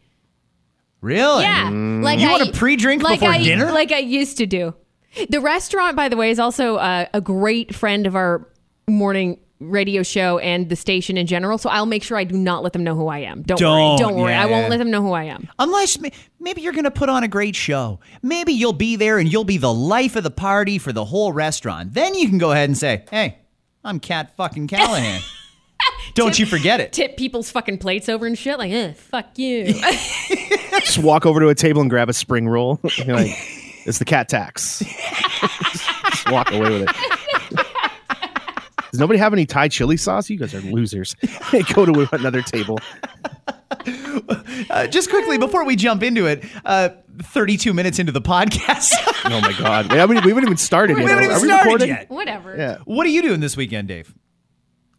Really? 1.01 1.43
Yeah, 1.43 1.69
mm. 1.69 2.01
like 2.01 2.19
You 2.19 2.27
I, 2.27 2.31
wanna 2.31 2.51
pre-drink 2.51 3.03
like 3.03 3.19
before 3.19 3.35
I- 3.35 3.43
dinner? 3.43 3.71
like 3.71 3.91
I 3.91 3.99
used 3.99 4.37
to 4.39 4.47
do. 4.47 4.73
The 5.29 5.41
restaurant, 5.41 5.95
by 5.95 6.09
the 6.09 6.17
way, 6.17 6.29
is 6.29 6.39
also 6.39 6.75
uh, 6.75 7.05
a 7.13 7.21
great 7.21 7.73
friend 7.73 8.05
of 8.05 8.15
our 8.15 8.47
morning 8.87 9.39
radio 9.59 10.03
show 10.03 10.37
and 10.39 10.69
the 10.69 10.75
station 10.75 11.17
in 11.17 11.25
general. 11.25 11.57
So 11.57 11.69
I'll 11.69 11.85
make 11.87 12.03
sure 12.03 12.17
I 12.17 12.23
do 12.23 12.37
not 12.37 12.63
let 12.63 12.73
them 12.73 12.83
know 12.83 12.95
who 12.95 13.07
I 13.07 13.19
am. 13.19 13.41
Don't, 13.41 13.59
worry. 13.59 13.97
Don't. 13.97 13.99
Don't 13.99 14.15
worry. 14.15 14.31
Yeah, 14.33 14.43
I 14.43 14.45
won't 14.45 14.69
let 14.69 14.77
them 14.77 14.91
know 14.91 15.01
who 15.01 15.13
I 15.13 15.23
am. 15.23 15.49
Unless 15.57 15.99
ma- 15.99 16.09
maybe 16.39 16.61
you're 16.61 16.73
going 16.73 16.83
to 16.83 16.91
put 16.91 17.09
on 17.09 17.23
a 17.23 17.27
great 17.27 17.55
show. 17.55 17.99
Maybe 18.21 18.53
you'll 18.53 18.73
be 18.73 18.95
there 18.95 19.17
and 19.17 19.31
you'll 19.31 19.43
be 19.43 19.57
the 19.57 19.73
life 19.73 20.15
of 20.15 20.23
the 20.23 20.31
party 20.31 20.77
for 20.77 20.93
the 20.93 21.05
whole 21.05 21.33
restaurant. 21.33 21.93
Then 21.93 22.13
you 22.13 22.29
can 22.29 22.37
go 22.37 22.51
ahead 22.51 22.69
and 22.69 22.77
say, 22.77 23.03
hey, 23.09 23.39
I'm 23.83 23.99
Kat 23.99 24.35
fucking 24.35 24.67
Callahan. 24.67 25.21
Don't 26.13 26.37
you 26.37 26.45
forget 26.45 26.79
it. 26.79 26.93
Tip 26.93 27.17
people's 27.17 27.51
fucking 27.51 27.77
plates 27.79 28.09
over 28.09 28.25
and 28.25 28.37
shit. 28.37 28.57
Like, 28.57 28.71
eh, 28.71 28.93
fuck 28.93 29.37
you. 29.37 29.65
Just 30.79 30.99
walk 30.99 31.25
over 31.25 31.39
to 31.39 31.49
a 31.49 31.55
table 31.55 31.81
and 31.81 31.89
grab 31.89 32.09
a 32.09 32.13
spring 32.13 32.47
roll. 32.47 32.79
You're 32.97 33.15
like, 33.15 33.37
it's 33.87 33.97
the 33.99 34.05
cat 34.05 34.29
tax. 34.29 34.79
Just 36.11 36.31
walk 36.31 36.51
away 36.51 36.69
with 36.81 36.89
it. 36.89 37.65
Does 38.91 38.99
nobody 38.99 39.19
have 39.19 39.33
any 39.33 39.45
Thai 39.45 39.67
chili 39.67 39.97
sauce? 39.97 40.29
You 40.29 40.37
guys 40.37 40.53
are 40.53 40.61
losers. 40.61 41.15
Go 41.73 41.85
to 41.85 42.07
another 42.15 42.41
table. 42.41 42.79
Uh, 44.69 44.87
just 44.87 45.09
quickly, 45.09 45.37
before 45.37 45.65
we 45.65 45.75
jump 45.75 46.03
into 46.03 46.25
it, 46.25 46.43
uh, 46.65 46.89
32 47.21 47.73
minutes 47.73 47.99
into 47.99 48.11
the 48.11 48.21
podcast. 48.21 48.91
Oh 49.29 49.41
my 49.41 49.51
god, 49.59 49.91
we 49.91 49.97
haven't, 49.97 50.23
we 50.23 50.29
haven't 50.31 50.45
even 50.45 50.55
started 50.55 50.95
we 50.95 51.01
yet. 51.01 51.09
haven't 51.09 51.23
even 51.25 51.35
Are 51.35 51.41
we 51.41 51.47
started 51.49 51.63
recording? 51.65 51.87
yet. 51.89 52.09
Whatever. 52.09 52.55
Yeah. 52.55 52.77
What 52.85 53.05
are 53.05 53.09
you 53.09 53.21
doing 53.21 53.41
this 53.41 53.57
weekend, 53.57 53.89
Dave? 53.89 54.15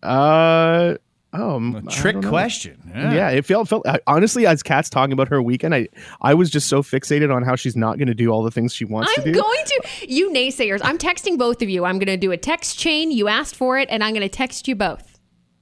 Uh 0.02 0.96
oh, 1.32 1.76
I 1.76 1.80
Trick 1.90 2.22
question. 2.22 2.92
Yeah, 2.94 3.30
it 3.30 3.44
felt 3.44 3.68
felt 3.68 3.86
honestly 4.06 4.46
as 4.46 4.62
Kat's 4.62 4.90
talking 4.90 5.12
about 5.12 5.28
her 5.28 5.42
weekend, 5.42 5.74
I 5.74 5.88
I 6.20 6.34
was 6.34 6.50
just 6.50 6.68
so 6.68 6.82
fixated 6.82 7.34
on 7.34 7.42
how 7.42 7.56
she's 7.56 7.76
not 7.76 7.98
going 7.98 8.08
to 8.08 8.14
do 8.14 8.30
all 8.30 8.42
the 8.42 8.50
things 8.50 8.74
she 8.74 8.84
wants 8.84 9.12
I'm 9.16 9.24
to 9.24 9.32
do. 9.32 9.40
going 9.40 9.64
to. 9.66 10.12
You 10.12 10.30
naysayers. 10.30 10.80
I'm 10.82 10.98
texting 10.98 11.38
both 11.38 11.62
of 11.62 11.68
you. 11.68 11.84
I'm 11.84 11.98
going 11.98 12.06
to 12.06 12.16
do 12.16 12.32
a 12.32 12.36
text 12.36 12.78
chain. 12.78 13.10
You 13.10 13.28
asked 13.28 13.54
for 13.56 13.78
it, 13.78 13.88
and 13.90 14.02
I'm 14.02 14.12
going 14.14 14.22
to 14.22 14.28
text 14.28 14.68
you 14.68 14.74
both. 14.74 15.14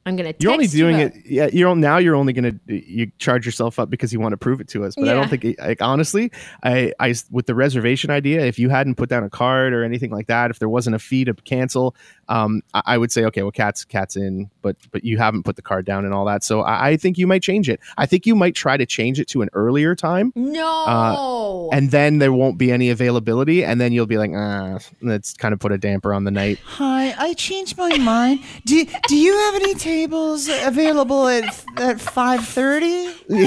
I'm 0.05 0.15
going 0.15 0.27
to 0.27 0.33
text 0.35 0.45
You're 0.45 0.53
only 0.53 0.69
doing 0.69 0.99
both. 0.99 1.17
it. 1.17 1.27
Yeah, 1.27 1.49
you're 1.53 1.75
now. 1.75 1.97
You're 1.99 2.15
only 2.15 2.33
gonna 2.33 2.53
you 2.67 3.11
charge 3.19 3.45
yourself 3.45 3.81
up 3.81 3.91
because 3.91 4.13
you 4.13 4.21
want 4.21 4.35
to 4.35 4.37
prove 4.37 4.61
it 4.61 4.69
to 4.69 4.85
us. 4.85 4.95
But 4.95 5.09
I 5.09 5.15
don't 5.15 5.29
think, 5.29 5.45
it- 5.45 5.59
like 5.59 5.83
honestly, 5.83 6.31
I, 6.63 6.93
I 7.01 7.13
with 7.33 7.47
the 7.47 7.57
reservation 7.57 8.11
idea, 8.11 8.47
if 8.47 8.57
you 8.61 8.69
hadn't 8.69 8.95
put 8.95 9.09
down 9.09 9.25
a 9.25 9.31
card 9.31 9.73
or 9.73 9.83
anything 9.83 10.13
like 10.13 10.29
that, 10.29 10.53
if 10.53 10.61
there 10.61 10.69
wasn't 10.69 10.95
a 10.95 11.01
fee 11.01 11.25
to 11.25 11.35
cancel, 11.35 11.97
um, 12.29 12.63
I, 12.75 12.83
I 12.87 12.99
would 12.99 13.13
say 13.13 13.25
okay, 13.27 13.43
well, 13.43 13.53
Kat's 13.53 13.85
Kat's 13.85 14.17
in, 14.17 14.51
but 14.63 14.77
but 14.91 15.05
you 15.05 15.19
haven't 15.19 15.45
put 15.45 15.57
the 15.57 15.63
card 15.63 15.85
down 15.87 16.05
and 16.05 16.13
all 16.13 16.25
that. 16.27 16.43
So 16.45 16.63
I, 16.63 16.89
I 16.89 16.97
think 16.97 17.19
you 17.19 17.27
might 17.27 17.43
change 17.43 17.69
it. 17.69 17.81
I 17.97 18.07
think 18.07 18.27
you 18.27 18.35
might 18.35 18.55
try 18.55 18.77
to 18.77 18.87
change 18.87 19.21
it 19.21 19.29
to 19.29 19.43
an 19.43 19.49
earlier 19.53 19.95
time. 19.95 20.33
No. 20.35 21.71
And 21.73 21.91
then 21.91 22.19
there 22.19 22.33
won't 22.33 22.59
be 22.59 22.73
any 22.73 22.91
availability, 22.91 23.65
and 23.65 23.81
then 23.81 23.93
you'll 23.93 24.07
be 24.07 24.19
like, 24.19 24.31
ah, 24.35 24.79
let's 25.03 25.35
kind 25.35 25.53
of 25.53 25.61
put 25.61 25.73
a 25.73 25.79
damper 25.79 26.13
on 26.13 26.25
the 26.25 26.31
night. 26.31 26.59
Hi, 26.65 27.15
I 27.19 27.35
changed 27.35 27.77
my 27.77 27.97
mind. 27.99 28.41
Do 28.65 28.85
Do 29.09 29.17
you 29.17 29.37
have 29.37 29.55
any 29.57 29.75
tables 29.75 30.49
available 30.49 31.29
at 31.29 31.65
at 31.77 32.01
five 32.01 32.47
thirty? 32.47 33.09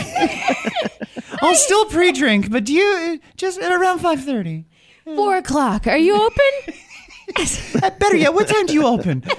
I'll 1.42 1.56
still 1.56 1.86
pre-drink, 1.86 2.52
but 2.52 2.66
do 2.66 2.74
you 2.74 3.20
just 3.38 3.60
at 3.60 3.72
around 3.72 4.00
five 4.00 4.24
thirty? 4.24 4.66
Four 5.06 5.38
o'clock. 5.38 5.88
Are 5.88 5.98
you 5.98 6.16
open? 6.16 6.76
Better 8.00 8.16
yet, 8.16 8.34
what 8.34 8.48
time 8.48 8.66
do 8.66 8.74
you 8.74 8.86
open? 8.86 9.24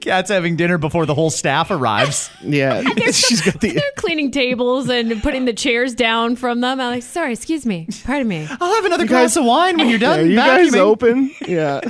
Kat's 0.00 0.30
having 0.30 0.56
dinner 0.56 0.78
before 0.78 1.06
the 1.06 1.14
whole 1.14 1.30
staff 1.30 1.70
arrives. 1.70 2.30
Yeah, 2.42 2.82
she's 3.12 3.40
got 3.40 3.60
the. 3.60 3.72
They're 3.72 3.82
cleaning 3.96 4.30
tables 4.30 4.88
and 4.88 5.22
putting 5.22 5.44
the 5.44 5.52
chairs 5.52 5.94
down 5.94 6.36
from 6.36 6.60
them. 6.60 6.80
I'm 6.80 6.94
like, 6.94 7.02
sorry, 7.02 7.32
excuse 7.32 7.66
me. 7.66 7.88
Pardon 8.04 8.26
me. 8.26 8.46
I'll 8.60 8.74
have 8.74 8.84
another 8.84 9.06
glass 9.06 9.36
of 9.36 9.44
wine 9.44 9.76
when 9.76 9.88
you're 9.88 9.98
done. 9.98 10.20
Are 10.20 10.24
you 10.24 10.36
guys 10.36 10.74
open? 10.74 11.30
Yeah. 11.46 11.80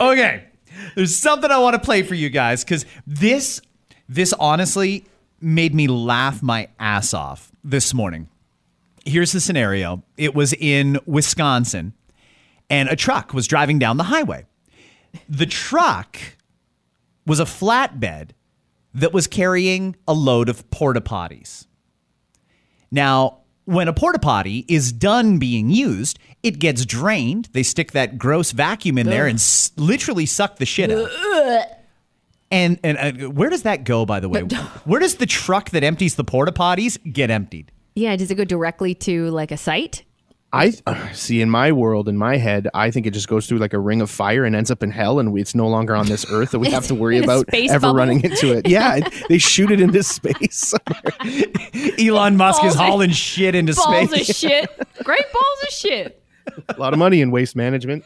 okay 0.00 0.44
there's 0.94 1.16
something 1.16 1.50
i 1.50 1.58
want 1.58 1.74
to 1.74 1.80
play 1.80 2.02
for 2.02 2.14
you 2.14 2.28
guys 2.28 2.62
because 2.62 2.84
this 3.06 3.60
this 4.08 4.32
honestly 4.34 5.04
made 5.40 5.74
me 5.74 5.86
laugh 5.86 6.42
my 6.42 6.68
ass 6.78 7.12
off 7.14 7.50
this 7.62 7.92
morning. 7.94 8.28
Here's 9.04 9.32
the 9.32 9.40
scenario. 9.40 10.02
It 10.16 10.34
was 10.34 10.52
in 10.54 10.98
wisconsin 11.06 11.92
and 12.68 12.88
a 12.88 12.96
truck 12.96 13.32
was 13.32 13.46
driving 13.46 13.78
down 13.78 13.96
the 13.96 14.04
highway. 14.04 14.46
The 15.28 15.46
truck 15.46 16.18
was 17.26 17.38
a 17.40 17.44
flatbed 17.44 18.30
that 18.94 19.12
was 19.12 19.26
carrying 19.26 19.94
a 20.08 20.12
load 20.14 20.48
of 20.48 20.68
porta 20.70 21.00
potties. 21.00 21.66
Now 22.90 23.38
when 23.64 23.88
a 23.88 23.92
porta 23.92 24.18
potty 24.18 24.64
is 24.68 24.92
done 24.92 25.38
being 25.38 25.70
used, 25.70 26.18
it 26.42 26.58
gets 26.58 26.84
drained. 26.86 27.48
They 27.52 27.62
stick 27.64 27.92
that 27.92 28.16
gross 28.16 28.52
vacuum 28.52 28.96
in 28.98 29.06
there 29.08 29.26
and 29.26 29.36
s- 29.36 29.72
literally 29.76 30.24
suck 30.26 30.56
the 30.56 30.66
shit 30.66 30.90
out. 30.90 31.08
And 32.50 32.78
and 32.84 32.96
uh, 33.22 33.30
where 33.30 33.50
does 33.50 33.62
that 33.62 33.84
go? 33.84 34.06
By 34.06 34.20
the 34.20 34.28
way, 34.28 34.42
where 34.84 35.00
does 35.00 35.16
the 35.16 35.26
truck 35.26 35.70
that 35.70 35.82
empties 35.82 36.14
the 36.14 36.24
porta 36.24 36.52
potties 36.52 36.96
get 37.12 37.30
emptied? 37.30 37.72
Yeah, 37.94 38.14
does 38.16 38.30
it 38.30 38.36
go 38.36 38.44
directly 38.44 38.94
to 38.96 39.30
like 39.30 39.50
a 39.50 39.56
site? 39.56 40.04
I 40.52 40.70
see 41.12 41.42
in 41.42 41.50
my 41.50 41.70
world, 41.72 42.08
in 42.08 42.16
my 42.16 42.38
head, 42.38 42.68
I 42.72 42.90
think 42.90 43.04
it 43.04 43.10
just 43.10 43.28
goes 43.28 43.46
through 43.46 43.58
like 43.58 43.74
a 43.74 43.78
ring 43.78 44.00
of 44.00 44.08
fire 44.08 44.44
and 44.44 44.56
ends 44.56 44.70
up 44.70 44.82
in 44.82 44.90
hell, 44.90 45.18
and 45.18 45.30
we, 45.32 45.42
it's 45.42 45.54
no 45.54 45.68
longer 45.68 45.94
on 45.94 46.06
this 46.06 46.24
earth 46.30 46.52
that 46.52 46.60
we 46.60 46.70
have 46.70 46.86
to 46.86 46.94
worry 46.94 47.18
about 47.18 47.46
ever 47.52 47.78
bubble? 47.80 47.94
running 47.98 48.22
into 48.24 48.56
it. 48.56 48.66
Yeah, 48.66 48.94
and 48.94 49.12
they 49.28 49.36
shoot 49.36 49.70
it 49.70 49.80
into 49.80 50.02
space. 50.02 50.72
Elon 51.98 52.36
Musk 52.36 52.62
Balls 52.62 52.74
is 52.74 52.80
of- 52.80 52.86
hauling 52.86 53.10
shit 53.10 53.54
into 53.54 53.74
Balls 53.74 54.08
space. 54.10 54.30
of 54.30 54.36
shit. 54.36 54.88
Great 55.04 55.30
balls 55.32 55.62
of 55.62 55.68
shit. 55.70 56.22
a 56.70 56.78
lot 56.80 56.92
of 56.94 56.98
money 56.98 57.20
in 57.20 57.30
waste 57.32 57.54
management. 57.56 58.04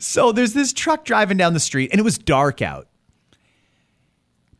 So 0.00 0.32
there's 0.32 0.52
this 0.52 0.72
truck 0.72 1.04
driving 1.04 1.36
down 1.36 1.54
the 1.54 1.60
street, 1.60 1.90
and 1.92 2.00
it 2.00 2.04
was 2.04 2.18
dark 2.18 2.60
out. 2.60 2.88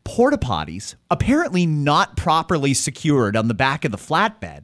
Porta 0.03 0.37
potties, 0.37 0.95
apparently 1.11 1.65
not 1.65 2.15
properly 2.15 2.73
secured 2.73 3.35
on 3.35 3.49
the 3.49 3.53
back 3.53 3.83
of 3.83 3.91
the 3.91 3.97
flatbed. 3.97 4.63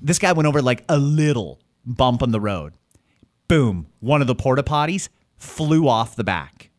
This 0.00 0.18
guy 0.18 0.32
went 0.32 0.48
over 0.48 0.60
like 0.60 0.84
a 0.88 0.98
little 0.98 1.60
bump 1.86 2.22
on 2.22 2.32
the 2.32 2.40
road. 2.40 2.74
Boom, 3.46 3.86
one 4.00 4.20
of 4.20 4.26
the 4.26 4.34
porta 4.34 4.62
potties 4.62 5.08
flew 5.36 5.88
off 5.88 6.16
the 6.16 6.24
back. 6.24 6.70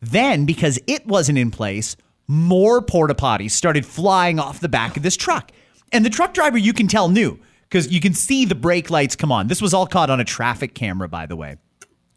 Then, 0.00 0.44
because 0.44 0.78
it 0.86 1.06
wasn't 1.06 1.38
in 1.38 1.50
place, 1.50 1.96
more 2.26 2.82
porta 2.82 3.14
potties 3.14 3.52
started 3.52 3.86
flying 3.86 4.38
off 4.38 4.60
the 4.60 4.68
back 4.68 4.96
of 4.96 5.02
this 5.02 5.16
truck. 5.16 5.50
And 5.90 6.04
the 6.04 6.10
truck 6.10 6.34
driver, 6.34 6.58
you 6.58 6.72
can 6.72 6.86
tell, 6.86 7.08
knew 7.08 7.38
because 7.62 7.90
you 7.90 8.00
can 8.00 8.14
see 8.14 8.44
the 8.44 8.54
brake 8.54 8.90
lights 8.90 9.16
come 9.16 9.32
on. 9.32 9.46
This 9.46 9.62
was 9.62 9.74
all 9.74 9.86
caught 9.86 10.10
on 10.10 10.20
a 10.20 10.24
traffic 10.24 10.74
camera, 10.74 11.08
by 11.08 11.26
the 11.26 11.36
way. 11.36 11.56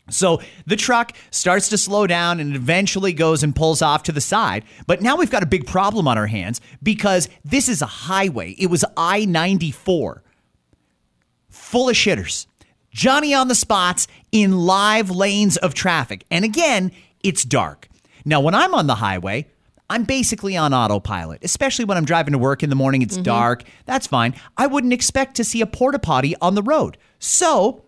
So 0.09 0.41
the 0.65 0.75
truck 0.75 1.13
starts 1.29 1.69
to 1.69 1.77
slow 1.77 2.07
down 2.07 2.39
and 2.39 2.55
eventually 2.55 3.13
goes 3.13 3.43
and 3.43 3.55
pulls 3.55 3.81
off 3.81 4.03
to 4.03 4.11
the 4.11 4.21
side. 4.21 4.63
But 4.87 5.01
now 5.01 5.15
we've 5.15 5.31
got 5.31 5.43
a 5.43 5.47
big 5.47 5.67
problem 5.67 6.07
on 6.07 6.17
our 6.17 6.27
hands 6.27 6.59
because 6.83 7.29
this 7.45 7.69
is 7.69 7.81
a 7.81 7.85
highway. 7.87 8.51
It 8.57 8.67
was 8.67 8.83
I 8.97 9.25
94 9.25 10.23
full 11.49 11.89
of 11.89 11.95
shitters. 11.95 12.47
Johnny 12.91 13.33
on 13.33 13.47
the 13.47 13.55
spots 13.55 14.07
in 14.31 14.65
live 14.65 15.09
lanes 15.09 15.55
of 15.57 15.73
traffic. 15.73 16.25
And 16.29 16.43
again, 16.43 16.91
it's 17.23 17.45
dark. 17.45 17.87
Now, 18.25 18.41
when 18.41 18.53
I'm 18.53 18.73
on 18.73 18.87
the 18.87 18.95
highway, 18.95 19.47
I'm 19.89 20.03
basically 20.03 20.55
on 20.57 20.73
autopilot, 20.73 21.43
especially 21.43 21.85
when 21.85 21.97
I'm 21.97 22.05
driving 22.05 22.33
to 22.33 22.37
work 22.37 22.63
in 22.63 22.69
the 22.69 22.75
morning. 22.75 23.01
It's 23.01 23.15
mm-hmm. 23.15 23.23
dark. 23.23 23.63
That's 23.85 24.07
fine. 24.07 24.35
I 24.57 24.67
wouldn't 24.67 24.93
expect 24.93 25.35
to 25.35 25.43
see 25.43 25.61
a 25.61 25.67
porta 25.67 25.99
potty 25.99 26.35
on 26.41 26.55
the 26.55 26.63
road. 26.63 26.97
So 27.19 27.83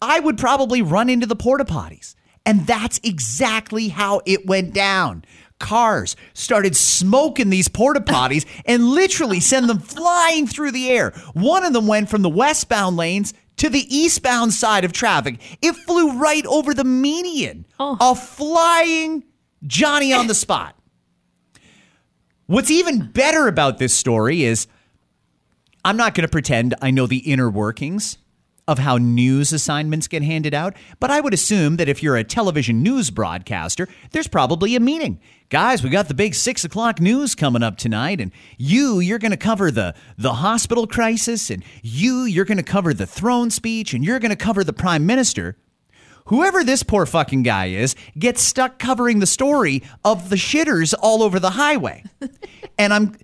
I 0.00 0.20
would 0.20 0.38
probably 0.38 0.82
run 0.82 1.08
into 1.08 1.26
the 1.26 1.36
porta 1.36 1.64
potties. 1.64 2.14
And 2.46 2.66
that's 2.66 2.98
exactly 3.02 3.88
how 3.88 4.22
it 4.24 4.46
went 4.46 4.72
down. 4.72 5.24
Cars 5.58 6.16
started 6.34 6.76
smoking 6.76 7.50
these 7.50 7.68
porta 7.68 8.00
potties 8.00 8.46
and 8.64 8.88
literally 8.88 9.40
send 9.40 9.68
them 9.68 9.80
flying 9.80 10.46
through 10.46 10.70
the 10.70 10.88
air. 10.88 11.10
One 11.34 11.64
of 11.64 11.72
them 11.72 11.86
went 11.86 12.08
from 12.08 12.22
the 12.22 12.28
westbound 12.28 12.96
lanes 12.96 13.34
to 13.56 13.68
the 13.68 13.84
eastbound 13.94 14.54
side 14.54 14.84
of 14.84 14.92
traffic. 14.92 15.40
It 15.60 15.74
flew 15.74 16.18
right 16.18 16.46
over 16.46 16.72
the 16.72 16.84
median. 16.84 17.66
Oh. 17.78 17.98
A 18.00 18.14
flying 18.14 19.24
Johnny 19.66 20.12
on 20.12 20.26
the 20.26 20.34
spot. 20.36 20.76
What's 22.46 22.70
even 22.70 23.10
better 23.10 23.46
about 23.46 23.78
this 23.78 23.92
story 23.92 24.44
is 24.44 24.68
I'm 25.84 25.96
not 25.98 26.14
going 26.14 26.26
to 26.26 26.30
pretend 26.30 26.74
I 26.80 26.90
know 26.92 27.06
the 27.06 27.18
inner 27.18 27.50
workings 27.50 28.16
of 28.68 28.78
how 28.78 28.98
news 28.98 29.52
assignments 29.52 30.06
get 30.06 30.22
handed 30.22 30.52
out, 30.54 30.76
but 31.00 31.10
I 31.10 31.20
would 31.20 31.34
assume 31.34 31.78
that 31.78 31.88
if 31.88 32.02
you're 32.02 32.16
a 32.16 32.22
television 32.22 32.82
news 32.82 33.10
broadcaster, 33.10 33.88
there's 34.10 34.28
probably 34.28 34.76
a 34.76 34.80
meeting. 34.80 35.18
Guys, 35.48 35.82
we 35.82 35.88
got 35.88 36.08
the 36.08 36.14
big 36.14 36.34
six 36.34 36.64
o'clock 36.64 37.00
news 37.00 37.34
coming 37.34 37.62
up 37.62 37.78
tonight, 37.78 38.20
and 38.20 38.30
you, 38.58 39.00
you're 39.00 39.18
going 39.18 39.30
to 39.30 39.38
cover 39.38 39.70
the 39.70 39.94
the 40.18 40.34
hospital 40.34 40.86
crisis, 40.86 41.48
and 41.48 41.64
you, 41.82 42.24
you're 42.24 42.44
going 42.44 42.58
to 42.58 42.62
cover 42.62 42.92
the 42.92 43.06
throne 43.06 43.50
speech, 43.50 43.94
and 43.94 44.04
you're 44.04 44.18
going 44.18 44.30
to 44.30 44.36
cover 44.36 44.62
the 44.62 44.74
prime 44.74 45.06
minister. 45.06 45.56
Whoever 46.26 46.62
this 46.62 46.82
poor 46.82 47.06
fucking 47.06 47.44
guy 47.44 47.66
is 47.66 47.96
gets 48.18 48.42
stuck 48.42 48.78
covering 48.78 49.20
the 49.20 49.26
story 49.26 49.82
of 50.04 50.28
the 50.28 50.36
shitters 50.36 50.92
all 51.00 51.22
over 51.22 51.40
the 51.40 51.50
highway. 51.50 52.04
and 52.78 52.92
I'm 52.92 53.16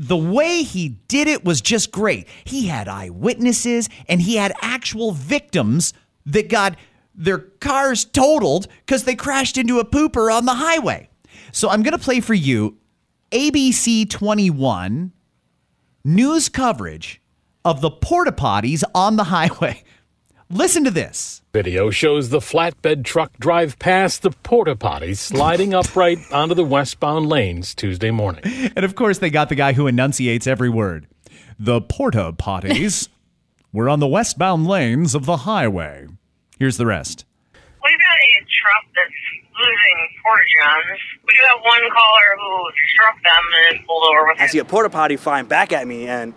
the 0.00 0.16
way 0.16 0.62
he 0.62 0.88
did 1.08 1.28
it 1.28 1.44
was 1.44 1.60
just 1.60 1.92
great. 1.92 2.26
He 2.44 2.68
had 2.68 2.88
eyewitnesses 2.88 3.90
and 4.08 4.22
he 4.22 4.36
had 4.36 4.54
actual 4.62 5.12
victims 5.12 5.92
that 6.24 6.48
got 6.48 6.76
their 7.14 7.38
cars 7.38 8.06
totaled 8.06 8.66
because 8.86 9.04
they 9.04 9.14
crashed 9.14 9.58
into 9.58 9.78
a 9.78 9.84
pooper 9.84 10.34
on 10.34 10.46
the 10.46 10.54
highway. 10.54 11.10
So 11.52 11.68
I'm 11.68 11.82
going 11.82 11.92
to 11.92 12.02
play 12.02 12.20
for 12.20 12.32
you 12.32 12.78
ABC 13.30 14.08
21 14.08 15.12
news 16.02 16.48
coverage 16.48 17.20
of 17.62 17.82
the 17.82 17.90
porta 17.90 18.32
potties 18.32 18.82
on 18.94 19.16
the 19.16 19.24
highway. 19.24 19.84
Listen 20.48 20.82
to 20.84 20.90
this. 20.90 21.39
Video 21.52 21.90
shows 21.90 22.28
the 22.28 22.38
flatbed 22.38 23.04
truck 23.04 23.36
drive 23.40 23.76
past 23.80 24.22
the 24.22 24.30
porta 24.30 24.76
potties, 24.76 25.16
sliding 25.16 25.74
upright 25.74 26.18
onto 26.30 26.54
the 26.54 26.64
westbound 26.64 27.28
lanes 27.28 27.74
Tuesday 27.74 28.12
morning. 28.12 28.44
And 28.76 28.84
of 28.84 28.94
course, 28.94 29.18
they 29.18 29.30
got 29.30 29.48
the 29.48 29.56
guy 29.56 29.72
who 29.72 29.88
enunciates 29.88 30.46
every 30.46 30.68
word. 30.68 31.08
The 31.58 31.80
porta 31.80 32.32
potties 32.32 33.08
were 33.72 33.88
on 33.88 33.98
the 33.98 34.06
westbound 34.06 34.68
lanes 34.68 35.16
of 35.16 35.26
the 35.26 35.38
highway. 35.38 36.06
Here's 36.56 36.76
the 36.76 36.86
rest. 36.86 37.24
We've 37.52 37.98
got 37.98 38.16
a 38.16 38.46
truck 38.46 38.84
that's 38.94 39.20
losing 39.58 40.08
porta 40.22 40.44
johns. 40.60 41.00
We 41.26 41.32
do 41.34 41.42
have 41.48 41.64
one 41.64 41.90
caller 41.90 42.36
who 42.38 42.64
struck 42.94 43.16
them 43.24 43.42
and 43.72 43.86
pulled 43.88 44.04
over 44.04 44.28
with 44.28 44.40
I 44.40 44.46
see 44.46 44.58
a 44.58 44.64
porta 44.64 44.88
potty 44.88 45.16
flying 45.16 45.46
back 45.46 45.72
at 45.72 45.88
me, 45.88 46.06
and 46.06 46.32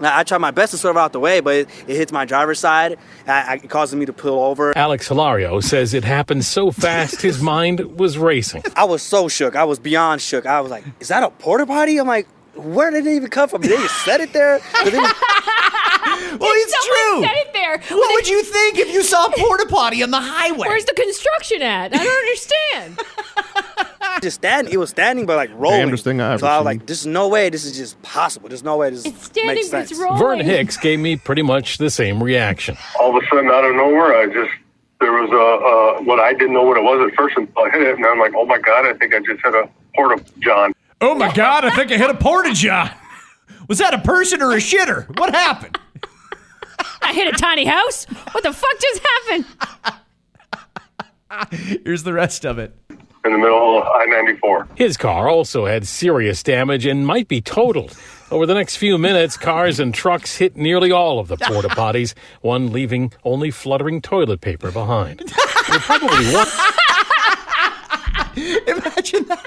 I 0.00 0.20
I 0.20 0.22
try 0.24 0.38
my 0.38 0.50
best 0.50 0.72
to 0.72 0.78
swerve 0.78 0.96
out 0.96 1.12
the 1.12 1.20
way, 1.20 1.40
but 1.40 1.54
it, 1.54 1.68
it 1.86 1.96
hits 1.96 2.12
my 2.12 2.24
driver's 2.24 2.58
side. 2.58 2.98
I, 3.26 3.32
I, 3.32 3.54
it 3.54 3.70
causes 3.70 3.94
me 3.96 4.06
to 4.06 4.12
pull 4.12 4.42
over. 4.42 4.76
Alex 4.76 5.08
Hilario 5.08 5.60
says 5.60 5.94
it 5.94 6.04
happened 6.04 6.44
so 6.44 6.70
fast 6.70 7.22
his 7.22 7.40
mind 7.54 7.80
was 7.98 8.18
racing. 8.18 8.62
I 8.76 8.84
was 8.84 9.02
so 9.02 9.28
shook. 9.28 9.56
I 9.56 9.64
was 9.64 9.78
beyond 9.78 10.20
shook. 10.20 10.46
I 10.46 10.60
was 10.60 10.70
like, 10.70 10.84
"Is 11.00 11.08
that 11.08 11.22
a 11.22 11.30
porta 11.30 11.66
potty?" 11.66 11.98
I'm 11.98 12.06
like, 12.06 12.26
"Where 12.54 12.90
did 12.90 13.06
it 13.06 13.10
even 13.14 13.30
come 13.30 13.48
from? 13.48 13.62
Did 13.62 13.72
they 13.72 13.76
just 13.82 14.04
set 14.04 14.20
it 14.20 14.32
there?" 14.32 14.60
Did 14.84 14.94
they- 14.94 14.98
Well, 16.40 16.50
it's 16.52 16.86
true. 16.86 17.22
said 17.22 17.36
it 17.36 17.52
there. 17.52 17.78
What 17.96 18.12
would 18.14 18.28
you 18.28 18.42
think 18.42 18.78
if 18.78 18.92
you 18.92 19.02
saw 19.02 19.26
a 19.26 19.30
porta 19.36 19.66
potty 19.66 20.02
on 20.02 20.10
the 20.10 20.20
highway? 20.20 20.66
Where's 20.68 20.84
the 20.84 20.94
construction 20.94 21.62
at? 21.62 21.94
I 21.94 21.98
don't 22.04 22.18
understand. 22.88 23.87
just 24.22 24.36
standing. 24.36 24.72
It 24.72 24.76
was 24.76 24.90
standing, 24.90 25.26
but 25.26 25.36
like 25.36 25.50
rolling. 25.54 25.78
Damnedest 25.80 26.04
thing 26.04 26.20
I 26.20 26.32
ever 26.34 26.38
so 26.40 26.46
I 26.46 26.50
was 26.50 26.58
seen. 26.60 26.64
like, 26.64 26.86
"There's 26.86 27.06
no 27.06 27.28
way. 27.28 27.50
This 27.50 27.64
is 27.64 27.76
just 27.76 28.00
possible. 28.02 28.48
There's 28.48 28.62
no 28.62 28.76
way 28.76 28.90
this 28.90 29.04
It's 29.06 29.24
standing, 29.24 29.54
makes 29.56 29.68
but 29.68 29.78
sense." 29.88 29.90
it's 29.92 30.00
rolling. 30.00 30.18
Vern 30.18 30.40
Hicks 30.40 30.76
gave 30.76 30.98
me 30.98 31.16
pretty 31.16 31.42
much 31.42 31.78
the 31.78 31.90
same 31.90 32.22
reaction. 32.22 32.76
all 32.98 33.16
of 33.16 33.22
a 33.22 33.26
sudden 33.28 33.50
out 33.50 33.64
of 33.64 33.74
nowhere, 33.74 34.16
I 34.16 34.26
just 34.26 34.50
there 35.00 35.12
was 35.12 35.30
a, 35.30 35.34
a 35.34 36.02
what 36.04 36.18
I 36.20 36.32
didn't 36.32 36.52
know 36.54 36.62
what 36.62 36.76
it 36.76 36.82
was 36.82 37.08
at 37.10 37.16
first 37.16 37.36
until 37.36 37.62
I 37.64 37.70
hit 37.70 37.82
it, 37.82 37.96
and 37.96 38.04
I'm 38.06 38.18
like, 38.18 38.32
oh 38.36 38.44
my 38.46 38.58
god, 38.58 38.86
I 38.86 38.94
think 38.94 39.14
I 39.14 39.18
just 39.20 39.44
hit 39.44 39.54
a 39.54 39.68
porta 39.94 40.24
john. 40.40 40.72
oh 41.00 41.14
my 41.14 41.32
God, 41.32 41.64
I 41.64 41.70
think 41.74 41.92
I 41.92 41.96
hit 41.96 42.10
a 42.10 42.14
porta 42.14 42.52
john. 42.54 42.90
Was 43.68 43.78
that 43.78 43.92
a 43.94 43.98
person 43.98 44.40
or 44.42 44.52
a 44.52 44.56
shitter? 44.56 45.06
What 45.18 45.34
happened? 45.34 45.78
I 47.02 47.12
hit 47.12 47.28
a 47.32 47.36
tiny 47.36 47.64
house. 47.66 48.06
What 48.32 48.42
the 48.42 48.52
fuck 48.52 48.78
just 48.80 49.02
happened? 49.28 49.44
Here's 51.84 52.02
the 52.02 52.12
rest 52.12 52.44
of 52.46 52.58
it. 52.58 52.74
In 53.28 53.32
the 53.34 53.38
middle 53.38 53.78
of 53.78 53.84
I-94. 53.86 54.68
His 54.76 54.96
car 54.96 55.28
also 55.28 55.66
had 55.66 55.86
serious 55.86 56.42
damage 56.42 56.86
and 56.86 57.06
might 57.06 57.28
be 57.28 57.40
totaled. 57.40 57.96
Over 58.30 58.46
the 58.46 58.54
next 58.54 58.76
few 58.76 58.98
minutes, 58.98 59.36
cars 59.36 59.78
and 59.80 59.94
trucks 59.94 60.36
hit 60.36 60.56
nearly 60.56 60.90
all 60.90 61.18
of 61.18 61.28
the 61.28 61.36
porta 61.36 61.68
potties, 61.68 62.14
one 62.40 62.72
leaving 62.72 63.12
only 63.24 63.50
fluttering 63.50 64.00
toilet 64.02 64.40
paper 64.40 64.70
behind. 64.70 65.20
You're 65.68 65.80
probably 65.80 66.32
won- 66.32 66.46
Imagine 68.66 69.26
that. 69.28 69.44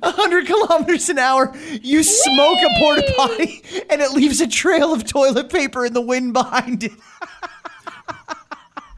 100 0.00 0.46
kilometers 0.46 1.08
an 1.08 1.18
hour, 1.18 1.54
you 1.82 2.02
smoke 2.02 2.58
a 2.58 2.78
porta 2.78 3.12
potty, 3.16 3.62
and 3.90 4.00
it 4.00 4.12
leaves 4.12 4.40
a 4.40 4.46
trail 4.48 4.92
of 4.92 5.04
toilet 5.04 5.50
paper 5.50 5.84
in 5.84 5.92
the 5.92 6.00
wind 6.00 6.32
behind 6.32 6.82
it. 6.84 6.92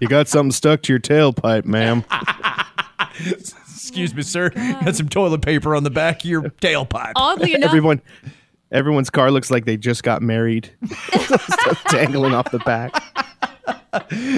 You 0.00 0.08
got 0.08 0.28
something 0.28 0.52
stuck 0.52 0.82
to 0.82 0.92
your 0.92 1.00
tailpipe, 1.00 1.64
ma'am. 1.64 2.04
Excuse 3.84 4.12
oh 4.12 4.16
me, 4.16 4.22
sir. 4.22 4.48
Got 4.84 4.96
some 4.96 5.08
toilet 5.10 5.42
paper 5.42 5.76
on 5.76 5.84
the 5.84 5.90
back 5.90 6.20
of 6.24 6.30
your 6.30 6.42
tailpipe. 6.44 7.12
Oddly 7.16 7.52
enough, 7.54 7.68
Everyone, 7.68 8.00
everyone's 8.72 9.10
car 9.10 9.30
looks 9.30 9.50
like 9.50 9.66
they 9.66 9.76
just 9.76 10.02
got 10.02 10.22
married, 10.22 10.70
dangling 11.90 12.32
off 12.34 12.50
the 12.50 12.60
back. 12.60 12.92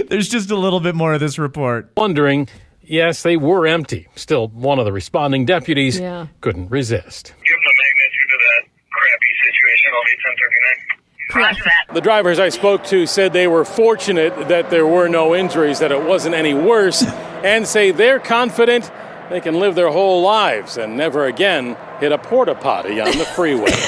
There's 0.08 0.28
just 0.28 0.50
a 0.50 0.56
little 0.56 0.80
bit 0.80 0.94
more 0.96 1.12
of 1.14 1.20
this 1.20 1.38
report. 1.38 1.90
wondering, 1.96 2.48
yes, 2.82 3.22
they 3.22 3.36
were 3.36 3.66
empty. 3.68 4.08
Still, 4.16 4.48
one 4.48 4.78
of 4.80 4.84
the 4.84 4.92
responding 4.92 5.44
deputies 5.46 5.98
Yeah. 6.00 6.26
couldn't 6.40 6.68
resist. 6.70 7.26
Given 7.28 7.60
the 7.64 7.74
magnitude 7.78 8.32
of 8.34 8.40
that 8.40 8.62
crappy 8.90 9.32
situation, 9.44 9.92
I'll 9.94 10.04
be 10.04 10.16
1039. 10.24 11.94
The 11.94 12.00
drivers 12.00 12.38
I 12.38 12.48
spoke 12.50 12.84
to 12.84 13.06
said 13.06 13.32
they 13.32 13.46
were 13.48 13.64
fortunate 13.64 14.48
that 14.48 14.70
there 14.70 14.86
were 14.86 15.08
no 15.08 15.34
injuries, 15.34 15.78
that 15.80 15.92
it 15.92 16.02
wasn't 16.02 16.34
any 16.34 16.54
worse, 16.54 17.02
and 17.44 17.66
say 17.66 17.90
they're 17.90 18.20
confident 18.20 18.90
they 19.30 19.40
can 19.40 19.58
live 19.58 19.74
their 19.74 19.90
whole 19.90 20.22
lives 20.22 20.76
and 20.76 20.96
never 20.96 21.26
again 21.26 21.76
hit 22.00 22.12
a 22.12 22.18
porta 22.18 22.54
potty 22.54 23.00
on 23.00 23.06
the 23.18 23.24
freeway. 23.24 23.70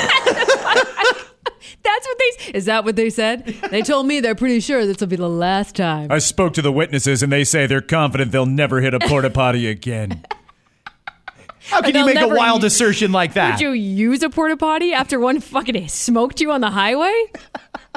That's 1.83 2.07
what 2.07 2.19
they. 2.19 2.53
Is 2.59 2.65
that 2.67 2.85
what 2.85 2.97
they 2.97 3.09
said? 3.11 3.47
They 3.71 3.83
told 3.83 4.07
me 4.07 4.21
they're 4.21 4.35
pretty 4.35 4.61
sure 4.61 4.85
this 4.85 4.99
will 5.01 5.07
be 5.07 5.17
the 5.17 5.29
last 5.29 5.75
time. 5.75 6.13
I 6.13 6.19
spoke 6.19 6.53
to 6.55 6.63
the 6.63 6.73
witnesses 6.73 7.23
and 7.23 7.33
they 7.33 7.45
say 7.45 7.67
they're 7.67 7.81
confident 7.81 8.31
they'll 8.33 8.47
never 8.47 8.81
hit 8.81 8.95
a 8.95 9.01
porta 9.01 9.31
potty 9.31 9.67
again. 9.67 10.23
How 11.69 11.83
can 11.83 11.95
you 11.95 12.05
make 12.07 12.19
a 12.19 12.29
wild 12.29 12.63
u- 12.63 12.67
assertion 12.67 13.13
like 13.13 13.35
that? 13.35 13.53
Would 13.53 13.61
you 13.61 13.71
use 13.73 14.23
a 14.23 14.31
porta 14.31 14.57
potty 14.57 14.93
after 14.93 15.19
one 15.21 15.41
fucking 15.41 15.89
smoked 15.89 16.41
you 16.41 16.51
on 16.51 16.61
the 16.61 16.71
highway? 16.71 17.15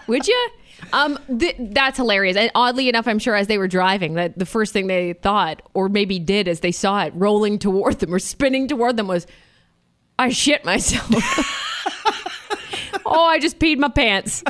Would 0.07 0.27
you? 0.27 0.49
Um, 0.93 1.17
th- 1.39 1.55
that's 1.59 1.97
hilarious. 1.97 2.37
And 2.37 2.51
oddly 2.55 2.89
enough, 2.89 3.07
I'm 3.07 3.19
sure 3.19 3.35
as 3.35 3.47
they 3.47 3.57
were 3.57 3.67
driving, 3.67 4.15
that 4.15 4.37
the 4.37 4.45
first 4.45 4.73
thing 4.73 4.87
they 4.87 5.13
thought, 5.13 5.61
or 5.73 5.89
maybe 5.89 6.19
did, 6.19 6.47
as 6.47 6.59
they 6.59 6.71
saw 6.71 7.03
it 7.03 7.13
rolling 7.15 7.59
toward 7.59 7.99
them 7.99 8.13
or 8.13 8.19
spinning 8.19 8.67
toward 8.67 8.97
them, 8.97 9.07
was, 9.07 9.27
"I 10.19 10.29
shit 10.29 10.65
myself." 10.65 11.09
oh, 13.05 13.25
I 13.25 13.39
just 13.39 13.59
peed 13.59 13.77
my 13.77 13.89
pants. 13.89 14.43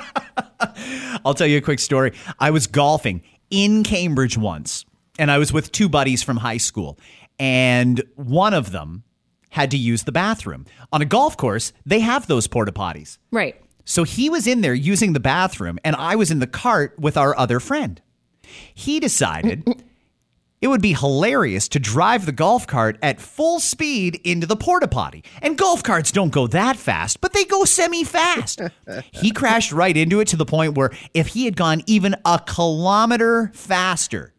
I'll 1.26 1.34
tell 1.34 1.48
you 1.48 1.58
a 1.58 1.62
quick 1.62 1.80
story. 1.80 2.14
I 2.40 2.52
was 2.52 2.68
golfing 2.68 3.22
in 3.50 3.84
Cambridge 3.84 4.38
once, 4.38 4.86
and 5.20 5.30
I 5.30 5.38
was 5.38 5.54
with 5.54 5.72
two 5.72 5.90
buddies 5.90 6.24
from 6.24 6.38
high 6.38 6.58
school, 6.58 6.98
and 7.40 8.02
one 8.16 8.54
of 8.54 8.72
them 8.72 9.04
had 9.52 9.72
to 9.72 9.78
use 9.78 10.04
the 10.04 10.12
bathroom. 10.12 10.66
On 10.92 11.02
a 11.02 11.06
golf 11.06 11.38
course, 11.38 11.74
they 11.86 12.00
have 12.00 12.28
those 12.28 12.48
porta 12.48 12.72
potties. 12.72 13.18
Right. 13.32 13.62
So 13.92 14.06
he 14.06 14.30
was 14.30 14.48
in 14.48 14.62
there 14.62 14.74
using 14.74 15.12
the 15.12 15.20
bathroom, 15.20 15.78
and 15.84 15.98
I 15.98 16.16
was 16.16 16.32
in 16.32 16.40
the 16.40 16.48
cart 16.48 16.98
with 16.98 17.18
our 17.18 17.38
other 17.38 17.60
friend. 17.60 18.02
He 18.74 19.02
decided 19.02 19.84
it 20.62 20.70
would 20.70 20.82
be 20.82 20.94
hilarious 20.94 21.68
to 21.68 21.78
drive 21.78 22.26
the 22.26 22.32
golf 22.32 22.66
cart 22.66 22.98
at 23.02 23.20
full 23.20 23.60
speed 23.60 24.22
into 24.24 24.48
the 24.48 24.56
porta 24.56 24.88
potty. 24.88 25.26
And 25.42 25.58
golf 25.58 25.84
carts 25.84 26.14
don't 26.14 26.32
go 26.32 26.48
that 26.48 26.78
fast, 26.78 27.20
but 27.20 27.34
they 27.34 27.44
go 27.44 27.66
semi 27.66 28.06
fast. 28.06 28.62
he 29.12 29.32
crashed 29.32 29.74
right 29.74 29.98
into 29.98 30.22
it 30.22 30.30
to 30.30 30.38
the 30.38 30.46
point 30.46 30.78
where 30.78 30.92
if 31.14 31.28
he 31.28 31.44
had 31.44 31.58
gone 31.58 31.82
even 31.86 32.16
a 32.24 32.40
kilometer 32.40 33.52
faster, 33.54 34.34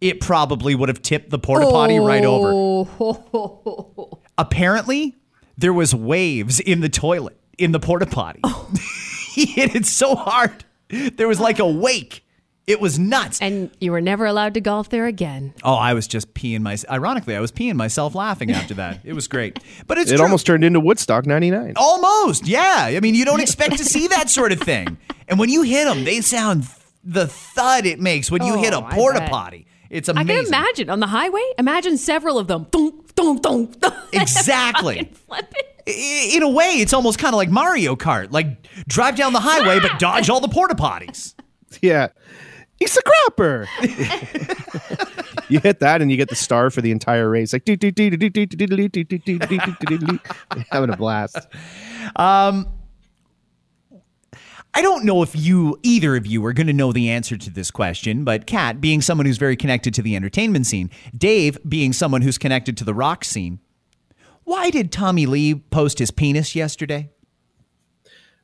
it 0.00 0.20
probably 0.20 0.76
would 0.76 0.90
have 0.90 1.02
tipped 1.02 1.30
the 1.30 1.40
porta 1.40 1.66
potty 1.66 1.98
right 1.98 2.24
over. 2.24 2.52
Oh. 2.52 4.20
Apparently, 4.38 5.16
there 5.58 5.72
was 5.72 5.92
waves 5.92 6.60
in 6.60 6.82
the 6.82 6.88
toilet 6.88 7.36
in 7.58 7.72
the 7.72 7.80
porta 7.80 8.06
potty. 8.06 8.40
Oh. 8.44 8.68
he 9.32 9.46
hit 9.46 9.74
it 9.74 9.86
so 9.86 10.14
hard. 10.14 10.64
There 10.88 11.28
was 11.28 11.40
like 11.40 11.58
a 11.58 11.66
wake. 11.66 12.22
It 12.66 12.80
was 12.80 12.98
nuts. 12.98 13.40
And 13.40 13.70
you 13.80 13.92
were 13.92 14.00
never 14.00 14.26
allowed 14.26 14.54
to 14.54 14.60
golf 14.60 14.88
there 14.88 15.06
again. 15.06 15.54
Oh, 15.62 15.74
I 15.74 15.94
was 15.94 16.08
just 16.08 16.34
peeing 16.34 16.62
my. 16.62 16.76
Ironically, 16.90 17.36
I 17.36 17.40
was 17.40 17.52
peeing 17.52 17.74
myself 17.76 18.14
laughing 18.16 18.50
after 18.50 18.74
that. 18.74 19.00
It 19.04 19.12
was 19.12 19.28
great, 19.28 19.60
but 19.86 19.98
it's 19.98 20.10
It 20.10 20.16
true. 20.16 20.24
almost 20.24 20.46
turned 20.46 20.64
into 20.64 20.80
Woodstock 20.80 21.26
'99. 21.26 21.74
almost, 21.76 22.46
yeah. 22.48 22.86
I 22.90 22.98
mean, 22.98 23.14
you 23.14 23.24
don't 23.24 23.40
expect 23.40 23.76
to 23.78 23.84
see 23.84 24.08
that 24.08 24.30
sort 24.30 24.50
of 24.50 24.60
thing, 24.60 24.98
and 25.28 25.38
when 25.38 25.48
you 25.48 25.62
hit 25.62 25.84
them, 25.84 26.02
they 26.02 26.20
sound 26.22 26.66
the 27.04 27.28
thud 27.28 27.86
it 27.86 28.00
makes 28.00 28.32
when 28.32 28.42
you 28.42 28.58
hit 28.58 28.72
a 28.72 28.78
Oh, 28.78 28.84
I 28.84 28.94
porta 28.96 29.20
bet. 29.20 29.30
potty. 29.30 29.66
It's 29.96 30.08
I 30.08 30.24
can 30.24 30.44
imagine 30.46 30.90
on 30.90 31.00
the 31.00 31.06
highway. 31.06 31.42
Imagine 31.58 31.96
several 31.98 32.38
of 32.38 32.46
them. 32.48 32.66
Dunk, 32.70 33.14
dunk, 33.14 33.42
dunk, 33.42 33.80
dunk. 33.80 33.94
Exactly. 34.12 34.96
Fucking 34.96 35.14
flipping. 35.14 35.62
I- 35.88 36.30
In 36.34 36.42
a 36.42 36.48
way, 36.50 36.72
it's 36.80 36.92
almost 36.92 37.18
kind 37.18 37.32
of 37.34 37.36
like 37.38 37.48
Mario 37.50 37.96
Kart. 37.96 38.30
Like 38.32 38.66
drive 38.88 39.16
down 39.16 39.32
the 39.32 39.40
highway, 39.40 39.80
but 39.80 39.98
dodge 39.98 40.28
all 40.30 40.40
the 40.40 40.48
porta 40.48 40.74
potties. 40.74 41.34
Yeah. 41.80 42.08
He's 42.78 42.94
a 42.96 43.00
crapper. 43.02 43.66
you 45.48 45.60
hit 45.60 45.80
that 45.80 46.02
and 46.02 46.10
you 46.10 46.16
get 46.18 46.28
the 46.28 46.34
star 46.34 46.70
for 46.70 46.82
the 46.82 46.90
entire 46.90 47.28
race. 47.30 47.52
Like 47.54 47.64
having 50.70 50.90
a 50.90 50.96
blast. 50.96 51.38
I 54.76 54.82
don't 54.82 55.06
know 55.06 55.22
if 55.22 55.34
you, 55.34 55.80
either 55.82 56.16
of 56.16 56.26
you, 56.26 56.44
are 56.44 56.52
going 56.52 56.66
to 56.66 56.72
know 56.74 56.92
the 56.92 57.08
answer 57.08 57.38
to 57.38 57.48
this 57.48 57.70
question, 57.70 58.24
but 58.24 58.46
Kat, 58.46 58.78
being 58.78 59.00
someone 59.00 59.24
who's 59.24 59.38
very 59.38 59.56
connected 59.56 59.94
to 59.94 60.02
the 60.02 60.14
entertainment 60.14 60.66
scene, 60.66 60.90
Dave, 61.16 61.56
being 61.66 61.94
someone 61.94 62.20
who's 62.20 62.36
connected 62.36 62.76
to 62.76 62.84
the 62.84 62.92
rock 62.92 63.24
scene, 63.24 63.58
why 64.44 64.68
did 64.68 64.92
Tommy 64.92 65.24
Lee 65.24 65.54
post 65.54 65.98
his 65.98 66.10
penis 66.10 66.54
yesterday? 66.54 67.08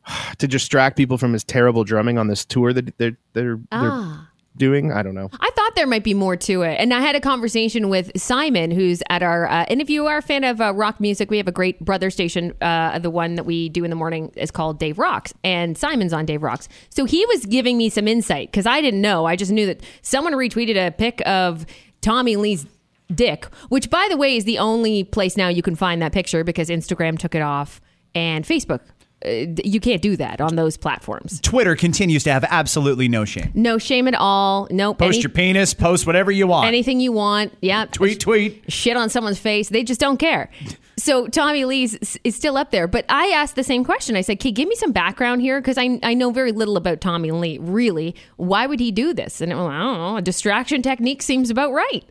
To 0.38 0.48
distract 0.48 0.96
people 0.96 1.18
from 1.18 1.34
his 1.34 1.44
terrible 1.44 1.84
drumming 1.84 2.16
on 2.16 2.26
this 2.28 2.44
tour 2.46 2.72
that 2.72 2.96
they're 2.98 3.18
they're, 3.34 3.60
they're 3.70 3.90
ah. 3.90 4.31
Doing. 4.56 4.92
I 4.92 5.02
don't 5.02 5.14
know. 5.14 5.30
I 5.40 5.50
thought 5.54 5.74
there 5.76 5.86
might 5.86 6.04
be 6.04 6.14
more 6.14 6.36
to 6.36 6.62
it. 6.62 6.76
And 6.78 6.92
I 6.92 7.00
had 7.00 7.14
a 7.14 7.20
conversation 7.20 7.88
with 7.88 8.10
Simon, 8.20 8.70
who's 8.70 9.02
at 9.08 9.22
our, 9.22 9.46
uh, 9.46 9.64
and 9.68 9.80
if 9.80 9.88
you 9.90 10.06
are 10.06 10.18
a 10.18 10.22
fan 10.22 10.44
of 10.44 10.60
uh, 10.60 10.74
rock 10.74 11.00
music, 11.00 11.30
we 11.30 11.38
have 11.38 11.48
a 11.48 11.52
great 11.52 11.80
brother 11.80 12.10
station. 12.10 12.52
Uh, 12.60 12.98
the 12.98 13.10
one 13.10 13.36
that 13.36 13.44
we 13.44 13.68
do 13.68 13.84
in 13.84 13.90
the 13.90 13.96
morning 13.96 14.32
is 14.36 14.50
called 14.50 14.78
Dave 14.78 14.98
Rocks, 14.98 15.32
and 15.42 15.76
Simon's 15.76 16.12
on 16.12 16.26
Dave 16.26 16.42
Rocks. 16.42 16.68
So 16.90 17.04
he 17.04 17.24
was 17.26 17.46
giving 17.46 17.76
me 17.76 17.88
some 17.88 18.06
insight 18.06 18.50
because 18.50 18.66
I 18.66 18.80
didn't 18.80 19.00
know. 19.00 19.24
I 19.24 19.36
just 19.36 19.52
knew 19.52 19.66
that 19.66 19.80
someone 20.02 20.34
retweeted 20.34 20.76
a 20.76 20.90
pic 20.90 21.22
of 21.26 21.66
Tommy 22.00 22.36
Lee's 22.36 22.66
dick, 23.14 23.46
which, 23.68 23.90
by 23.90 24.06
the 24.10 24.16
way, 24.16 24.36
is 24.36 24.44
the 24.44 24.58
only 24.58 25.04
place 25.04 25.36
now 25.36 25.48
you 25.48 25.62
can 25.62 25.76
find 25.76 26.02
that 26.02 26.12
picture 26.12 26.44
because 26.44 26.68
Instagram 26.68 27.18
took 27.18 27.34
it 27.34 27.42
off 27.42 27.80
and 28.14 28.44
Facebook. 28.44 28.80
Uh, 29.24 29.54
you 29.64 29.80
can't 29.80 30.02
do 30.02 30.16
that 30.16 30.40
on 30.40 30.56
those 30.56 30.76
platforms. 30.76 31.40
Twitter 31.40 31.76
continues 31.76 32.24
to 32.24 32.32
have 32.32 32.44
absolutely 32.48 33.08
no 33.08 33.24
shame. 33.24 33.50
No 33.54 33.78
shame 33.78 34.08
at 34.08 34.14
all. 34.14 34.68
Nope. 34.70 34.98
Post 34.98 35.14
Any- 35.16 35.22
your 35.22 35.30
penis, 35.30 35.74
post 35.74 36.06
whatever 36.06 36.30
you 36.30 36.46
want. 36.46 36.66
anything 36.66 37.00
you 37.00 37.12
want. 37.12 37.52
Yeah. 37.60 37.86
tweet, 37.86 38.20
tweet. 38.20 38.64
Shit 38.68 38.96
on 38.96 39.08
someone's 39.10 39.38
face. 39.38 39.68
They 39.68 39.84
just 39.84 40.00
don't 40.00 40.18
care. 40.18 40.50
So 40.98 41.26
Tommy 41.26 41.64
Lee's 41.64 42.18
is 42.22 42.36
still 42.36 42.58
up 42.58 42.70
there. 42.70 42.86
But 42.86 43.06
I 43.08 43.28
asked 43.28 43.56
the 43.56 43.64
same 43.64 43.82
question. 43.82 44.14
I 44.14 44.20
said, 44.20 44.36
"Okay, 44.36 44.52
give 44.52 44.68
me 44.68 44.74
some 44.76 44.92
background 44.92 45.40
here 45.40 45.58
because 45.58 45.78
I, 45.78 45.98
I 46.02 46.12
know 46.12 46.30
very 46.30 46.52
little 46.52 46.76
about 46.76 47.00
Tommy 47.00 47.30
Lee. 47.30 47.56
Really, 47.58 48.14
why 48.36 48.66
would 48.66 48.78
he 48.78 48.92
do 48.92 49.14
this?" 49.14 49.40
And 49.40 49.52
well, 49.52 49.68
I 49.68 49.78
don't 49.78 49.96
know. 49.98 50.16
A 50.18 50.22
distraction 50.22 50.82
technique 50.82 51.22
seems 51.22 51.48
about 51.48 51.72
right. 51.72 52.04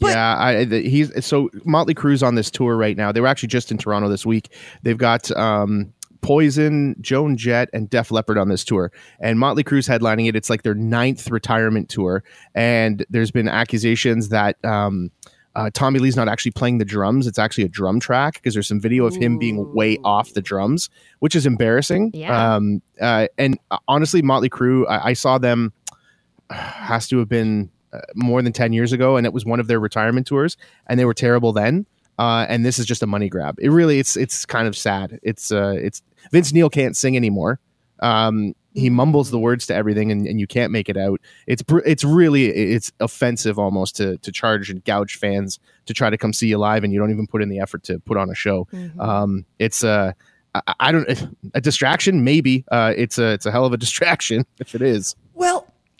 Yeah, 0.00 0.36
I, 0.38 0.64
the, 0.64 0.88
he's 0.88 1.24
so 1.24 1.50
Motley 1.64 1.94
Crue's 1.94 2.22
on 2.22 2.34
this 2.34 2.50
tour 2.50 2.76
right 2.76 2.96
now. 2.96 3.12
They 3.12 3.20
were 3.20 3.26
actually 3.26 3.48
just 3.48 3.70
in 3.70 3.78
Toronto 3.78 4.08
this 4.08 4.24
week. 4.24 4.52
They've 4.82 4.98
got 4.98 5.30
um, 5.32 5.92
Poison, 6.20 6.96
Joan 7.00 7.36
Jett, 7.36 7.68
and 7.72 7.88
Def 7.88 8.10
Leppard 8.10 8.38
on 8.38 8.48
this 8.48 8.64
tour, 8.64 8.92
and 9.20 9.38
Motley 9.38 9.62
Crue's 9.62 9.88
headlining 9.88 10.28
it. 10.28 10.36
It's 10.36 10.50
like 10.50 10.62
their 10.62 10.74
ninth 10.74 11.30
retirement 11.30 11.88
tour, 11.88 12.24
and 12.54 13.04
there's 13.10 13.30
been 13.30 13.48
accusations 13.48 14.28
that. 14.30 14.62
Um, 14.64 15.10
uh, 15.56 15.68
Tommy 15.74 15.98
Lee's 15.98 16.14
not 16.14 16.28
actually 16.28 16.52
playing 16.52 16.78
the 16.78 16.84
drums. 16.84 17.26
It's 17.26 17.38
actually 17.38 17.64
a 17.64 17.68
drum 17.68 17.98
track 17.98 18.34
because 18.34 18.54
there's 18.54 18.68
some 18.68 18.80
video 18.80 19.04
of 19.04 19.16
him 19.16 19.36
being 19.36 19.74
way 19.74 19.98
off 20.04 20.32
the 20.32 20.40
drums, 20.40 20.88
which 21.18 21.34
is 21.34 21.44
embarrassing. 21.44 22.12
Yeah. 22.14 22.54
Um, 22.54 22.82
uh, 23.00 23.26
and 23.36 23.58
uh, 23.72 23.78
honestly, 23.88 24.22
Motley 24.22 24.48
Crue, 24.48 24.88
I, 24.88 25.08
I 25.08 25.12
saw 25.12 25.38
them 25.38 25.72
has 26.50 27.08
to 27.08 27.18
have 27.18 27.28
been 27.28 27.68
uh, 27.92 28.00
more 28.14 28.42
than 28.42 28.52
10 28.52 28.72
years 28.72 28.92
ago 28.92 29.16
and 29.16 29.26
it 29.26 29.32
was 29.32 29.44
one 29.44 29.60
of 29.60 29.66
their 29.66 29.80
retirement 29.80 30.26
tours 30.26 30.56
and 30.86 30.98
they 30.98 31.04
were 31.04 31.14
terrible 31.14 31.52
then. 31.52 31.86
Uh, 32.18 32.44
and 32.48 32.66
this 32.66 32.78
is 32.78 32.84
just 32.84 33.02
a 33.02 33.06
money 33.06 33.28
grab. 33.30 33.56
It 33.58 33.70
really 33.70 33.98
it's 33.98 34.14
it's 34.14 34.44
kind 34.44 34.68
of 34.68 34.76
sad. 34.76 35.18
It's 35.22 35.50
uh 35.50 35.74
it's 35.80 36.02
vince 36.30 36.52
neil 36.52 36.68
can't 36.68 36.94
sing 36.96 37.16
anymore. 37.16 37.60
Um 38.00 38.54
he 38.74 38.88
mumbles 38.88 39.30
the 39.30 39.38
words 39.38 39.66
to 39.66 39.74
everything 39.74 40.12
and, 40.12 40.26
and 40.26 40.38
you 40.38 40.46
can't 40.46 40.70
make 40.70 40.88
it 40.88 40.96
out. 40.96 41.20
It's 41.46 41.62
it's 41.86 42.04
really 42.04 42.46
it's 42.46 42.92
offensive 43.00 43.58
almost 43.58 43.96
to 43.96 44.18
to 44.18 44.30
charge 44.30 44.70
and 44.70 44.84
gouge 44.84 45.16
fans 45.16 45.58
to 45.86 45.94
try 45.94 46.10
to 46.10 46.18
come 46.18 46.32
see 46.32 46.48
you 46.48 46.58
live 46.58 46.84
and 46.84 46.92
you 46.92 46.98
don't 46.98 47.10
even 47.10 47.26
put 47.26 47.42
in 47.42 47.48
the 47.48 47.58
effort 47.58 47.82
to 47.84 47.98
put 48.00 48.16
on 48.18 48.28
a 48.28 48.34
show. 48.34 48.68
Um 48.98 49.46
it's 49.58 49.82
uh 49.82 50.12
I, 50.54 50.74
I 50.78 50.92
don't 50.92 51.08
a 51.54 51.60
distraction 51.60 52.22
maybe. 52.22 52.66
Uh 52.70 52.92
it's 52.96 53.18
a 53.18 53.32
it's 53.32 53.46
a 53.46 53.50
hell 53.50 53.64
of 53.64 53.72
a 53.72 53.76
distraction 53.78 54.44
if 54.58 54.74
it 54.74 54.82
is 54.82 55.16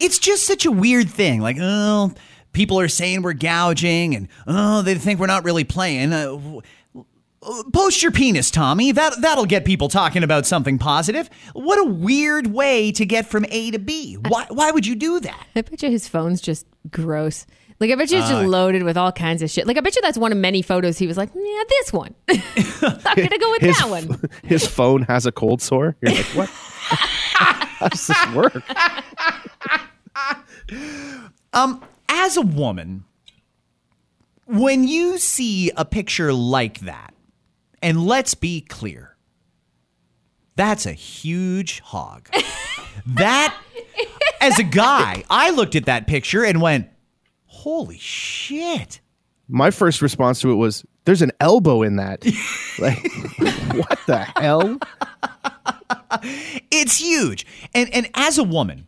it's 0.00 0.18
just 0.18 0.46
such 0.46 0.66
a 0.66 0.70
weird 0.70 1.08
thing. 1.08 1.40
Like, 1.40 1.56
oh, 1.60 2.12
people 2.52 2.80
are 2.80 2.88
saying 2.88 3.22
we're 3.22 3.34
gouging, 3.34 4.14
and 4.14 4.28
oh, 4.46 4.82
they 4.82 4.94
think 4.96 5.20
we're 5.20 5.26
not 5.26 5.44
really 5.44 5.64
playing. 5.64 6.12
Uh, 6.12 6.60
uh, 7.42 7.62
post 7.72 8.02
your 8.02 8.12
penis, 8.12 8.50
Tommy. 8.50 8.92
That 8.92 9.14
that'll 9.20 9.46
get 9.46 9.64
people 9.64 9.88
talking 9.88 10.22
about 10.22 10.46
something 10.46 10.78
positive. 10.78 11.30
What 11.54 11.78
a 11.78 11.84
weird 11.84 12.48
way 12.48 12.92
to 12.92 13.06
get 13.06 13.26
from 13.26 13.46
A 13.48 13.70
to 13.70 13.78
B. 13.78 14.16
Why 14.28 14.46
why 14.50 14.70
would 14.70 14.86
you 14.86 14.94
do 14.94 15.20
that? 15.20 15.46
I 15.56 15.62
bet 15.62 15.82
you 15.82 15.90
his 15.90 16.06
phone's 16.08 16.40
just 16.40 16.66
gross. 16.90 17.46
Like 17.80 17.90
I 17.90 17.94
bet 17.94 18.10
you 18.10 18.18
it's 18.18 18.28
just 18.28 18.46
loaded 18.46 18.82
with 18.82 18.98
all 18.98 19.10
kinds 19.10 19.40
of 19.40 19.50
shit. 19.50 19.66
Like 19.66 19.78
I 19.78 19.80
bet 19.80 19.96
you 19.96 20.02
that's 20.02 20.18
one 20.18 20.32
of 20.32 20.38
many 20.38 20.60
photos 20.60 20.98
he 20.98 21.06
was 21.06 21.16
like, 21.16 21.30
yeah, 21.34 21.62
this 21.66 21.92
one. 21.94 22.14
I'm 22.28 23.16
gonna 23.16 23.38
go 23.38 23.50
with 23.52 23.62
his, 23.62 23.78
that 23.78 23.88
one. 23.88 24.20
his 24.44 24.66
phone 24.66 25.02
has 25.02 25.24
a 25.24 25.32
cold 25.32 25.62
sore. 25.62 25.96
You're 26.02 26.12
like, 26.12 26.26
what? 26.26 26.48
How 26.50 27.88
does 27.88 28.06
this 28.06 28.34
work? 28.34 28.62
Um, 31.52 31.82
as 32.08 32.36
a 32.36 32.42
woman, 32.42 33.04
when 34.46 34.86
you 34.86 35.18
see 35.18 35.70
a 35.76 35.84
picture 35.84 36.32
like 36.32 36.80
that, 36.80 37.14
and 37.82 38.04
let's 38.04 38.34
be 38.34 38.60
clear, 38.60 39.16
That's 40.56 40.84
a 40.84 40.92
huge 40.92 41.80
hog. 41.80 42.28
that, 43.06 43.56
as 44.40 44.58
a 44.58 44.62
guy, 44.64 45.24
I 45.30 45.50
looked 45.50 45.74
at 45.74 45.86
that 45.86 46.06
picture 46.06 46.44
and 46.44 46.60
went, 46.60 46.88
holy 47.46 47.98
shit. 47.98 49.00
My 49.48 49.70
first 49.70 50.02
response 50.02 50.40
to 50.42 50.50
it 50.52 50.56
was, 50.56 50.84
"There's 51.06 51.22
an 51.22 51.32
elbow 51.40 51.82
in 51.82 51.96
that." 51.96 52.24
like, 52.78 53.02
what 53.74 53.98
the 54.06 54.18
hell? 54.36 54.78
It's 56.70 56.98
huge. 56.98 57.46
And 57.74 57.92
and 57.92 58.08
as 58.14 58.38
a 58.38 58.44
woman, 58.44 58.86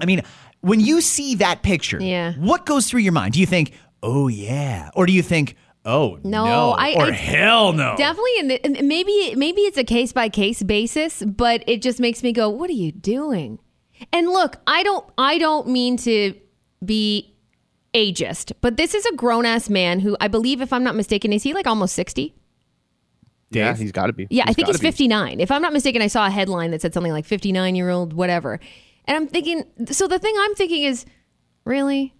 I 0.00 0.06
mean, 0.06 0.22
when 0.66 0.80
you 0.80 1.00
see 1.00 1.34
that 1.36 1.62
picture, 1.62 1.98
Yeah. 2.02 2.32
what 2.34 2.66
goes 2.66 2.88
through 2.88 3.00
your 3.00 3.12
mind? 3.12 3.34
Do 3.34 3.40
you 3.40 3.46
think, 3.46 3.72
"Oh 4.02 4.28
yeah," 4.28 4.90
or 4.94 5.06
do 5.06 5.12
you 5.12 5.22
think, 5.22 5.56
"Oh 5.84 6.18
no,", 6.24 6.44
No, 6.44 6.70
I- 6.72 6.94
or 6.94 7.06
I- 7.06 7.10
"Hell 7.12 7.72
no"? 7.72 7.94
Definitely, 7.96 8.38
in 8.40 8.48
the, 8.48 8.64
and 8.64 8.88
maybe 8.88 9.34
maybe 9.36 9.60
it's 9.62 9.78
a 9.78 9.84
case 9.84 10.12
by 10.12 10.28
case 10.28 10.62
basis, 10.62 11.22
but 11.22 11.62
it 11.66 11.82
just 11.82 12.00
makes 12.00 12.22
me 12.22 12.32
go, 12.32 12.48
"What 12.48 12.68
are 12.70 12.74
you 12.74 12.92
doing?" 12.92 13.58
And 14.12 14.28
look, 14.28 14.56
I 14.66 14.82
don't 14.82 15.04
I 15.16 15.38
don't 15.38 15.68
mean 15.68 15.96
to 15.98 16.34
be 16.84 17.32
ageist, 17.94 18.52
but 18.60 18.76
this 18.76 18.92
is 18.94 19.06
a 19.06 19.14
grown 19.14 19.46
ass 19.46 19.70
man 19.70 20.00
who 20.00 20.16
I 20.20 20.28
believe, 20.28 20.60
if 20.60 20.72
I'm 20.72 20.84
not 20.84 20.94
mistaken, 20.94 21.32
is 21.32 21.42
he 21.44 21.54
like 21.54 21.66
almost 21.66 21.94
sixty? 21.94 22.34
Yeah, 23.50 23.74
he's 23.76 23.92
got 23.92 24.06
to 24.08 24.12
be. 24.12 24.26
Yeah, 24.28 24.42
I 24.42 24.46
think 24.52 24.66
gotta 24.66 24.72
he's 24.72 24.80
be. 24.80 24.86
59. 24.88 25.40
If 25.40 25.50
I'm 25.52 25.62
not 25.62 25.72
mistaken, 25.72 26.02
I 26.02 26.08
saw 26.08 26.26
a 26.26 26.30
headline 26.30 26.72
that 26.72 26.82
said 26.82 26.92
something 26.92 27.12
like 27.12 27.24
59 27.24 27.76
year 27.76 27.90
old, 27.90 28.12
whatever. 28.12 28.58
And 29.06 29.16
I'm 29.16 29.26
thinking, 29.28 29.64
so 29.90 30.08
the 30.08 30.18
thing 30.18 30.34
I'm 30.38 30.54
thinking 30.54 30.82
is, 30.82 31.06
really? 31.64 32.14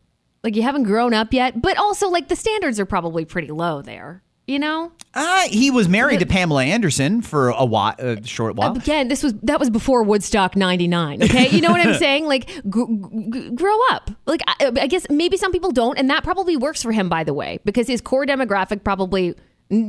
Like 0.45 0.55
you 0.55 0.63
haven't 0.63 0.85
grown 0.85 1.13
up 1.13 1.33
yet? 1.33 1.61
But 1.61 1.77
also, 1.79 2.09
like 2.09 2.29
the 2.29 2.37
standards 2.37 2.79
are 2.79 2.87
probably 2.87 3.25
pretty 3.25 3.49
low 3.49 3.83
there, 3.83 4.23
you 4.47 4.59
know? 4.61 4.93
Uh, 5.13 5.49
he 5.49 5.71
was 5.71 5.89
married 5.89 6.21
to 6.21 6.27
Pamela 6.27 6.63
Anderson 6.63 7.23
for 7.23 7.49
a 7.49 7.65
while, 7.65 7.95
a 7.99 8.23
short 8.25 8.55
while. 8.55 8.77
Again, 8.77 9.09
this 9.09 9.23
was 9.23 9.33
that 9.43 9.59
was 9.59 9.71
before 9.71 10.03
Woodstock 10.05 10.55
'99. 10.55 11.23
Okay, 11.25 11.49
you 11.49 11.61
know 11.63 11.71
what 11.71 11.81
I'm 11.85 11.95
saying? 11.99 12.27
Like, 12.27 12.49
gr- 12.69 12.85
gr- 12.85 13.49
grow 13.55 13.77
up. 13.91 14.11
Like, 14.27 14.43
I, 14.47 14.71
I 14.83 14.87
guess 14.87 15.07
maybe 15.11 15.37
some 15.37 15.53
people 15.53 15.73
don't, 15.73 15.99
and 15.99 16.11
that 16.11 16.23
probably 16.23 16.57
works 16.57 16.83
for 16.83 16.93
him, 16.93 17.09
by 17.09 17.25
the 17.25 17.33
way, 17.35 17.59
because 17.65 17.87
his 17.89 18.01
core 18.01 18.27
demographic 18.27 18.85
probably 18.85 19.35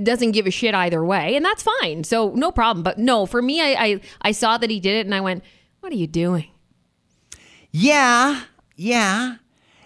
doesn't 0.03 0.31
give 0.31 0.47
a 0.47 0.51
shit 0.51 0.73
either 0.73 1.03
way, 1.05 1.35
and 1.35 1.45
that's 1.45 1.61
fine. 1.81 2.03
So 2.05 2.31
no 2.33 2.51
problem. 2.51 2.81
But 2.83 2.97
no, 2.97 3.25
for 3.27 3.41
me, 3.41 3.61
I 3.61 3.83
I, 3.85 4.01
I 4.21 4.31
saw 4.31 4.57
that 4.57 4.69
he 4.71 4.79
did 4.79 4.95
it, 4.95 5.05
and 5.05 5.13
I 5.13 5.19
went, 5.21 5.43
"What 5.81 5.91
are 5.91 5.97
you 5.97 6.07
doing?" 6.07 6.47
Yeah, 7.71 8.41
yeah. 8.75 9.35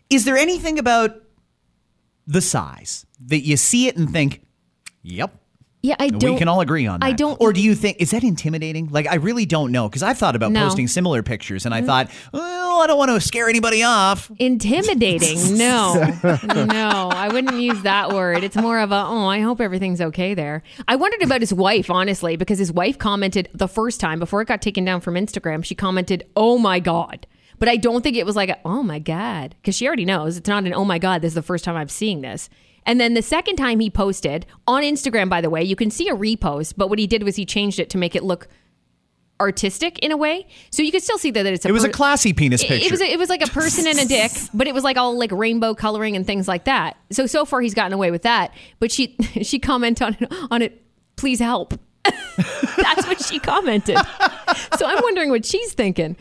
Is 0.09 0.25
there 0.25 0.37
anything 0.37 0.79
about 0.79 1.15
the 2.27 2.41
size 2.41 3.05
that 3.27 3.41
you 3.41 3.57
see 3.57 3.87
it 3.87 3.97
and 3.97 4.09
think, 4.11 4.41
"Yep, 5.03 5.35
Yeah, 5.81 5.95
I 5.99 6.09
don't. 6.09 6.33
we 6.33 6.37
can 6.37 6.47
all 6.47 6.61
agree 6.61 6.85
on 6.85 6.99
that"? 6.99 7.05
I 7.05 7.11
don't- 7.13 7.37
Or 7.41 7.51
do 7.53 7.61
you 7.61 7.75
think 7.75 7.97
is 7.99 8.11
that 8.11 8.23
intimidating? 8.23 8.89
Like, 8.91 9.07
I 9.07 9.15
really 9.15 9.45
don't 9.45 9.71
know 9.71 9.89
because 9.89 10.03
I've 10.03 10.17
thought 10.17 10.35
about 10.35 10.51
No. 10.51 10.59
Mm-hmm. 10.59 10.67
posting 10.67 10.87
similar 10.87 11.23
pictures, 11.23 11.65
and 11.65 11.73
I 11.73 11.81
thought, 11.81 12.09
well, 12.33 12.81
I 12.81 12.87
don't 12.87 12.97
want 12.97 13.09
to 13.11 13.19
scare 13.21 13.49
anybody 13.49 13.83
off. 13.83 14.31
Intimidating? 14.37 15.57
No, 15.57 15.93
no, 16.65 17.09
I 17.13 17.29
wouldn't 17.29 17.59
use 17.61 17.81
that 17.83 18.11
word. 18.11 18.43
It's 18.43 18.55
more 18.55 18.79
of 18.79 18.91
a, 18.91 19.05
oh, 19.07 19.25
I 19.27 19.39
hope 19.41 19.59
everything's 19.61 20.01
okay 20.01 20.33
there. 20.33 20.63
I 20.87 20.95
wondered 20.95 21.21
about 21.23 21.41
his 21.41 21.53
wife, 21.53 21.89
honestly, 21.89 22.35
because 22.35 22.59
his 22.59 22.71
wife 22.71 22.97
commented 22.97 23.49
the 23.53 23.67
first 23.67 23.99
time 23.99 24.19
before 24.19 24.41
it 24.41 24.47
got 24.47 24.61
taken 24.61 24.85
down 24.85 25.01
from 25.01 25.15
Instagram. 25.15 25.63
She 25.63 25.75
commented, 25.75 26.23
oh 26.35 26.57
my 26.57 26.79
God. 26.79 27.27
But 27.61 27.69
I 27.69 27.77
don't 27.77 28.01
think 28.01 28.17
it 28.17 28.25
was 28.25 28.35
like, 28.35 28.59
oh 28.65 28.81
my 28.81 28.97
God, 28.97 29.53
because 29.61 29.75
she 29.75 29.85
already 29.85 30.03
knows 30.03 30.35
it's 30.35 30.49
not 30.49 30.65
an, 30.65 30.73
oh 30.73 30.83
my 30.83 30.97
God, 30.97 31.21
this 31.21 31.29
is 31.29 31.35
the 31.35 31.43
first 31.43 31.63
time 31.63 31.75
I'm 31.75 31.89
seeing 31.89 32.21
this. 32.21 32.49
And 32.87 32.99
then 32.99 33.13
the 33.13 33.21
second 33.21 33.57
time 33.57 33.79
he 33.79 33.91
posted 33.91 34.47
on 34.65 34.81
Instagram, 34.81 35.29
by 35.29 35.41
the 35.41 35.49
way, 35.51 35.61
you 35.63 35.75
can 35.75 35.91
see 35.91 36.09
a 36.09 36.15
repost, 36.15 36.73
but 36.75 36.89
what 36.89 36.97
he 36.97 37.05
did 37.05 37.21
was 37.21 37.35
he 37.35 37.45
changed 37.45 37.79
it 37.79 37.91
to 37.91 37.99
make 37.99 38.15
it 38.15 38.23
look 38.23 38.47
artistic 39.39 39.99
in 39.99 40.11
a 40.11 40.17
way. 40.17 40.47
So 40.71 40.81
you 40.81 40.91
could 40.91 41.03
still 41.03 41.19
see 41.19 41.29
that 41.29 41.45
it's 41.45 41.63
a 41.63 41.67
It 41.67 41.71
was 41.71 41.83
a 41.83 41.89
per- 41.89 41.93
classy 41.93 42.33
penis 42.33 42.63
it- 42.63 42.67
picture. 42.67 42.85
It 42.87 42.91
was 42.91 43.01
a, 43.01 43.11
it 43.11 43.19
was 43.19 43.29
like 43.29 43.43
a 43.43 43.51
person 43.51 43.85
and 43.85 43.99
a 43.99 44.05
dick, 44.05 44.31
but 44.55 44.65
it 44.65 44.73
was 44.73 44.83
like 44.83 44.97
all 44.97 45.15
like 45.15 45.31
rainbow 45.31 45.75
coloring 45.75 46.15
and 46.15 46.25
things 46.25 46.47
like 46.47 46.63
that. 46.63 46.97
So 47.11 47.27
so 47.27 47.45
far 47.45 47.61
he's 47.61 47.75
gotten 47.75 47.93
away 47.93 48.09
with 48.09 48.23
that. 48.23 48.55
But 48.79 48.91
she 48.91 49.15
she 49.43 49.59
commented 49.59 50.01
on 50.07 50.17
it, 50.19 50.33
on 50.49 50.61
it. 50.63 50.81
Please 51.15 51.39
help. 51.39 51.79
That's 52.05 53.05
what 53.05 53.21
she 53.21 53.37
commented. 53.37 53.97
So 54.77 54.85
I'm 54.85 54.99
wondering 55.03 55.29
what 55.29 55.45
she's 55.45 55.73
thinking. 55.73 56.15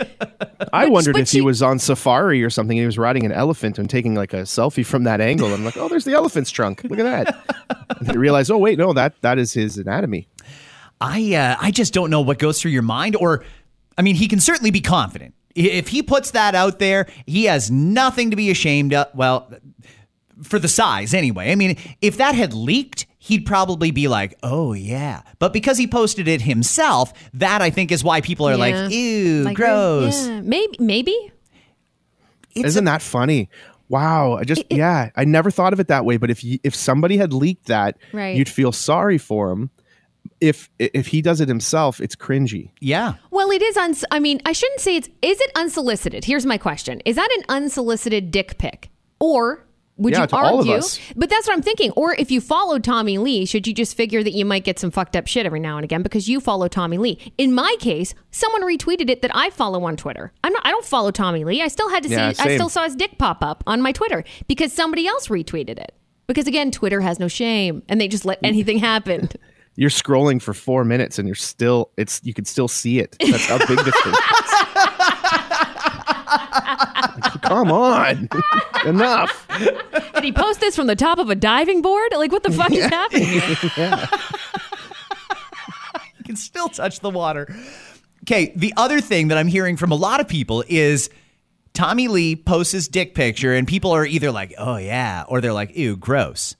I 0.73 0.89
wondered 0.89 1.15
but 1.15 1.23
if 1.23 1.31
he 1.31 1.41
was 1.41 1.63
on 1.63 1.79
safari 1.79 2.43
or 2.43 2.51
something. 2.51 2.77
and 2.77 2.83
He 2.83 2.87
was 2.87 2.99
riding 2.99 3.25
an 3.25 3.33
elephant 3.33 3.79
and 3.79 3.89
taking 3.89 4.15
like 4.15 4.33
a 4.35 4.43
selfie 4.43 4.85
from 4.85 5.05
that 5.05 5.21
angle. 5.21 5.53
I'm 5.53 5.65
like, 5.65 5.77
oh, 5.77 5.89
there's 5.89 6.05
the 6.05 6.13
elephant's 6.13 6.51
trunk. 6.51 6.85
Look 6.85 6.99
at 6.99 7.05
that. 7.05 7.97
and 7.99 8.09
then 8.09 8.17
I 8.17 8.19
realized, 8.19 8.51
oh 8.51 8.59
wait, 8.59 8.79
no, 8.79 8.93
that 8.93 9.21
that 9.23 9.39
is 9.39 9.53
his 9.53 9.79
anatomy. 9.79 10.29
I 11.01 11.35
uh, 11.35 11.57
I 11.61 11.71
just 11.71 11.95
don't 11.95 12.11
know 12.11 12.21
what 12.21 12.39
goes 12.39 12.61
through 12.61 12.73
your 12.73 12.83
mind. 12.83 13.17
Or, 13.17 13.45
I 13.97 14.03
mean, 14.03 14.17
he 14.17 14.29
can 14.29 14.41
certainly 14.41 14.71
be 14.71 14.81
confident. 14.81 15.35
If 15.55 15.89
he 15.89 16.03
puts 16.03 16.33
that 16.33 16.55
out 16.55 16.79
there, 16.79 17.07
he 17.27 17.45
has 17.45 17.71
nothing 17.71 18.31
to 18.31 18.37
be 18.37 18.51
ashamed 18.51 18.93
of. 18.93 19.09
Well, 19.15 19.53
for 20.43 20.59
the 20.59 20.69
size 20.69 21.15
anyway. 21.15 21.51
I 21.51 21.55
mean, 21.55 21.77
if 22.01 22.17
that 22.19 22.35
had 22.35 22.53
leaked, 22.55 23.07
he'd 23.21 23.47
probably 23.47 23.93
be 23.93 24.09
like, 24.09 24.35
"Oh 24.43 24.73
yeah." 24.73 25.23
But 25.39 25.53
because 25.53 25.79
he 25.79 25.87
posted 25.87 26.27
it 26.27 26.41
himself, 26.43 27.13
that 27.35 27.63
I 27.63 27.71
think 27.71 27.93
is 27.93 28.03
why 28.03 28.21
people 28.21 28.49
are 28.49 28.53
Yeah. 28.57 28.57
like, 28.83 28.91
"Ew, 28.93 29.43
Like, 29.45 29.57
gross." 29.57 30.27
Yeah, 30.27 30.41
maybe 30.41 30.77
maybe. 30.81 31.31
It's 32.55 32.67
Isn't 32.71 32.85
that 32.87 33.01
funny? 33.03 33.49
Wow, 33.89 34.35
I 34.35 34.45
just 34.45 34.65
yeah, 34.71 35.11
I 35.17 35.25
never 35.25 35.51
thought 35.51 35.73
of 35.73 35.81
it 35.81 35.89
that 35.89 36.05
way. 36.05 36.17
But 36.17 36.31
if 36.31 36.43
you, 36.45 36.59
if 36.65 36.75
somebody 36.75 37.17
had 37.17 37.33
leaked 37.33 37.67
that, 37.67 37.97
Right. 38.13 38.37
you'd 38.37 38.49
feel 38.49 38.73
sorry 38.73 39.19
for 39.19 39.51
him. 39.53 39.71
If 40.41 40.69
if 40.79 41.09
he 41.09 41.23
does 41.23 41.41
it 41.41 41.49
himself, 41.49 42.01
it's 42.01 42.15
cringy. 42.17 42.71
yeah. 42.81 43.15
Well, 43.31 43.51
it 43.51 43.63
is. 43.63 43.77
Uns- 43.77 44.05
I 44.11 44.21
mean, 44.21 44.41
I 44.47 44.53
shouldn't 44.53 44.81
say 44.81 44.97
it's. 44.97 45.09
Is 45.23 45.41
it 45.41 45.51
unsolicited? 45.57 46.25
Here's 46.25 46.47
my 46.47 46.57
question: 46.59 47.01
Is 47.05 47.17
that 47.17 47.29
an 47.39 47.45
unsolicited 47.49 48.31
dick 48.31 48.59
pic, 48.59 48.91
or 49.19 49.65
would 50.01 50.15
Yeah, 50.15 50.23
you 50.23 50.27
to 50.29 50.37
all 50.37 50.61
of 50.61 50.69
argue? 50.69 50.89
But 51.15 51.31
that's 51.31 51.47
what 51.47 51.55
I'm 51.55 51.63
thinking. 51.63 51.91
Or 51.93 52.15
if 52.15 52.31
you 52.31 52.41
followed 52.41 52.83
Tommy 52.83 53.19
Lee, 53.19 53.45
should 53.45 53.67
you 53.67 53.75
just 53.75 53.97
figure 53.97 54.23
that 54.23 54.33
you 54.33 54.45
might 54.45 54.65
get 54.65 54.79
some 54.79 54.91
fucked 54.91 55.15
up 55.15 55.27
shit 55.27 55.47
every 55.47 55.61
now 55.61 55.77
and 55.77 55.85
again 55.85 56.03
because 56.03 56.29
you 56.29 56.41
follow 56.41 56.69
Tommy 56.69 56.99
Lee? 56.99 57.33
In 57.39 57.53
my 57.53 57.77
case, 57.81 58.15
someone 58.31 58.63
retweeted 58.63 59.11
it 59.11 59.23
that 59.23 59.31
I 59.35 59.51
follow 59.51 59.85
on 59.85 59.97
Twitter. 59.97 60.33
I'm 60.43 60.53
not. 60.53 60.67
I 60.67 60.71
don't 60.71 60.85
follow 60.85 61.11
Tommy 61.11 61.45
Lee. 61.45 61.63
I 61.63 61.69
still 61.69 61.91
had 61.91 62.03
to 62.05 62.09
Yeah, 62.09 62.33
see. 62.33 62.43
I 62.43 62.55
still 62.57 62.69
saw 62.69 62.85
his 62.85 62.97
dick 62.97 63.19
pop 63.19 63.43
up 63.43 63.63
on 63.67 63.83
my 63.83 63.93
Twitter 63.93 64.25
because 64.49 64.73
somebody 64.73 65.07
else 65.07 65.29
retweeted 65.29 65.79
it. 65.79 65.95
Because 66.27 66.47
again, 66.47 66.71
Twitter 66.71 67.01
has 67.01 67.19
no 67.19 67.29
shame, 67.29 67.83
and 67.89 68.01
they 68.01 68.09
just 68.09 68.25
let 68.25 68.41
mm. 68.43 68.49
anything 68.49 68.79
happen. 68.79 69.29
You're 69.77 69.91
scrolling 69.91 70.43
for 70.43 70.53
four 70.53 70.85
minutes 70.85 71.19
and 71.19 71.27
you're 71.27 71.35
still 71.37 71.91
it's 71.97 72.21
you 72.23 72.35
can 72.35 72.45
still 72.45 72.69
see 72.69 72.99
it. 72.99 73.17
That's 73.21 73.47
how 73.47 73.57
big 73.59 73.79
this 73.79 74.03
thing 74.03 74.13
is. 74.13 74.51
Come 77.51 77.73
on. 77.73 78.29
Enough. 78.87 79.49
Did 80.15 80.23
he 80.23 80.31
post 80.31 80.61
this 80.61 80.77
from 80.77 80.87
the 80.87 80.95
top 80.95 81.19
of 81.19 81.31
a 81.31 81.35
diving 81.35 81.83
board? 81.83 82.13
Like, 82.15 82.31
what 82.31 82.45
the 82.45 82.53
fuck 82.53 82.71
is 82.71 82.85
happening? 82.85 83.27
here? 83.27 84.09
You 86.19 86.25
can 86.25 86.37
still 86.37 86.69
touch 86.69 87.01
the 87.01 87.11
water. 87.11 87.53
Okay, 88.23 88.53
the 88.55 88.73
other 88.77 89.01
thing 89.01 89.29
that 89.29 89.39
I'm 89.39 89.49
hearing 89.49 89.77
from 89.77 89.91
a 89.91 89.97
lot 89.97 90.21
of 90.21 90.29
people 90.29 90.63
is 90.69 91.11
Tommy 91.75 92.07
Lee 92.07 92.37
posts 92.37 92.73
his 92.73 92.87
dick 92.87 93.17
picture, 93.17 93.53
and 93.53 93.67
people 93.67 93.91
are 93.91 94.07
either 94.07 94.31
like, 94.31 94.55
oh 94.57 94.77
yeah, 94.77 95.25
or 95.27 95.41
they're 95.41 95.53
like, 95.53 95.77
ew, 95.77 95.97
gross. 95.97 96.55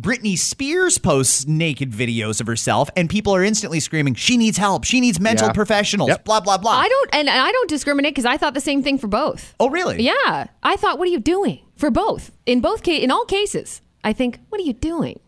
Britney 0.00 0.38
Spears 0.38 0.96
posts 0.96 1.46
naked 1.46 1.90
videos 1.92 2.40
of 2.40 2.46
herself, 2.46 2.88
and 2.96 3.10
people 3.10 3.34
are 3.34 3.44
instantly 3.44 3.78
screaming, 3.78 4.14
she 4.14 4.38
needs 4.38 4.56
help, 4.56 4.84
she 4.84 5.00
needs 5.00 5.20
mental 5.20 5.48
Yeah. 5.48 5.52
professionals, 5.52 6.08
Yep. 6.08 6.24
blah, 6.24 6.40
blah, 6.40 6.56
blah. 6.56 6.72
I 6.72 6.88
don't, 6.88 7.10
and 7.14 7.28
I 7.28 7.52
don't 7.52 7.68
discriminate 7.68 8.14
because 8.14 8.24
I 8.24 8.38
thought 8.38 8.54
the 8.54 8.60
same 8.60 8.82
thing 8.82 8.96
for 8.96 9.06
both. 9.08 9.54
oh, 9.60 9.68
really? 9.68 10.02
Yeah, 10.02 10.46
I 10.62 10.76
thought, 10.76 10.98
what 10.98 11.08
are 11.08 11.10
you 11.10 11.20
doing 11.20 11.60
for 11.76 11.90
both? 11.90 12.30
In 12.46 12.60
both 12.62 12.82
case, 12.82 13.02
in 13.02 13.10
all 13.10 13.26
cases, 13.26 13.82
I 14.02 14.14
think, 14.14 14.38
what 14.48 14.60
are 14.60 14.64
you 14.64 14.72
doing? 14.72 15.20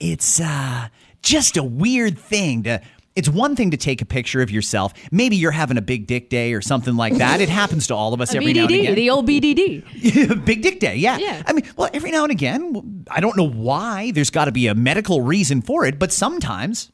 it's 0.00 0.38
uh, 0.40 0.86
just 1.22 1.56
a 1.56 1.62
weird 1.64 2.16
thing 2.18 2.62
to. 2.62 2.80
It's 3.18 3.28
one 3.28 3.56
thing 3.56 3.72
to 3.72 3.76
take 3.76 4.00
a 4.00 4.04
picture 4.04 4.42
of 4.42 4.50
yourself. 4.50 4.94
Maybe 5.10 5.34
you're 5.34 5.50
having 5.50 5.76
a 5.76 5.82
big 5.82 6.06
dick 6.06 6.28
day 6.30 6.52
or 6.52 6.60
something 6.60 6.94
like 6.94 7.14
that. 7.16 7.40
It 7.40 7.48
happens 7.48 7.88
to 7.88 7.94
all 7.96 8.14
of 8.14 8.20
us 8.20 8.32
every 8.32 8.52
now 8.52 8.60
and 8.62 8.70
BDD, 8.70 8.80
again. 8.80 8.94
the 8.94 9.10
old 9.10 9.26
BDD. 9.26 10.44
Big 10.44 10.62
Dick 10.62 10.78
Day, 10.78 10.94
yeah. 10.94 11.18
Yeah. 11.18 11.42
I 11.44 11.52
mean, 11.52 11.68
well, 11.76 11.90
every 11.92 12.12
now 12.12 12.22
and 12.22 12.30
again, 12.30 13.04
I 13.10 13.18
don't 13.18 13.36
know 13.36 13.48
why. 13.48 14.12
There's 14.12 14.30
got 14.30 14.44
to 14.44 14.52
be 14.52 14.68
a 14.68 14.74
medical 14.76 15.22
reason 15.22 15.62
for 15.62 15.84
it, 15.84 15.98
but 15.98 16.12
sometimes 16.12 16.92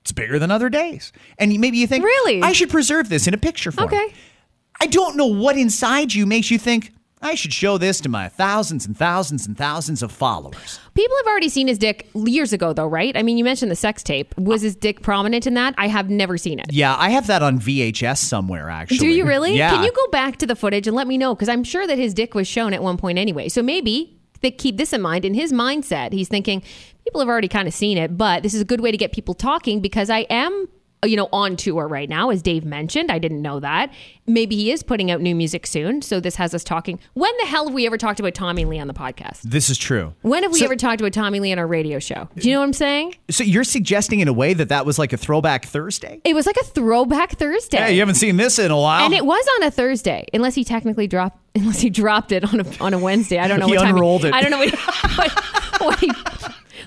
it's 0.00 0.12
bigger 0.12 0.38
than 0.38 0.50
other 0.50 0.70
days. 0.70 1.12
And 1.38 1.54
maybe 1.60 1.76
you 1.76 1.86
think, 1.86 2.04
Really? 2.04 2.40
I 2.42 2.52
should 2.52 2.70
preserve 2.70 3.10
this 3.10 3.26
in 3.26 3.34
a 3.34 3.38
picture 3.38 3.70
form. 3.70 3.88
Okay. 3.88 4.14
I 4.80 4.86
don't 4.86 5.14
know 5.14 5.26
what 5.26 5.58
inside 5.58 6.14
you 6.14 6.24
makes 6.24 6.50
you 6.50 6.58
think 6.58 6.90
I 7.24 7.34
should 7.34 7.54
show 7.54 7.78
this 7.78 8.02
to 8.02 8.10
my 8.10 8.28
thousands 8.28 8.84
and 8.86 8.94
thousands 8.94 9.46
and 9.46 9.56
thousands 9.56 10.02
of 10.02 10.12
followers. 10.12 10.78
People 10.94 11.16
have 11.16 11.26
already 11.26 11.48
seen 11.48 11.68
his 11.68 11.78
dick 11.78 12.10
years 12.14 12.52
ago, 12.52 12.74
though, 12.74 12.86
right? 12.86 13.16
I 13.16 13.22
mean, 13.22 13.38
you 13.38 13.44
mentioned 13.44 13.70
the 13.70 13.76
sex 13.76 14.02
tape. 14.02 14.36
Was 14.36 14.60
his 14.60 14.76
dick 14.76 15.00
prominent 15.00 15.46
in 15.46 15.54
that? 15.54 15.74
I 15.78 15.88
have 15.88 16.10
never 16.10 16.36
seen 16.36 16.58
it. 16.58 16.66
Yeah, 16.70 16.94
I 16.98 17.08
have 17.08 17.26
that 17.28 17.42
on 17.42 17.58
VHS 17.58 18.18
somewhere. 18.18 18.68
Actually, 18.68 18.98
Do 18.98 19.08
you 19.08 19.24
really? 19.24 19.56
Yeah. 19.56 19.70
Can 19.70 19.84
you 19.84 19.92
go 19.92 20.06
back 20.08 20.36
to 20.36 20.46
the 20.46 20.54
footage 20.54 20.86
and 20.86 20.94
let 20.94 21.06
me 21.06 21.16
know? 21.16 21.34
Because 21.34 21.48
I'm 21.48 21.64
sure 21.64 21.86
that 21.86 21.96
his 21.96 22.12
dick 22.12 22.34
was 22.34 22.46
shown 22.46 22.74
at 22.74 22.82
one 22.82 22.98
point 22.98 23.18
anyway. 23.18 23.48
So 23.48 23.62
maybe 23.62 24.20
they 24.42 24.50
keep 24.50 24.76
this 24.76 24.92
in 24.92 25.00
mind. 25.00 25.24
In 25.24 25.32
his 25.32 25.50
mindset, 25.50 26.12
he's 26.12 26.28
thinking 26.28 26.62
people 27.04 27.20
have 27.22 27.28
already 27.28 27.48
kind 27.48 27.66
of 27.66 27.72
seen 27.72 27.96
it, 27.96 28.18
but 28.18 28.42
this 28.42 28.52
is 28.52 28.60
a 28.60 28.64
good 28.66 28.80
way 28.82 28.90
to 28.90 28.98
get 28.98 29.12
people 29.12 29.32
talking 29.32 29.80
because 29.80 30.10
I 30.10 30.20
am 30.30 30.68
you 31.04 31.16
know, 31.16 31.28
on 31.32 31.56
tour 31.56 31.86
right 31.88 32.08
now, 32.08 32.30
as 32.30 32.42
Dave 32.42 32.64
mentioned. 32.64 33.10
I 33.10 33.18
didn't 33.18 33.42
know 33.42 33.60
that. 33.60 33.92
Maybe 34.26 34.56
he 34.56 34.70
is 34.72 34.82
putting 34.82 35.10
out 35.10 35.20
new 35.20 35.34
music 35.34 35.66
soon. 35.66 36.00
So 36.02 36.18
this 36.20 36.36
has 36.36 36.54
us 36.54 36.64
talking. 36.64 36.98
When 37.12 37.30
the 37.38 37.46
hell 37.46 37.66
have 37.66 37.74
we 37.74 37.86
ever 37.86 37.98
talked 37.98 38.20
about 38.20 38.34
Tommy 38.34 38.64
Lee 38.64 38.78
on 38.78 38.86
the 38.88 38.94
podcast? 38.94 39.42
This 39.42 39.68
is 39.68 39.76
true. 39.78 40.14
When 40.22 40.42
have 40.42 40.52
we 40.52 40.60
So- 40.60 40.64
ever 40.64 40.76
talked 40.76 41.00
about 41.00 41.12
Tommy 41.12 41.40
Lee 41.40 41.52
on 41.52 41.58
our 41.58 41.66
radio 41.66 41.98
show? 41.98 42.28
Do 42.36 42.48
you 42.48 42.54
know 42.54 42.60
what 42.60 42.66
I'm 42.66 42.72
saying? 42.72 43.14
So 43.30 43.44
you're 43.44 43.64
suggesting 43.64 44.20
in 44.20 44.28
a 44.28 44.32
way 44.32 44.54
that 44.54 44.70
that 44.70 44.86
was 44.86 44.98
like 44.98 45.12
a 45.12 45.16
throwback 45.16 45.66
Thursday? 45.66 46.20
It 46.24 46.34
was 46.34 46.46
like 46.46 46.56
a 46.56 46.64
throwback 46.64 47.32
Thursday. 47.38 47.76
Hey, 47.78 47.92
you 47.94 48.00
haven't 48.00 48.14
seen 48.16 48.36
this 48.36 48.58
in 48.58 48.70
a 48.70 48.76
while. 48.76 49.04
and 49.04 49.12
it 49.14 49.26
was 49.26 49.46
on 49.56 49.64
a 49.64 49.70
Thursday, 49.70 50.26
unless 50.32 50.54
he 50.54 50.64
technically 50.64 51.06
dropped, 51.06 51.38
unless 51.54 51.80
he 51.80 51.90
dropped 51.90 52.32
it 52.32 52.44
on 52.52 52.60
a 52.60 52.64
on 52.80 52.94
a 52.94 52.98
Wednesday. 52.98 53.38
I 53.38 53.46
don't 53.48 53.60
know 53.60 53.66
He 53.66 53.76
what 53.76 53.82
time. 53.82 53.94
unrolled 53.94 54.24
it. 54.24 54.32
I 54.34 54.40
don't 54.40 54.50
know 54.50 54.58
what, 54.58 54.74
what, 55.16 55.80
when 55.80 55.98
he 55.98 56.10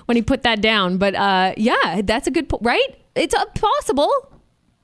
when 0.06 0.16
he 0.16 0.22
put 0.22 0.42
that 0.42 0.60
down. 0.60 0.98
But 0.98 1.14
uh, 1.14 1.54
yeah, 1.56 2.00
that's 2.02 2.26
a 2.26 2.30
good 2.30 2.48
point, 2.48 2.64
right. 2.64 2.86
It's 3.18 3.34
uh, 3.34 3.44
possible. 3.46 4.10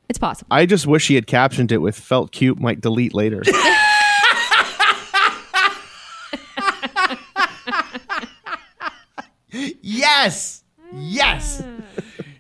It's 0.09 0.19
possible. 0.19 0.49
I 0.51 0.67
just 0.67 0.87
wish 0.87 1.09
he 1.09 1.15
had 1.15 1.27
captioned 1.27 1.73
it 1.73 1.79
with 1.79 1.97
"felt 1.97 2.33
cute, 2.33 2.59
might 2.61 2.81
delete 2.81 3.15
later." 3.15 3.43
Yes. 9.83 10.65
Yes. 10.93 11.63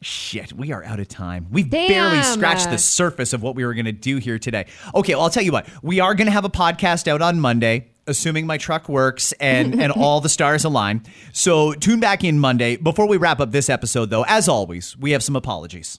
Shit, 0.01 0.53
we 0.53 0.72
are 0.72 0.84
out 0.84 1.01
of 1.01 1.09
time. 1.09 1.47
We've 1.51 1.68
Damn. 1.68 1.88
barely 1.88 2.22
scratched 2.22 2.70
the 2.70 2.78
surface 2.78 3.32
of 3.32 3.42
what 3.42 3.55
we 3.55 3.64
were 3.64 3.72
going 3.74 3.86
to 3.86 3.92
do 3.92 4.18
here 4.18 4.38
today. 4.38 4.66
Okay, 4.95 5.14
well, 5.14 5.22
I'll 5.24 5.30
tell 5.30 5.42
you 5.42 5.53
what. 5.53 5.66
We 5.82 6.01
are 6.01 6.14
going 6.14 6.26
to 6.26 6.32
have 6.32 6.45
a 6.45 6.51
podcast 6.51 7.09
out 7.09 7.22
on 7.22 7.40
Monday, 7.40 7.90
assuming 8.07 8.47
my 8.47 8.59
truck 8.59 8.89
works 8.89 9.33
and 9.41 9.81
and 9.81 9.93
all 9.93 10.21
the 10.21 10.29
stars 10.29 10.65
align. 10.65 11.03
So 11.33 11.73
tune 11.73 12.01
back 12.01 12.25
in 12.25 12.39
Monday. 12.39 12.77
Before 12.77 13.07
we 13.07 13.17
wrap 13.17 13.41
up 13.41 13.53
this 13.53 13.69
episode, 13.69 14.11
though, 14.11 14.25
as 14.27 14.49
always, 14.49 14.97
we 14.99 15.13
have 15.13 15.23
some 15.23 15.37
apologies. 15.37 15.99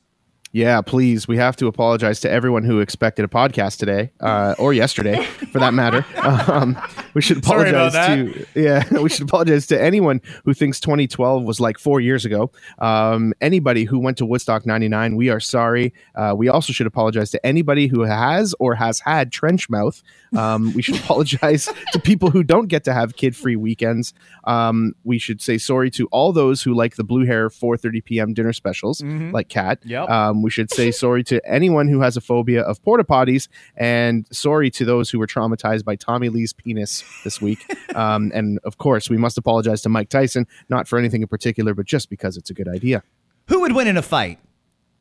Yeah, 0.56 0.80
please. 0.80 1.28
We 1.28 1.36
have 1.36 1.58
to 1.58 1.68
apologize 1.68 2.22
to 2.22 2.32
everyone 2.32 2.64
who 2.64 2.80
expected 2.80 3.26
a 3.26 3.28
podcast 3.28 3.78
today 3.78 4.12
uh, 4.22 4.56
or 4.58 4.72
yesterday, 4.72 5.22
for 5.52 5.60
that 5.60 5.74
matter. 5.74 6.06
Um, 6.26 6.78
we 7.14 7.22
should 7.22 7.38
apologize 7.38 7.94
to 7.94 8.46
yeah, 8.56 8.84
we 9.00 9.10
should 9.10 9.24
apologize 9.24 9.68
to 9.68 9.82
anyone 9.82 10.22
who 10.44 10.54
thinks 10.54 10.80
2012 10.80 11.44
was 11.44 11.60
like 11.60 11.78
four 11.78 12.00
years 12.00 12.26
ago. 12.26 12.52
Um, 12.80 13.34
anybody 13.42 13.84
who 13.84 14.00
went 14.00 14.18
to 14.18 14.26
Woodstock 14.26 14.66
99, 14.66 15.16
we 15.16 15.30
are 15.30 15.40
sorry. 15.40 15.94
Uh, 16.14 16.34
we 16.38 16.50
also 16.50 16.72
should 16.74 16.88
apologize 16.88 17.32
to 17.32 17.46
anybody 17.46 17.88
who 17.88 18.02
has 18.02 18.54
or 18.60 18.76
has 18.76 19.00
had 19.00 19.32
trench 19.32 19.70
mouth. 19.70 20.02
Um, 20.38 20.74
we 20.74 20.82
should 20.82 20.96
apologize 21.04 21.70
to 21.94 22.00
people 22.00 22.30
who 22.30 22.44
don't 22.44 22.68
get 22.68 22.84
to 22.86 22.94
have 22.94 23.16
kid-free 23.16 23.56
weekends. 23.56 24.14
Um, 24.46 24.94
we 25.04 25.20
should 25.20 25.42
say 25.42 25.58
sorry 25.58 25.92
to 25.92 26.08
all 26.08 26.32
those 26.32 26.64
who 26.64 26.74
like 26.74 26.96
the 26.96 27.04
blue 27.04 27.26
hair 27.26 27.50
4:30 27.50 28.04
p.m. 28.04 28.34
dinner 28.34 28.54
specials, 28.54 29.02
like 29.04 29.50
Kat. 29.50 29.80
Yep. 29.84 30.10
Um, 30.10 30.42
we 30.42 30.50
should 30.50 30.72
say 30.72 30.92
sorry 30.92 31.24
to 31.26 31.42
anyone 31.50 31.88
who 31.88 32.02
has 32.02 32.18
a 32.18 32.22
phobia 32.22 32.62
of 32.62 32.82
porta 32.84 33.04
potties, 33.04 33.48
and 33.76 34.28
sorry 34.32 34.70
to 34.72 34.86
those 34.86 35.10
who 35.10 35.20
were 35.20 35.28
traumatized 35.28 35.86
by 35.86 35.96
Tommy 35.96 36.30
Lee's 36.30 36.54
penis 36.54 37.04
this 37.24 37.42
week. 37.42 37.66
um, 37.96 38.32
and 38.34 38.60
of 38.64 38.78
course, 38.78 39.10
we 39.10 39.18
must 39.18 39.38
apologize 39.38 39.82
to 39.84 39.90
Mike 39.90 40.10
Tyson, 40.10 40.48
not 40.70 40.88
for 40.88 40.98
anything 41.00 41.22
in 41.22 41.28
particular, 41.28 41.74
but 41.74 41.86
just 41.86 42.10
because 42.10 42.38
it's 42.38 42.50
a 42.50 42.54
good 42.54 42.68
idea. 42.68 43.04
Who 43.48 43.62
would 43.62 43.76
win 43.76 43.88
in 43.88 43.98
a 43.98 44.02
fight? 44.02 44.40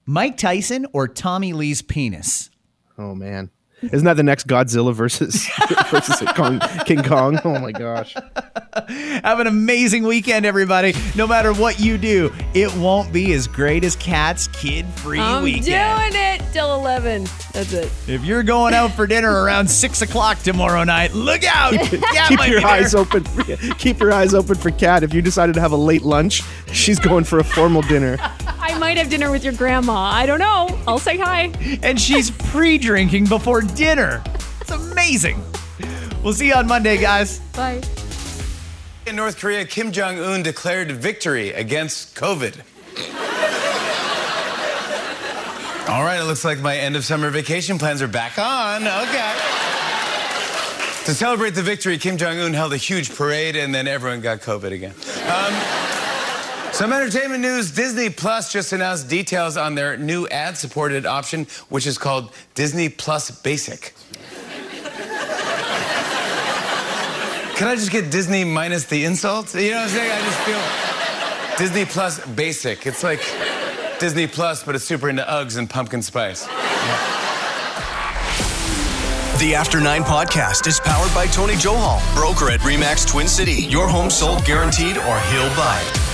Mike 0.06 0.36
Tyson 0.36 0.86
or 0.92 1.08
Tommy 1.08 1.52
Lee's 1.52 1.80
penis? 1.80 2.50
Oh 2.98 3.14
man, 3.14 3.50
isn't 3.92 4.04
that 4.04 4.14
the 4.16 4.22
next 4.22 4.46
Godzilla 4.46 4.94
versus 4.94 5.48
versus 5.90 6.20
Kong, 6.34 6.60
King 6.86 7.02
Kong? 7.02 7.38
Oh 7.44 7.58
my 7.58 7.72
gosh. 7.72 8.14
Have 9.22 9.40
an 9.40 9.46
amazing 9.46 10.04
weekend, 10.04 10.44
everybody. 10.46 10.94
No 11.14 11.26
matter 11.26 11.52
what 11.52 11.78
you 11.80 11.98
do, 11.98 12.32
it 12.54 12.74
won't 12.76 13.12
be 13.12 13.32
as 13.32 13.46
great 13.46 13.84
as 13.84 13.96
Kat's 13.96 14.48
kid 14.48 14.86
free 14.96 15.20
I'm 15.20 15.42
weekend. 15.44 15.64
doing 16.12 16.22
it 16.22 16.42
till 16.52 16.74
eleven. 16.74 17.24
That's 17.52 17.72
it. 17.72 17.90
If 18.08 18.24
you're 18.24 18.42
going 18.42 18.74
out 18.74 18.92
for 18.92 19.06
dinner 19.06 19.42
around 19.44 19.68
six 19.68 20.02
o'clock 20.02 20.38
tomorrow 20.40 20.84
night, 20.84 21.12
look 21.14 21.44
out! 21.44 21.72
Cat 21.74 22.28
Keep 22.28 22.48
your 22.48 22.60
be 22.60 22.64
eyes 22.64 22.94
open. 22.94 23.24
For, 23.24 23.44
keep 23.78 24.00
your 24.00 24.12
eyes 24.12 24.34
open 24.34 24.56
for 24.56 24.70
Kat. 24.70 25.02
If 25.02 25.14
you 25.14 25.22
decided 25.22 25.54
to 25.54 25.60
have 25.60 25.72
a 25.72 25.76
late 25.76 26.02
lunch, 26.02 26.42
she's 26.72 26.98
going 26.98 27.24
for 27.24 27.38
a 27.38 27.44
formal 27.44 27.82
dinner. 27.82 28.16
I 28.94 28.96
might 28.98 29.02
have 29.02 29.10
dinner 29.10 29.32
with 29.32 29.42
your 29.42 29.54
grandma. 29.54 29.92
I 29.92 30.24
don't 30.24 30.38
know. 30.38 30.68
I'll 30.86 31.00
say 31.00 31.18
hi. 31.18 31.50
and 31.82 32.00
she's 32.00 32.30
pre-drinking 32.52 33.24
before 33.24 33.60
dinner. 33.60 34.22
It's 34.60 34.70
amazing. 34.70 35.42
We'll 36.22 36.32
see 36.32 36.46
you 36.46 36.54
on 36.54 36.68
Monday, 36.68 36.96
guys. 36.98 37.40
Bye. 37.56 37.82
In 39.04 39.16
North 39.16 39.36
Korea, 39.36 39.64
Kim 39.64 39.90
Jong 39.90 40.20
un 40.20 40.44
declared 40.44 40.92
victory 40.92 41.50
against 41.50 42.14
COVID. 42.14 42.60
All 45.88 46.04
right, 46.04 46.20
it 46.20 46.24
looks 46.26 46.44
like 46.44 46.60
my 46.60 46.76
end 46.76 46.94
of 46.94 47.04
summer 47.04 47.30
vacation 47.30 47.80
plans 47.80 48.00
are 48.00 48.06
back 48.06 48.38
on. 48.38 48.86
Okay. 48.86 49.34
To 51.06 51.14
celebrate 51.14 51.56
the 51.56 51.62
victory, 51.62 51.98
Kim 51.98 52.16
Jong 52.16 52.38
un 52.38 52.54
held 52.54 52.72
a 52.72 52.76
huge 52.76 53.12
parade 53.12 53.56
and 53.56 53.74
then 53.74 53.88
everyone 53.88 54.20
got 54.20 54.38
COVID 54.38 54.70
again. 54.70 54.94
Um, 55.26 55.83
some 56.74 56.92
entertainment 56.92 57.40
news 57.40 57.70
Disney 57.70 58.10
Plus 58.10 58.52
just 58.52 58.72
announced 58.72 59.08
details 59.08 59.56
on 59.56 59.76
their 59.76 59.96
new 59.96 60.26
ad 60.26 60.58
supported 60.58 61.06
option, 61.06 61.46
which 61.68 61.86
is 61.86 61.98
called 61.98 62.32
Disney 62.56 62.88
Plus 62.88 63.30
Basic. 63.30 63.94
Can 67.54 67.68
I 67.68 67.76
just 67.76 67.92
get 67.92 68.10
Disney 68.10 68.42
minus 68.42 68.86
the 68.86 69.04
insult? 69.04 69.54
You 69.54 69.70
know 69.70 69.76
what 69.76 69.82
I'm 69.84 69.88
saying? 69.90 70.10
I 70.10 70.20
just 70.24 70.40
feel 70.40 71.64
Disney 71.64 71.84
Plus 71.84 72.26
basic. 72.34 72.88
It's 72.88 73.04
like 73.04 73.20
Disney 74.00 74.26
Plus, 74.26 74.64
but 74.64 74.74
it's 74.74 74.82
super 74.82 75.08
into 75.08 75.22
Uggs 75.22 75.56
and 75.56 75.70
pumpkin 75.70 76.02
spice. 76.02 76.46
The 79.38 79.54
After 79.54 79.80
Nine 79.80 80.02
podcast 80.02 80.66
is 80.66 80.80
powered 80.80 81.14
by 81.14 81.26
Tony 81.28 81.54
Johal, 81.54 82.02
broker 82.16 82.50
at 82.50 82.58
Remax 82.60 83.08
Twin 83.08 83.28
City. 83.28 83.62
Your 83.62 83.86
home 83.86 84.10
sold 84.10 84.44
guaranteed 84.44 84.98
or 84.98 85.20
he'll 85.20 85.54
buy 85.54 86.13